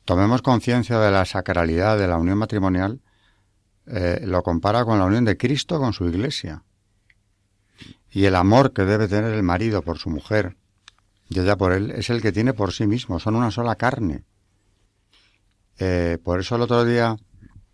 tomemos 0.05 0.41
conciencia 0.41 0.97
de 0.99 1.11
la 1.11 1.25
sacralidad 1.25 1.97
de 1.97 2.07
la 2.07 2.17
unión 2.17 2.38
matrimonial 2.38 3.01
eh, 3.88 4.21
lo 4.23 4.43
compara 4.43 4.86
con 4.86 4.99
la 4.99 5.05
unión 5.05 5.25
de 5.25 5.38
Cristo 5.38 5.79
con 5.79 5.93
su 5.93 6.05
iglesia. 6.05 6.63
Y 8.09 8.25
el 8.25 8.36
amor 8.36 8.73
que 8.73 8.83
debe 8.83 9.07
tener 9.07 9.33
el 9.33 9.43
marido 9.43 9.81
por 9.81 9.97
su 9.97 10.09
mujer 10.09 10.55
y 11.29 11.39
ella 11.39 11.57
por 11.57 11.71
él 11.73 11.91
es 11.91 12.09
el 12.09 12.21
que 12.21 12.31
tiene 12.31 12.53
por 12.53 12.71
sí 12.71 12.88
mismo, 12.88 13.19
son 13.19 13.36
una 13.36 13.51
sola 13.51 13.75
carne. 13.75 14.23
Eh, 15.79 16.17
por 16.23 16.39
eso 16.39 16.55
el 16.55 16.61
otro 16.61 16.86
día, 16.86 17.17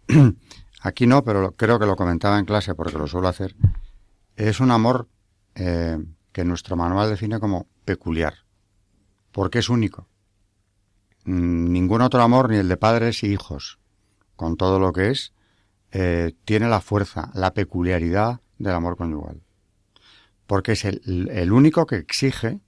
aquí 0.82 1.06
no, 1.06 1.24
pero 1.24 1.52
creo 1.56 1.78
que 1.80 1.86
lo 1.86 1.96
comentaba 1.96 2.40
en 2.40 2.46
clase 2.46 2.74
porque 2.76 2.98
lo 2.98 3.08
suelo 3.08 3.28
hacer, 3.28 3.56
es 4.36 4.60
un 4.60 4.72
amor 4.72 5.08
eh, 5.56 6.00
que 6.32 6.46
nuestro 6.46 6.76
manual 6.76 7.10
define 7.10 7.40
como 7.40 7.68
peculiar, 7.86 8.36
porque 9.32 9.60
es 9.60 9.70
único. 9.70 10.08
Mm, 11.26 11.72
ningún 11.72 12.02
otro 12.02 12.22
amor, 12.22 12.50
ni 12.50 12.58
el 12.58 12.70
de 12.70 12.78
padres 12.78 13.24
y 13.24 13.28
hijos, 13.28 13.80
con 14.36 14.56
todo 14.56 14.80
lo 14.80 14.94
que 14.94 15.10
es, 15.10 15.34
eh, 15.92 16.34
tiene 16.46 16.70
la 16.70 16.82
fuerza, 16.82 17.32
la 17.34 17.54
peculiaridad 17.54 18.42
del 18.58 18.74
amor 18.74 18.98
conyugal. 18.98 19.42
Porque 20.48 20.74
es 20.74 20.86
el, 20.86 21.52
único 21.52 21.86
que 21.86 21.98
exige 21.98 22.60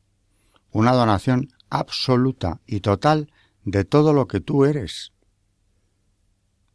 una 0.72 0.92
donación 0.92 1.50
absoluta 1.70 2.62
y 2.66 2.80
total 2.80 3.32
de 3.64 3.86
todo 3.86 4.14
lo 4.14 4.28
que 4.28 4.40
tú 4.40 4.66
eres. 4.66 5.14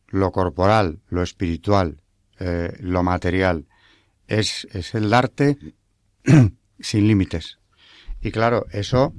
Lo 0.06 0.32
corporal, 0.32 1.00
lo 1.08 1.22
espiritual, 1.22 2.00
eh, 2.38 2.76
lo 2.80 3.02
material, 3.02 3.66
es, 4.26 4.66
es 4.72 4.94
el 4.94 5.10
darte 5.10 5.58
sin 6.80 7.08
límites. 7.08 7.58
Y 8.20 8.30
claro, 8.30 8.66
eso 8.72 9.12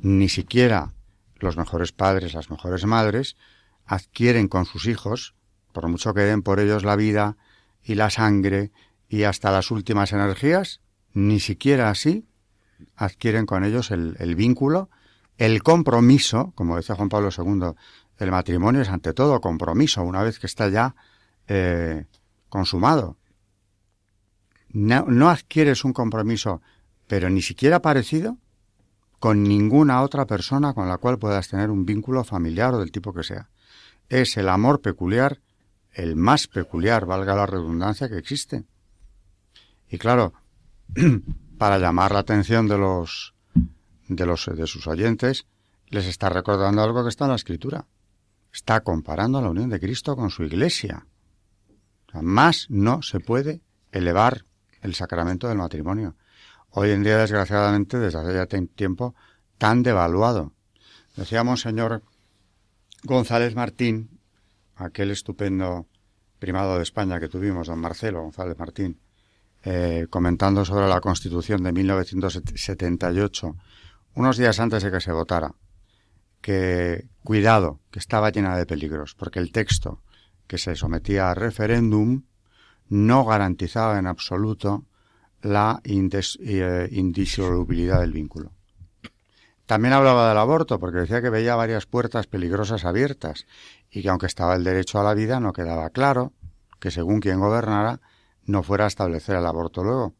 ni 0.00 0.28
siquiera 0.28 0.94
los 1.36 1.56
mejores 1.56 1.92
padres, 1.92 2.34
las 2.34 2.50
mejores 2.50 2.86
madres, 2.86 3.36
adquieren 3.84 4.48
con 4.48 4.64
sus 4.64 4.86
hijos, 4.86 5.34
por 5.72 5.88
mucho 5.88 6.14
que 6.14 6.20
den 6.20 6.42
por 6.42 6.60
ellos 6.60 6.84
la 6.84 6.96
vida 6.96 7.36
y 7.82 7.94
la 7.94 8.10
sangre 8.10 8.70
y 9.08 9.24
hasta 9.24 9.50
las 9.50 9.70
últimas 9.70 10.12
energías, 10.12 10.80
ni 11.12 11.40
siquiera 11.40 11.90
así 11.90 12.26
adquieren 12.96 13.46
con 13.46 13.64
ellos 13.64 13.90
el, 13.90 14.34
vínculo, 14.34 14.90
el 15.38 15.62
compromiso, 15.62 16.52
como 16.54 16.76
decía 16.76 16.96
Juan 16.96 17.08
Pablo 17.08 17.30
II, 17.36 17.74
el 18.18 18.30
matrimonio 18.30 18.82
es 18.82 18.88
ante 18.88 19.12
todo 19.12 19.40
compromiso, 19.40 20.02
una 20.02 20.22
vez 20.22 20.38
que 20.38 20.46
está 20.46 20.68
ya 20.68 20.94
eh, 21.48 22.06
consumado. 22.48 23.16
No, 24.70 25.04
no 25.06 25.28
adquieres 25.28 25.84
un 25.84 25.92
compromiso, 25.92 26.62
pero 27.06 27.28
ni 27.28 27.42
siquiera 27.42 27.82
parecido, 27.82 28.38
con 29.18 29.44
ninguna 29.44 30.02
otra 30.02 30.26
persona 30.26 30.74
con 30.74 30.88
la 30.88 30.98
cual 30.98 31.18
puedas 31.18 31.48
tener 31.48 31.70
un 31.70 31.86
vínculo 31.86 32.24
familiar 32.24 32.74
o 32.74 32.80
del 32.80 32.90
tipo 32.90 33.12
que 33.12 33.22
sea. 33.22 33.50
Es 34.08 34.36
el 34.36 34.48
amor 34.48 34.80
peculiar, 34.80 35.40
el 35.92 36.16
más 36.16 36.46
peculiar, 36.48 37.06
valga 37.06 37.34
la 37.34 37.46
redundancia, 37.46 38.08
que 38.08 38.18
existe. 38.18 38.64
Y 39.88 39.98
claro, 39.98 40.32
para 41.58 41.78
llamar 41.78 42.12
la 42.12 42.20
atención 42.20 42.68
de 42.68 42.78
los 42.78 43.34
de 44.08 44.26
los 44.26 44.46
de 44.46 44.66
sus 44.66 44.86
oyentes, 44.86 45.46
les 45.88 46.06
está 46.06 46.28
recordando 46.28 46.82
algo 46.82 47.02
que 47.02 47.08
está 47.08 47.24
en 47.24 47.30
la 47.30 47.36
escritura. 47.36 47.86
Está 48.52 48.80
comparando 48.80 49.40
la 49.40 49.50
unión 49.50 49.70
de 49.70 49.80
Cristo 49.80 50.16
con 50.16 50.30
su 50.30 50.42
iglesia. 50.42 51.06
más 52.20 52.66
no 52.68 53.02
se 53.02 53.20
puede 53.20 53.62
elevar 53.90 54.44
el 54.82 54.94
sacramento 54.94 55.48
del 55.48 55.58
matrimonio. 55.58 56.16
Hoy 56.70 56.90
en 56.90 57.02
día, 57.02 57.18
desgraciadamente, 57.18 57.98
desde 57.98 58.18
hace 58.18 58.34
ya 58.34 58.46
tiempo, 58.46 59.14
tan 59.58 59.82
devaluado. 59.82 60.52
Decíamos, 61.16 61.60
señor 61.60 62.02
González 63.04 63.54
Martín, 63.54 64.11
aquel 64.76 65.10
estupendo 65.10 65.86
primado 66.38 66.76
de 66.76 66.82
España 66.82 67.20
que 67.20 67.28
tuvimos, 67.28 67.68
don 67.68 67.78
Marcelo 67.78 68.22
González 68.22 68.58
Martín, 68.58 68.98
eh, 69.64 70.06
comentando 70.10 70.64
sobre 70.64 70.88
la 70.88 71.00
Constitución 71.00 71.62
de 71.62 71.72
1978, 71.72 73.56
unos 74.14 74.36
días 74.36 74.58
antes 74.58 74.82
de 74.82 74.90
que 74.90 75.00
se 75.00 75.12
votara, 75.12 75.54
que 76.40 77.06
cuidado, 77.22 77.80
que 77.90 78.00
estaba 78.00 78.30
llena 78.30 78.56
de 78.56 78.66
peligros, 78.66 79.14
porque 79.14 79.38
el 79.38 79.52
texto 79.52 80.02
que 80.48 80.58
se 80.58 80.74
sometía 80.74 81.30
a 81.30 81.34
referéndum 81.34 82.24
no 82.88 83.24
garantizaba 83.24 83.98
en 83.98 84.06
absoluto 84.06 84.84
la 85.42 85.80
eh, 85.84 86.88
indisolubilidad 86.90 88.00
del 88.00 88.12
vínculo. 88.12 88.52
También 89.66 89.94
hablaba 89.94 90.28
del 90.28 90.38
aborto, 90.38 90.78
porque 90.78 90.98
decía 90.98 91.22
que 91.22 91.30
veía 91.30 91.56
varias 91.56 91.86
puertas 91.86 92.26
peligrosas 92.26 92.84
abiertas 92.84 93.46
y 93.92 94.02
que 94.02 94.08
aunque 94.08 94.26
estaba 94.26 94.56
el 94.56 94.64
derecho 94.64 94.98
a 94.98 95.04
la 95.04 95.12
vida, 95.12 95.38
no 95.38 95.52
quedaba 95.52 95.90
claro 95.90 96.32
que 96.80 96.90
según 96.90 97.20
quien 97.20 97.38
gobernara, 97.38 98.00
no 98.44 98.62
fuera 98.62 98.86
a 98.86 98.88
establecer 98.88 99.36
el 99.36 99.46
aborto 99.46 99.84
luego. 99.84 100.14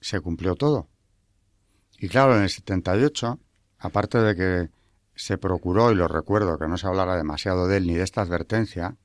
Se 0.00 0.20
cumplió 0.20 0.56
todo. 0.56 0.88
Y 1.98 2.08
claro, 2.08 2.36
en 2.36 2.42
el 2.42 2.50
78, 2.50 3.38
aparte 3.78 4.18
de 4.18 4.34
que 4.34 4.70
se 5.14 5.38
procuró, 5.38 5.92
y 5.92 5.94
lo 5.94 6.08
recuerdo, 6.08 6.58
que 6.58 6.66
no 6.66 6.76
se 6.76 6.86
hablara 6.86 7.16
demasiado 7.16 7.68
de 7.68 7.76
él 7.76 7.86
ni 7.86 7.94
de 7.94 8.02
esta 8.02 8.22
advertencia, 8.22 8.96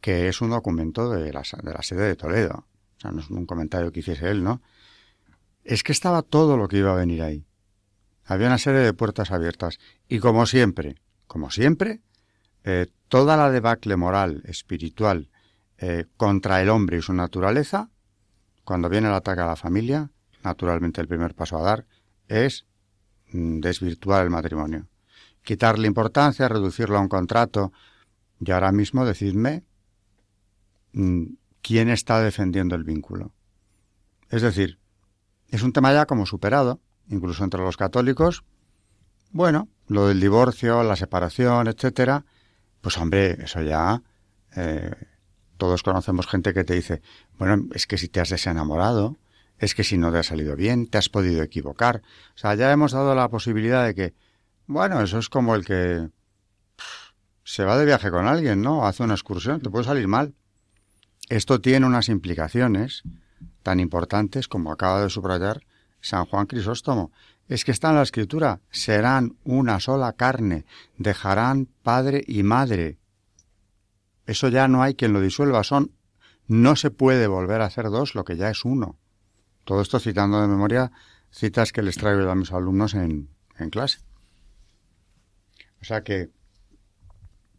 que 0.00 0.28
es 0.28 0.40
un 0.40 0.50
documento 0.50 1.10
de 1.10 1.32
la, 1.32 1.42
de 1.62 1.72
la 1.72 1.82
sede 1.82 2.08
de 2.08 2.16
Toledo. 2.16 2.66
O 2.98 3.00
sea, 3.00 3.12
no 3.12 3.20
es 3.20 3.30
un 3.30 3.46
comentario 3.46 3.92
que 3.92 4.00
hiciese 4.00 4.30
él, 4.30 4.42
¿no? 4.42 4.60
Es 5.62 5.82
que 5.82 5.92
estaba 5.92 6.22
todo 6.22 6.56
lo 6.56 6.68
que 6.68 6.78
iba 6.78 6.92
a 6.92 6.96
venir 6.96 7.22
ahí. 7.22 7.46
Había 8.24 8.48
una 8.48 8.58
serie 8.58 8.80
de 8.80 8.92
puertas 8.92 9.30
abiertas. 9.30 9.78
Y 10.08 10.18
como 10.18 10.44
siempre, 10.46 10.96
como 11.26 11.50
siempre, 11.50 12.02
eh, 12.64 12.86
toda 13.08 13.36
la 13.36 13.50
debacle 13.50 13.96
moral, 13.96 14.42
espiritual, 14.44 15.28
eh, 15.78 16.06
contra 16.16 16.60
el 16.60 16.68
hombre 16.68 16.98
y 16.98 17.02
su 17.02 17.12
naturaleza, 17.12 17.90
cuando 18.64 18.88
viene 18.88 19.08
el 19.08 19.14
ataque 19.14 19.40
a 19.40 19.46
la 19.46 19.56
familia, 19.56 20.10
naturalmente 20.42 21.00
el 21.00 21.08
primer 21.08 21.34
paso 21.34 21.58
a 21.58 21.62
dar 21.62 21.86
es 22.28 22.66
mm, 23.32 23.60
desvirtuar 23.60 24.24
el 24.24 24.30
matrimonio. 24.30 24.88
Quitarle 25.42 25.86
importancia, 25.86 26.48
reducirlo 26.48 26.98
a 26.98 27.00
un 27.00 27.08
contrato. 27.08 27.72
Y 28.40 28.50
ahora 28.50 28.72
mismo 28.72 29.04
decidme 29.04 29.64
mm, 30.92 31.24
quién 31.62 31.88
está 31.88 32.20
defendiendo 32.20 32.74
el 32.74 32.84
vínculo. 32.84 33.32
Es 34.28 34.42
decir, 34.42 34.78
es 35.48 35.62
un 35.62 35.72
tema 35.72 35.92
ya 35.92 36.06
como 36.06 36.26
superado, 36.26 36.80
incluso 37.08 37.42
entre 37.42 37.60
los 37.60 37.76
católicos. 37.76 38.44
Bueno, 39.30 39.68
lo 39.88 40.06
del 40.06 40.20
divorcio, 40.20 40.82
la 40.82 40.96
separación, 40.96 41.66
etcétera, 41.66 42.24
pues 42.80 42.98
hombre, 42.98 43.42
eso 43.42 43.62
ya 43.62 44.02
eh, 44.56 44.92
todos 45.56 45.82
conocemos 45.82 46.26
gente 46.26 46.54
que 46.54 46.64
te 46.64 46.74
dice, 46.74 47.02
bueno, 47.38 47.66
es 47.74 47.86
que 47.86 47.98
si 47.98 48.08
te 48.08 48.20
has 48.20 48.30
desenamorado, 48.30 49.18
es 49.58 49.74
que 49.74 49.84
si 49.84 49.98
no 49.98 50.10
te 50.10 50.18
ha 50.18 50.22
salido 50.22 50.56
bien, 50.56 50.86
te 50.86 50.98
has 50.98 51.08
podido 51.08 51.42
equivocar. 51.42 52.02
O 52.34 52.38
sea, 52.38 52.54
ya 52.54 52.72
hemos 52.72 52.92
dado 52.92 53.14
la 53.14 53.28
posibilidad 53.28 53.84
de 53.84 53.94
que, 53.94 54.14
bueno, 54.66 55.00
eso 55.02 55.18
es 55.18 55.28
como 55.28 55.54
el 55.54 55.64
que 55.64 56.08
se 57.44 57.64
va 57.64 57.76
de 57.76 57.84
viaje 57.84 58.10
con 58.10 58.26
alguien, 58.26 58.62
¿no? 58.62 58.86
Hace 58.86 59.02
una 59.02 59.14
excursión, 59.14 59.60
te 59.60 59.70
puede 59.70 59.84
salir 59.84 60.08
mal. 60.08 60.34
Esto 61.28 61.60
tiene 61.60 61.86
unas 61.86 62.08
implicaciones 62.08 63.02
tan 63.62 63.80
importantes 63.80 64.48
como 64.48 64.72
acaba 64.72 65.02
de 65.02 65.10
subrayar 65.10 65.62
San 66.00 66.26
Juan 66.26 66.46
Crisóstomo. 66.46 67.12
Es 67.48 67.64
que 67.64 67.72
está 67.72 67.90
en 67.90 67.96
la 67.96 68.02
escritura, 68.02 68.60
serán 68.70 69.36
una 69.44 69.80
sola 69.80 70.12
carne, 70.12 70.64
dejarán 70.98 71.66
padre 71.82 72.22
y 72.26 72.42
madre. 72.42 72.98
Eso 74.26 74.48
ya 74.48 74.68
no 74.68 74.82
hay 74.82 74.94
quien 74.94 75.12
lo 75.12 75.20
disuelva, 75.20 75.64
son 75.64 75.92
no 76.46 76.76
se 76.76 76.90
puede 76.90 77.26
volver 77.26 77.60
a 77.60 77.66
hacer 77.66 77.90
dos 77.90 78.14
lo 78.14 78.24
que 78.24 78.36
ya 78.36 78.50
es 78.50 78.64
uno. 78.64 78.98
Todo 79.64 79.82
esto 79.82 79.98
citando 80.00 80.40
de 80.40 80.48
memoria 80.48 80.92
citas 81.30 81.72
que 81.72 81.82
les 81.82 81.96
traigo 81.96 82.28
a 82.28 82.34
mis 82.34 82.52
alumnos 82.52 82.94
en, 82.94 83.28
en 83.58 83.70
clase. 83.70 83.98
O 85.80 85.84
sea 85.84 86.02
que 86.02 86.30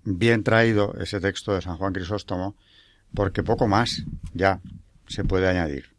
bien 0.03 0.43
traído 0.43 0.93
ese 0.99 1.19
texto 1.19 1.53
de 1.53 1.61
San 1.61 1.77
Juan 1.77 1.93
Crisóstomo 1.93 2.55
porque 3.13 3.43
poco 3.43 3.67
más 3.67 4.03
ya 4.33 4.61
se 5.07 5.23
puede 5.23 5.47
añadir. 5.47 5.95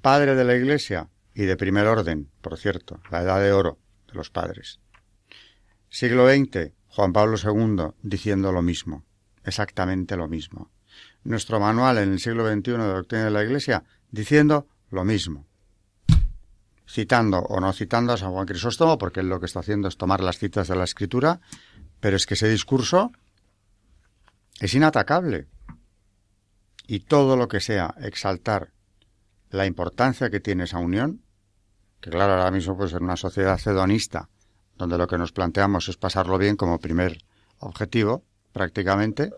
Padre 0.00 0.34
de 0.34 0.44
la 0.44 0.54
Iglesia 0.54 1.08
y 1.34 1.42
de 1.44 1.56
primer 1.56 1.86
orden, 1.86 2.30
por 2.40 2.58
cierto, 2.58 3.00
la 3.10 3.22
edad 3.22 3.40
de 3.40 3.52
oro 3.52 3.78
de 4.08 4.14
los 4.14 4.30
padres. 4.30 4.80
Siglo 5.88 6.28
XX, 6.28 6.72
Juan 6.88 7.12
Pablo 7.12 7.36
II 7.42 7.94
diciendo 8.02 8.52
lo 8.52 8.62
mismo, 8.62 9.04
exactamente 9.44 10.16
lo 10.16 10.28
mismo. 10.28 10.70
Nuestro 11.24 11.60
manual 11.60 11.98
en 11.98 12.12
el 12.12 12.20
siglo 12.20 12.46
XXI 12.46 12.72
de 12.72 12.76
Doctrina 12.78 13.24
de 13.24 13.30
la 13.30 13.44
Iglesia 13.44 13.84
diciendo 14.10 14.66
lo 14.90 15.04
mismo. 15.04 15.46
Citando 16.86 17.38
o 17.38 17.60
no 17.60 17.72
citando 17.72 18.12
a 18.12 18.16
San 18.16 18.32
Juan 18.32 18.46
Crisóstomo, 18.46 18.98
porque 18.98 19.20
él 19.20 19.28
lo 19.28 19.40
que 19.40 19.46
está 19.46 19.60
haciendo 19.60 19.88
es 19.88 19.96
tomar 19.96 20.20
las 20.20 20.38
citas 20.38 20.68
de 20.68 20.76
la 20.76 20.84
Escritura, 20.84 21.40
pero 22.00 22.16
es 22.16 22.26
que 22.26 22.34
ese 22.34 22.48
discurso 22.48 23.12
es 24.60 24.74
inatacable 24.74 25.46
y 26.86 27.00
todo 27.00 27.36
lo 27.36 27.48
que 27.48 27.60
sea 27.60 27.94
exaltar 28.00 28.71
la 29.52 29.66
importancia 29.66 30.30
que 30.30 30.40
tiene 30.40 30.64
esa 30.64 30.78
unión, 30.78 31.22
que 32.00 32.10
claro, 32.10 32.32
ahora 32.32 32.50
mismo 32.50 32.76
pues 32.76 32.92
en 32.92 33.04
una 33.04 33.16
sociedad 33.16 33.60
hedonista, 33.64 34.28
donde 34.76 34.98
lo 34.98 35.06
que 35.06 35.18
nos 35.18 35.32
planteamos 35.32 35.88
es 35.88 35.96
pasarlo 35.96 36.38
bien 36.38 36.56
como 36.56 36.78
primer 36.78 37.18
objetivo, 37.58 38.24
prácticamente, 38.52 39.30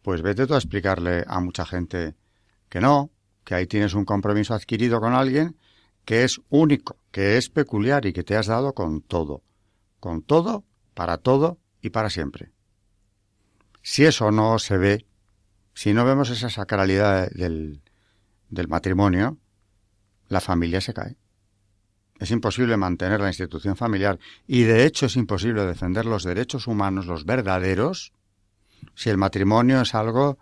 pues 0.00 0.22
vete 0.22 0.46
tú 0.46 0.54
a 0.54 0.58
explicarle 0.58 1.24
a 1.26 1.40
mucha 1.40 1.66
gente 1.66 2.14
que 2.68 2.80
no, 2.80 3.10
que 3.44 3.54
ahí 3.54 3.66
tienes 3.66 3.94
un 3.94 4.04
compromiso 4.04 4.54
adquirido 4.54 5.00
con 5.00 5.12
alguien 5.12 5.56
que 6.04 6.24
es 6.24 6.40
único, 6.48 6.96
que 7.10 7.36
es 7.36 7.48
peculiar 7.48 8.06
y 8.06 8.12
que 8.12 8.24
te 8.24 8.36
has 8.36 8.46
dado 8.46 8.72
con 8.72 9.02
todo, 9.02 9.42
con 10.00 10.22
todo, 10.22 10.64
para 10.94 11.18
todo 11.18 11.58
y 11.80 11.90
para 11.90 12.10
siempre. 12.10 12.50
Si 13.82 14.04
eso 14.04 14.30
no 14.30 14.58
se 14.58 14.78
ve 14.78 15.06
si 15.74 15.94
no 15.94 16.04
vemos 16.04 16.30
esa 16.30 16.50
sacralidad 16.50 17.30
del, 17.30 17.80
del 18.52 18.68
matrimonio, 18.68 19.38
la 20.28 20.40
familia 20.40 20.80
se 20.80 20.92
cae. 20.94 21.16
Es 22.20 22.30
imposible 22.30 22.76
mantener 22.76 23.20
la 23.20 23.28
institución 23.28 23.76
familiar 23.76 24.18
y 24.46 24.62
de 24.62 24.84
hecho 24.84 25.06
es 25.06 25.16
imposible 25.16 25.66
defender 25.66 26.04
los 26.04 26.22
derechos 26.22 26.66
humanos, 26.66 27.06
los 27.06 27.24
verdaderos, 27.24 28.12
si 28.94 29.10
el 29.10 29.16
matrimonio 29.16 29.80
es 29.80 29.94
algo 29.94 30.38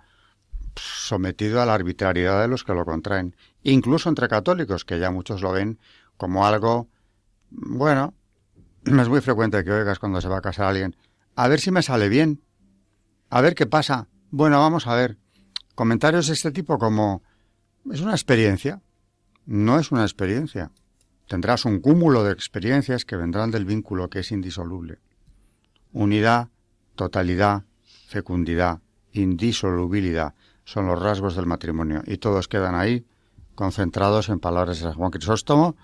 sometido 0.74 1.62
a 1.62 1.66
la 1.66 1.74
arbitrariedad 1.74 2.42
de 2.42 2.48
los 2.48 2.64
que 2.64 2.74
lo 2.74 2.84
contraen, 2.84 3.36
incluso 3.62 4.08
entre 4.08 4.28
católicos, 4.28 4.84
que 4.84 4.98
ya 4.98 5.10
muchos 5.10 5.40
lo 5.40 5.52
ven 5.52 5.78
como 6.16 6.46
algo, 6.46 6.88
bueno, 7.50 8.14
es 8.84 9.08
muy 9.08 9.20
frecuente 9.20 9.64
que 9.64 9.70
oigas 9.70 9.98
cuando 9.98 10.20
se 10.20 10.28
va 10.28 10.38
a 10.38 10.42
casar 10.42 10.66
alguien, 10.66 10.96
a 11.36 11.48
ver 11.48 11.60
si 11.60 11.70
me 11.70 11.82
sale 11.82 12.08
bien, 12.08 12.42
a 13.30 13.40
ver 13.40 13.54
qué 13.54 13.66
pasa, 13.66 14.08
bueno, 14.30 14.58
vamos 14.58 14.86
a 14.86 14.94
ver, 14.94 15.16
comentarios 15.74 16.26
de 16.26 16.34
este 16.34 16.50
tipo 16.50 16.78
como 16.78 17.22
es 17.90 18.00
una 18.00 18.12
experiencia, 18.12 18.82
no 19.46 19.78
es 19.78 19.92
una 19.92 20.02
experiencia. 20.02 20.70
Tendrás 21.28 21.64
un 21.64 21.80
cúmulo 21.80 22.24
de 22.24 22.32
experiencias 22.32 23.04
que 23.04 23.16
vendrán 23.16 23.50
del 23.50 23.64
vínculo 23.64 24.10
que 24.10 24.20
es 24.20 24.32
indisoluble. 24.32 24.98
Unidad, 25.92 26.48
totalidad, 26.94 27.64
fecundidad, 28.08 28.80
indisolubilidad 29.12 30.34
son 30.64 30.86
los 30.86 31.00
rasgos 31.00 31.36
del 31.36 31.46
matrimonio 31.46 32.02
y 32.06 32.18
todos 32.18 32.48
quedan 32.48 32.74
ahí 32.74 33.06
concentrados 33.54 34.28
en 34.28 34.40
palabras 34.40 34.78
de 34.78 34.84
San 34.84 34.94
Juan 34.94 35.10
Crisóstomo, 35.10 35.76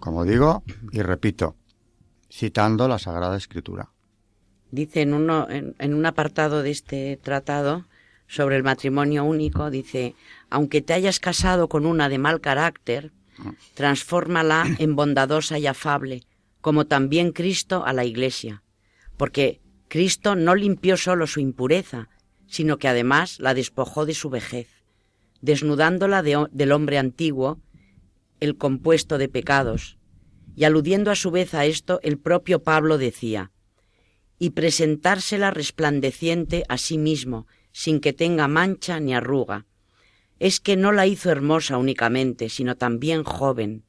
como 0.00 0.24
digo 0.24 0.62
y 0.90 1.00
repito, 1.02 1.56
citando 2.30 2.88
la 2.88 2.98
Sagrada 2.98 3.36
Escritura. 3.36 3.90
Dice 4.70 5.02
en, 5.02 5.14
uno, 5.14 5.46
en, 5.50 5.94
un 5.94 6.06
apartado 6.06 6.62
de 6.62 6.70
este 6.70 7.18
tratado 7.22 7.86
sobre 8.32 8.56
el 8.56 8.62
matrimonio 8.62 9.24
único, 9.24 9.70
dice, 9.70 10.14
aunque 10.48 10.80
te 10.80 10.94
hayas 10.94 11.20
casado 11.20 11.68
con 11.68 11.84
una 11.84 12.08
de 12.08 12.16
mal 12.16 12.40
carácter, 12.40 13.12
transfórmala 13.74 14.64
en 14.78 14.96
bondadosa 14.96 15.58
y 15.58 15.66
afable, 15.66 16.22
como 16.62 16.86
también 16.86 17.32
Cristo 17.32 17.84
a 17.84 17.92
la 17.92 18.06
Iglesia, 18.06 18.62
porque 19.18 19.60
Cristo 19.88 20.34
no 20.34 20.54
limpió 20.54 20.96
solo 20.96 21.26
su 21.26 21.40
impureza, 21.40 22.08
sino 22.46 22.78
que 22.78 22.88
además 22.88 23.38
la 23.38 23.52
despojó 23.52 24.06
de 24.06 24.14
su 24.14 24.30
vejez, 24.30 24.68
desnudándola 25.42 26.22
del 26.22 26.72
hombre 26.72 26.96
antiguo, 26.96 27.60
el 28.40 28.56
compuesto 28.56 29.18
de 29.18 29.28
pecados, 29.28 29.98
y 30.56 30.64
aludiendo 30.64 31.10
a 31.10 31.16
su 31.16 31.30
vez 31.30 31.52
a 31.52 31.66
esto, 31.66 32.00
el 32.02 32.16
propio 32.16 32.62
Pablo 32.62 32.96
decía, 32.96 33.50
y 34.38 34.50
presentársela 34.50 35.50
resplandeciente 35.50 36.64
a 36.70 36.78
sí 36.78 36.96
mismo, 36.96 37.46
sin 37.72 38.00
que 38.00 38.12
tenga 38.12 38.48
mancha 38.48 39.00
ni 39.00 39.14
arruga. 39.14 39.66
Es 40.38 40.60
que 40.60 40.76
no 40.76 40.92
la 40.92 41.06
hizo 41.06 41.30
hermosa 41.30 41.78
únicamente, 41.78 42.48
sino 42.48 42.76
también 42.76 43.24
joven, 43.24 43.84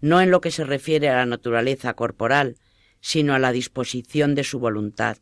no 0.00 0.20
en 0.20 0.30
lo 0.30 0.40
que 0.40 0.50
se 0.50 0.64
refiere 0.64 1.08
a 1.08 1.16
la 1.16 1.26
naturaleza 1.26 1.94
corporal, 1.94 2.56
sino 3.00 3.34
a 3.34 3.38
la 3.38 3.52
disposición 3.52 4.34
de 4.34 4.44
su 4.44 4.58
voluntad. 4.58 5.18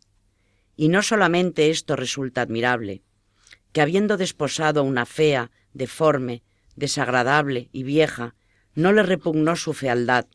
Y 0.76 0.88
no 0.88 1.02
solamente 1.02 1.70
esto 1.70 1.96
resulta 1.96 2.42
admirable, 2.42 3.02
que 3.72 3.80
habiendo 3.80 4.16
desposado 4.16 4.82
una 4.82 5.06
fea, 5.06 5.50
deforme, 5.72 6.42
desagradable 6.76 7.68
y 7.72 7.82
vieja, 7.82 8.34
no 8.74 8.92
le 8.92 9.02
repugnó 9.02 9.56
su 9.56 9.72
fealdad, 9.72 10.26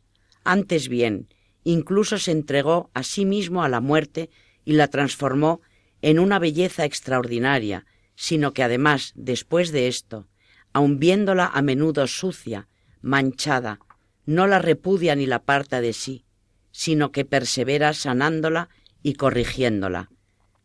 antes 0.44 0.88
bien, 0.90 1.28
incluso 1.64 2.20
se 2.20 2.32
entregó 2.32 2.92
a 2.94 3.02
sí 3.02 3.26
mismo 3.26 3.64
a 3.64 3.70
la 3.70 3.82
muerte 3.82 4.30
y 4.64 4.74
la 4.74 4.88
transformó 4.88 5.62
en 6.06 6.20
una 6.20 6.38
belleza 6.38 6.86
extraordinaria, 6.86 7.88
sino 8.14 8.54
que 8.54 8.62
además, 8.62 9.12
después 9.16 9.72
de 9.72 9.88
esto, 9.88 10.28
aun 10.72 11.00
viéndola 11.00 11.48
a 11.48 11.64
menudo 11.64 12.06
sucia, 12.06 12.68
manchada, 13.02 13.80
no 14.28 14.46
la 14.46 14.60
repudia 14.60 15.16
ni 15.16 15.26
la 15.26 15.38
aparta 15.38 15.82
de 15.82 15.94
sí, 15.94 16.24
sino 16.70 17.12
que 17.12 17.26
persevera 17.26 17.92
sanándola 17.94 18.70
y 19.02 19.14
corrigiéndola. 19.14 20.12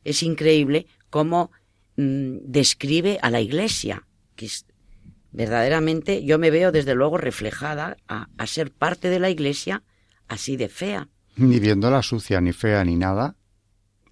Es 0.05 0.23
increíble 0.23 0.87
cómo 1.09 1.53
mm, 1.97 2.41
describe 2.45 3.19
a 3.23 3.31
la 3.31 3.41
Iglesia, 3.41 4.07
que 4.37 4.47
verdaderamente 5.33 6.23
yo 6.23 6.39
me 6.39 6.51
veo 6.51 6.71
desde 6.71 6.95
luego 6.95 7.17
reflejada 7.17 7.97
a, 8.09 8.27
ser 8.47 8.73
parte 8.73 9.09
de 9.09 9.21
la 9.21 9.31
iglesia 9.31 9.85
así 10.29 10.59
de 10.59 10.69
fea. 10.69 11.09
Ni 11.37 11.61
viéndola 11.61 12.03
sucia, 12.03 12.43
ni 12.43 12.53
fea, 12.53 12.85
ni 12.85 12.97
nada, 12.97 13.37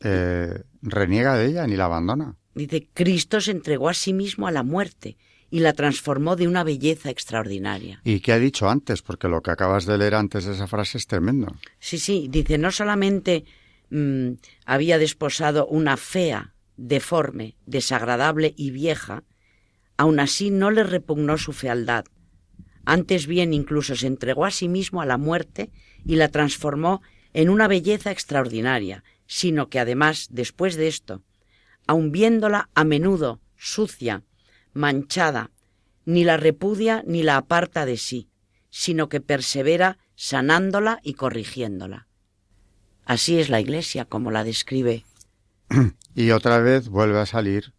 eh, 0.01 0.63
reniega 0.83 1.37
de 1.37 1.47
ella, 1.47 1.67
ni 1.67 1.77
la 1.77 1.87
abandona. 1.87 2.37
Dice, 2.55 2.89
Cristo 2.93 3.41
se 3.41 3.53
entregó 3.53 3.89
a 3.89 3.95
sí 3.95 4.13
mismo 4.13 4.47
a 4.47 4.51
la 4.51 4.63
muerte 4.63 5.17
y 5.51 5.61
la 5.61 5.73
transformó 5.73 6.37
de 6.37 6.47
una 6.47 6.65
belleza 6.65 7.11
extraordinaria. 7.11 8.01
¿Y 8.05 8.21
qué 8.21 8.33
ha 8.33 8.39
dicho 8.39 8.69
antes? 8.69 9.03
Porque 9.03 9.29
lo 9.29 9.41
que 9.43 9.51
acabas 9.51 9.87
de 9.87 9.97
leer 9.97 10.15
antes 10.15 10.45
de 10.45 10.53
esa 10.53 10.67
frase 10.67 10.99
es 10.99 11.07
tremendo. 11.07 11.55
Sí, 11.79 11.99
sí, 11.99 12.29
dice, 12.31 12.59
no 12.59 12.71
solamente 12.71 13.45
mm, 13.91 14.33
había 14.67 14.99
desposado 14.99 15.67
una 15.67 15.97
fea, 15.97 16.55
deforme, 16.77 17.57
desagradable 17.67 18.55
y 18.57 18.71
vieja, 18.71 19.25
Aun 19.99 20.21
así 20.21 20.51
no 20.51 20.71
le 20.71 20.85
repugnó 20.85 21.37
su 21.37 21.53
fealdad. 21.53 22.05
Antes 22.85 23.27
bien 23.27 23.53
incluso 23.53 23.97
se 23.97 24.07
entregó 24.07 24.47
a 24.47 24.53
sí 24.53 24.69
mismo 24.69 25.03
a 25.03 25.07
la 25.07 25.19
muerte 25.19 25.71
y 26.07 26.15
la 26.15 26.29
transformó 26.29 27.03
en 27.35 27.51
una 27.51 27.67
belleza 27.67 28.13
extraordinaria, 28.13 29.03
sino 29.29 29.69
que 29.69 29.79
además, 29.79 30.27
después 30.31 30.75
de 30.75 30.89
esto, 30.89 31.23
aun 31.87 32.11
viéndola 32.11 32.69
a 32.75 32.83
menudo 32.83 33.41
sucia, 33.57 34.25
manchada, 34.73 35.53
ni 36.05 36.25
la 36.25 36.37
repudia 36.37 37.05
ni 37.07 37.23
la 37.23 37.37
aparta 37.37 37.87
de 37.87 37.99
sí, 37.99 38.29
sino 38.71 39.09
que 39.09 39.21
persevera 39.21 39.99
sanándola 40.17 40.99
y 41.05 41.15
corrigiéndola. 41.15 42.09
Así 43.05 43.39
es 43.39 43.49
la 43.49 43.61
Iglesia 43.61 44.05
como 44.05 44.31
la 44.31 44.43
describe. 44.43 45.05
Y 46.15 46.31
otra 46.33 46.59
vez 46.59 46.89
vuelve 46.89 47.21
a 47.21 47.27
salir 47.27 47.73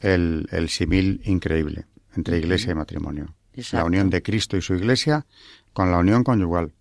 el, 0.00 0.46
el 0.52 0.68
simil 0.68 1.22
increíble 1.24 1.86
entre 2.14 2.38
iglesia 2.38 2.72
y 2.72 2.74
matrimonio. 2.74 3.34
La 3.72 3.84
unión 3.84 4.10
de 4.10 4.22
Cristo 4.22 4.56
y 4.56 4.62
su 4.62 4.74
iglesia 4.74 5.26
con 5.72 5.90
la 5.90 5.98
unión 5.98 6.22
conyugal. 6.24 6.72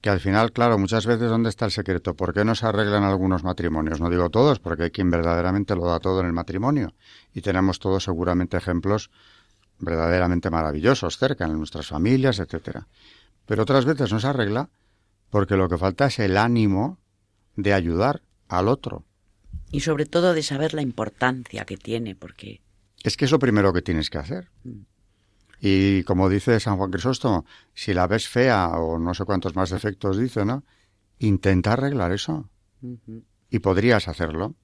Que 0.00 0.10
al 0.10 0.20
final, 0.20 0.52
claro, 0.52 0.78
muchas 0.78 1.06
veces 1.06 1.28
¿dónde 1.28 1.48
está 1.48 1.64
el 1.64 1.70
secreto? 1.70 2.14
¿Por 2.14 2.32
qué 2.32 2.44
no 2.44 2.54
se 2.54 2.66
arreglan 2.66 3.02
algunos 3.02 3.42
matrimonios? 3.42 4.00
No 4.00 4.08
digo 4.08 4.30
todos, 4.30 4.60
porque 4.60 4.84
hay 4.84 4.90
quien 4.90 5.10
verdaderamente 5.10 5.74
lo 5.74 5.86
da 5.86 5.98
todo 5.98 6.20
en 6.20 6.26
el 6.26 6.32
matrimonio. 6.32 6.94
Y 7.34 7.40
tenemos 7.40 7.78
todos 7.78 8.04
seguramente 8.04 8.56
ejemplos 8.56 9.10
verdaderamente 9.78 10.50
maravillosos 10.50 11.18
cerca 11.18 11.46
en 11.46 11.58
nuestras 11.58 11.88
familias, 11.88 12.38
etcétera. 12.38 12.86
Pero 13.46 13.64
otras 13.64 13.84
veces 13.84 14.12
no 14.12 14.20
se 14.20 14.28
arregla 14.28 14.70
porque 15.30 15.56
lo 15.56 15.68
que 15.68 15.78
falta 15.78 16.06
es 16.06 16.18
el 16.20 16.36
ánimo 16.36 16.98
de 17.56 17.74
ayudar 17.74 18.22
al 18.48 18.68
otro 18.68 19.04
y 19.74 19.80
sobre 19.80 20.06
todo 20.06 20.34
de 20.34 20.42
saber 20.44 20.72
la 20.72 20.82
importancia 20.82 21.64
que 21.64 21.76
tiene, 21.76 22.14
porque... 22.14 22.60
Es 23.02 23.16
que 23.16 23.24
es 23.24 23.32
lo 23.32 23.40
primero 23.40 23.72
que 23.72 23.82
tienes 23.82 24.08
que 24.08 24.18
hacer. 24.18 24.48
Y 25.66 26.04
como 26.04 26.28
dice 26.28 26.60
San 26.60 26.76
Juan 26.76 26.90
Crisóstomo, 26.90 27.46
si 27.72 27.94
la 27.94 28.06
ves 28.06 28.28
fea 28.28 28.68
o 28.76 28.98
no 28.98 29.14
sé 29.14 29.24
cuántos 29.24 29.56
más 29.56 29.70
defectos 29.70 30.18
dice, 30.18 30.44
¿no? 30.44 30.62
Intenta 31.20 31.72
arreglar 31.72 32.12
eso. 32.12 32.50
Y 33.48 33.60
podrías 33.60 34.06
hacerlo. 34.06 34.56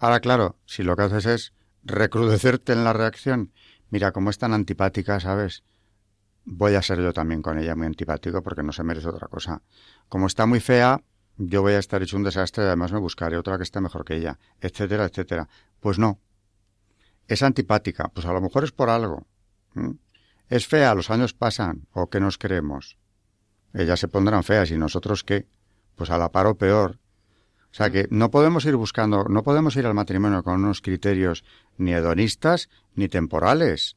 Ahora, 0.00 0.18
claro, 0.18 0.56
si 0.66 0.82
lo 0.82 0.96
que 0.96 1.04
haces 1.04 1.26
es 1.26 1.52
recrudecerte 1.84 2.72
en 2.72 2.82
la 2.82 2.92
reacción, 2.92 3.52
mira, 3.90 4.10
como 4.10 4.30
es 4.30 4.38
tan 4.38 4.52
antipática, 4.52 5.20
¿sabes? 5.20 5.62
Voy 6.44 6.74
a 6.74 6.82
ser 6.82 6.98
yo 6.98 7.12
también 7.12 7.40
con 7.40 7.56
ella 7.56 7.76
muy 7.76 7.86
antipático 7.86 8.42
porque 8.42 8.64
no 8.64 8.72
se 8.72 8.82
merece 8.82 9.10
otra 9.10 9.28
cosa. 9.28 9.62
Como 10.08 10.26
está 10.26 10.44
muy 10.44 10.58
fea, 10.58 11.04
yo 11.36 11.62
voy 11.62 11.74
a 11.74 11.78
estar 11.78 12.02
hecho 12.02 12.16
un 12.16 12.24
desastre, 12.24 12.64
además 12.64 12.90
me 12.90 12.98
buscaré 12.98 13.36
otra 13.36 13.58
que 13.58 13.62
esté 13.62 13.80
mejor 13.80 14.04
que 14.04 14.16
ella, 14.16 14.40
etcétera, 14.60 15.04
etcétera. 15.04 15.48
Pues 15.78 16.00
no. 16.00 16.18
Es 17.28 17.44
antipática, 17.44 18.08
pues 18.08 18.26
a 18.26 18.32
lo 18.32 18.40
mejor 18.40 18.64
es 18.64 18.72
por 18.72 18.90
algo. 18.90 19.24
Es 20.48 20.66
fea, 20.66 20.94
los 20.94 21.10
años 21.10 21.34
pasan, 21.34 21.86
o 21.92 22.08
que 22.08 22.20
nos 22.20 22.38
creemos. 22.38 22.98
Ellas 23.74 24.00
se 24.00 24.08
pondrán 24.08 24.44
feas 24.44 24.70
y 24.70 24.78
nosotros 24.78 25.24
qué? 25.24 25.46
Pues 25.94 26.10
a 26.10 26.18
la 26.18 26.32
par 26.32 26.46
o 26.46 26.56
peor. 26.56 26.98
O 27.70 27.74
sea 27.74 27.90
que 27.90 28.08
no 28.10 28.30
podemos 28.30 28.64
ir 28.64 28.76
buscando, 28.76 29.24
no 29.24 29.42
podemos 29.42 29.76
ir 29.76 29.86
al 29.86 29.94
matrimonio 29.94 30.42
con 30.42 30.64
unos 30.64 30.80
criterios 30.80 31.44
ni 31.76 31.92
hedonistas 31.92 32.70
ni 32.94 33.08
temporales. 33.08 33.96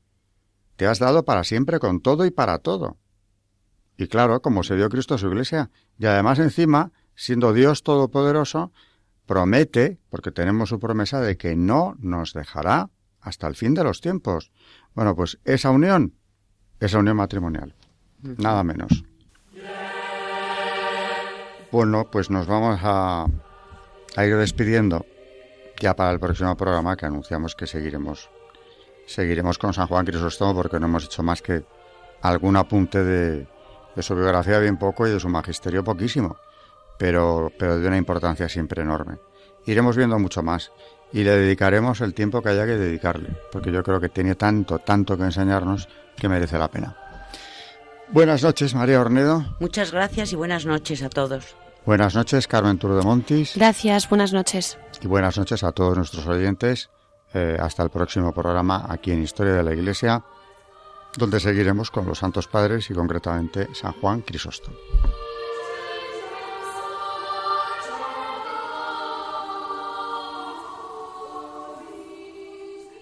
Te 0.76 0.88
has 0.88 1.00
dado 1.00 1.24
para 1.24 1.44
siempre 1.44 1.80
con 1.80 2.02
todo 2.02 2.26
y 2.26 2.32
para 2.32 2.60
todo. 2.60 2.98
Y 3.98 4.08
claro, 4.08 4.42
como 4.42 4.64
se 4.64 4.76
dio 4.76 4.90
Cristo 4.90 5.16
a 5.16 5.18
su 5.18 5.28
iglesia, 5.28 5.70
y 5.98 6.06
además 6.06 6.40
encima 6.40 6.92
siendo 7.16 7.54
Dios 7.54 7.84
Todopoderoso, 7.84 8.72
promete, 9.26 10.00
porque 10.10 10.32
tenemos 10.32 10.70
su 10.70 10.80
promesa 10.80 11.22
de 11.22 11.38
que 11.38 11.56
no 11.56 11.96
nos 12.00 12.34
dejará 12.34 12.90
hasta 13.20 13.48
el 13.48 13.56
fin 13.56 13.74
de 13.74 13.84
los 13.84 14.02
tiempos. 14.02 14.52
Bueno, 14.96 15.16
pues 15.16 15.40
esa 15.46 15.70
unión, 15.70 16.16
esa 16.82 17.00
unión 17.00 17.16
matrimonial, 17.16 17.74
nada 18.22 18.64
menos. 18.64 19.04
Bueno, 21.72 22.10
pues 22.12 22.30
nos 22.30 22.48
vamos 22.48 22.80
a, 22.84 23.26
a 24.18 24.26
ir 24.26 24.36
despidiendo 24.36 25.06
ya 25.80 25.96
para 25.96 26.12
el 26.12 26.20
próximo 26.20 26.58
programa 26.58 26.98
que 26.98 27.06
anunciamos 27.06 27.56
que 27.56 27.66
seguiremos 27.66 28.30
seguiremos 29.08 29.58
con 29.58 29.74
San 29.74 29.88
Juan 29.88 30.06
Crisóstomo 30.06 30.54
porque 30.54 30.80
no 30.80 30.88
hemos 30.88 31.06
hecho 31.06 31.24
más 31.24 31.42
que 31.42 31.64
algún 32.22 32.56
apunte 32.58 33.04
de, 33.04 33.48
de 33.96 34.04
su 34.04 34.14
biografía 34.16 34.60
bien 34.60 34.78
poco 34.78 35.08
y 35.08 35.12
de 35.12 35.20
su 35.20 35.30
magisterio 35.30 35.84
poquísimo 35.84 36.38
pero, 37.02 37.52
pero 37.58 37.80
de 37.80 37.88
una 37.88 37.98
importancia 37.98 38.48
siempre 38.48 38.84
enorme. 38.84 39.18
Iremos 39.66 39.98
viendo 39.98 40.20
mucho 40.20 40.44
más 40.44 40.72
y 41.14 41.24
le 41.24 41.32
dedicaremos 41.32 42.02
el 42.02 42.14
tiempo 42.14 42.42
que 42.42 42.50
haya 42.50 42.66
que 42.66 42.78
dedicarle, 42.78 43.30
porque 43.52 43.72
yo 43.72 43.84
creo 43.84 44.00
que 44.00 44.10
tiene 44.10 44.36
tanto, 44.36 44.80
tanto 44.80 45.18
que 45.18 45.24
enseñarnos 45.24 45.88
que 46.18 46.30
merece 46.30 46.58
la 46.58 46.70
pena. 46.70 46.96
Buenas 48.10 48.44
noches, 48.44 48.76
María 48.76 49.00
Ornedo. 49.00 49.56
Muchas 49.60 49.92
gracias 49.92 50.34
y 50.34 50.36
buenas 50.36 50.66
noches 50.66 51.02
a 51.02 51.10
todos. 51.10 51.56
Buenas 51.86 52.14
noches, 52.14 52.48
Carmen 52.48 52.80
Montis. 53.04 53.56
Gracias, 53.56 54.08
buenas 54.10 54.34
noches. 54.34 54.78
Y 55.02 55.08
buenas 55.08 55.38
noches 55.38 55.64
a 55.64 55.72
todos 55.72 55.98
nuestros 55.98 56.28
oyentes 56.28 56.90
eh, 57.34 57.58
hasta 57.60 57.84
el 57.84 57.90
próximo 57.90 58.34
programa 58.34 58.86
aquí 58.90 59.12
en 59.12 59.24
Historia 59.24 59.54
de 59.54 59.64
la 59.64 59.74
Iglesia, 59.74 60.24
donde 61.18 61.40
seguiremos 61.40 61.90
con 61.90 62.06
los 62.06 62.20
Santos 62.20 62.48
Padres 62.48 62.90
y 62.92 62.94
concretamente 62.94 63.70
San 63.74 63.94
Juan 63.94 64.22
Crisóstomo. 64.22 64.78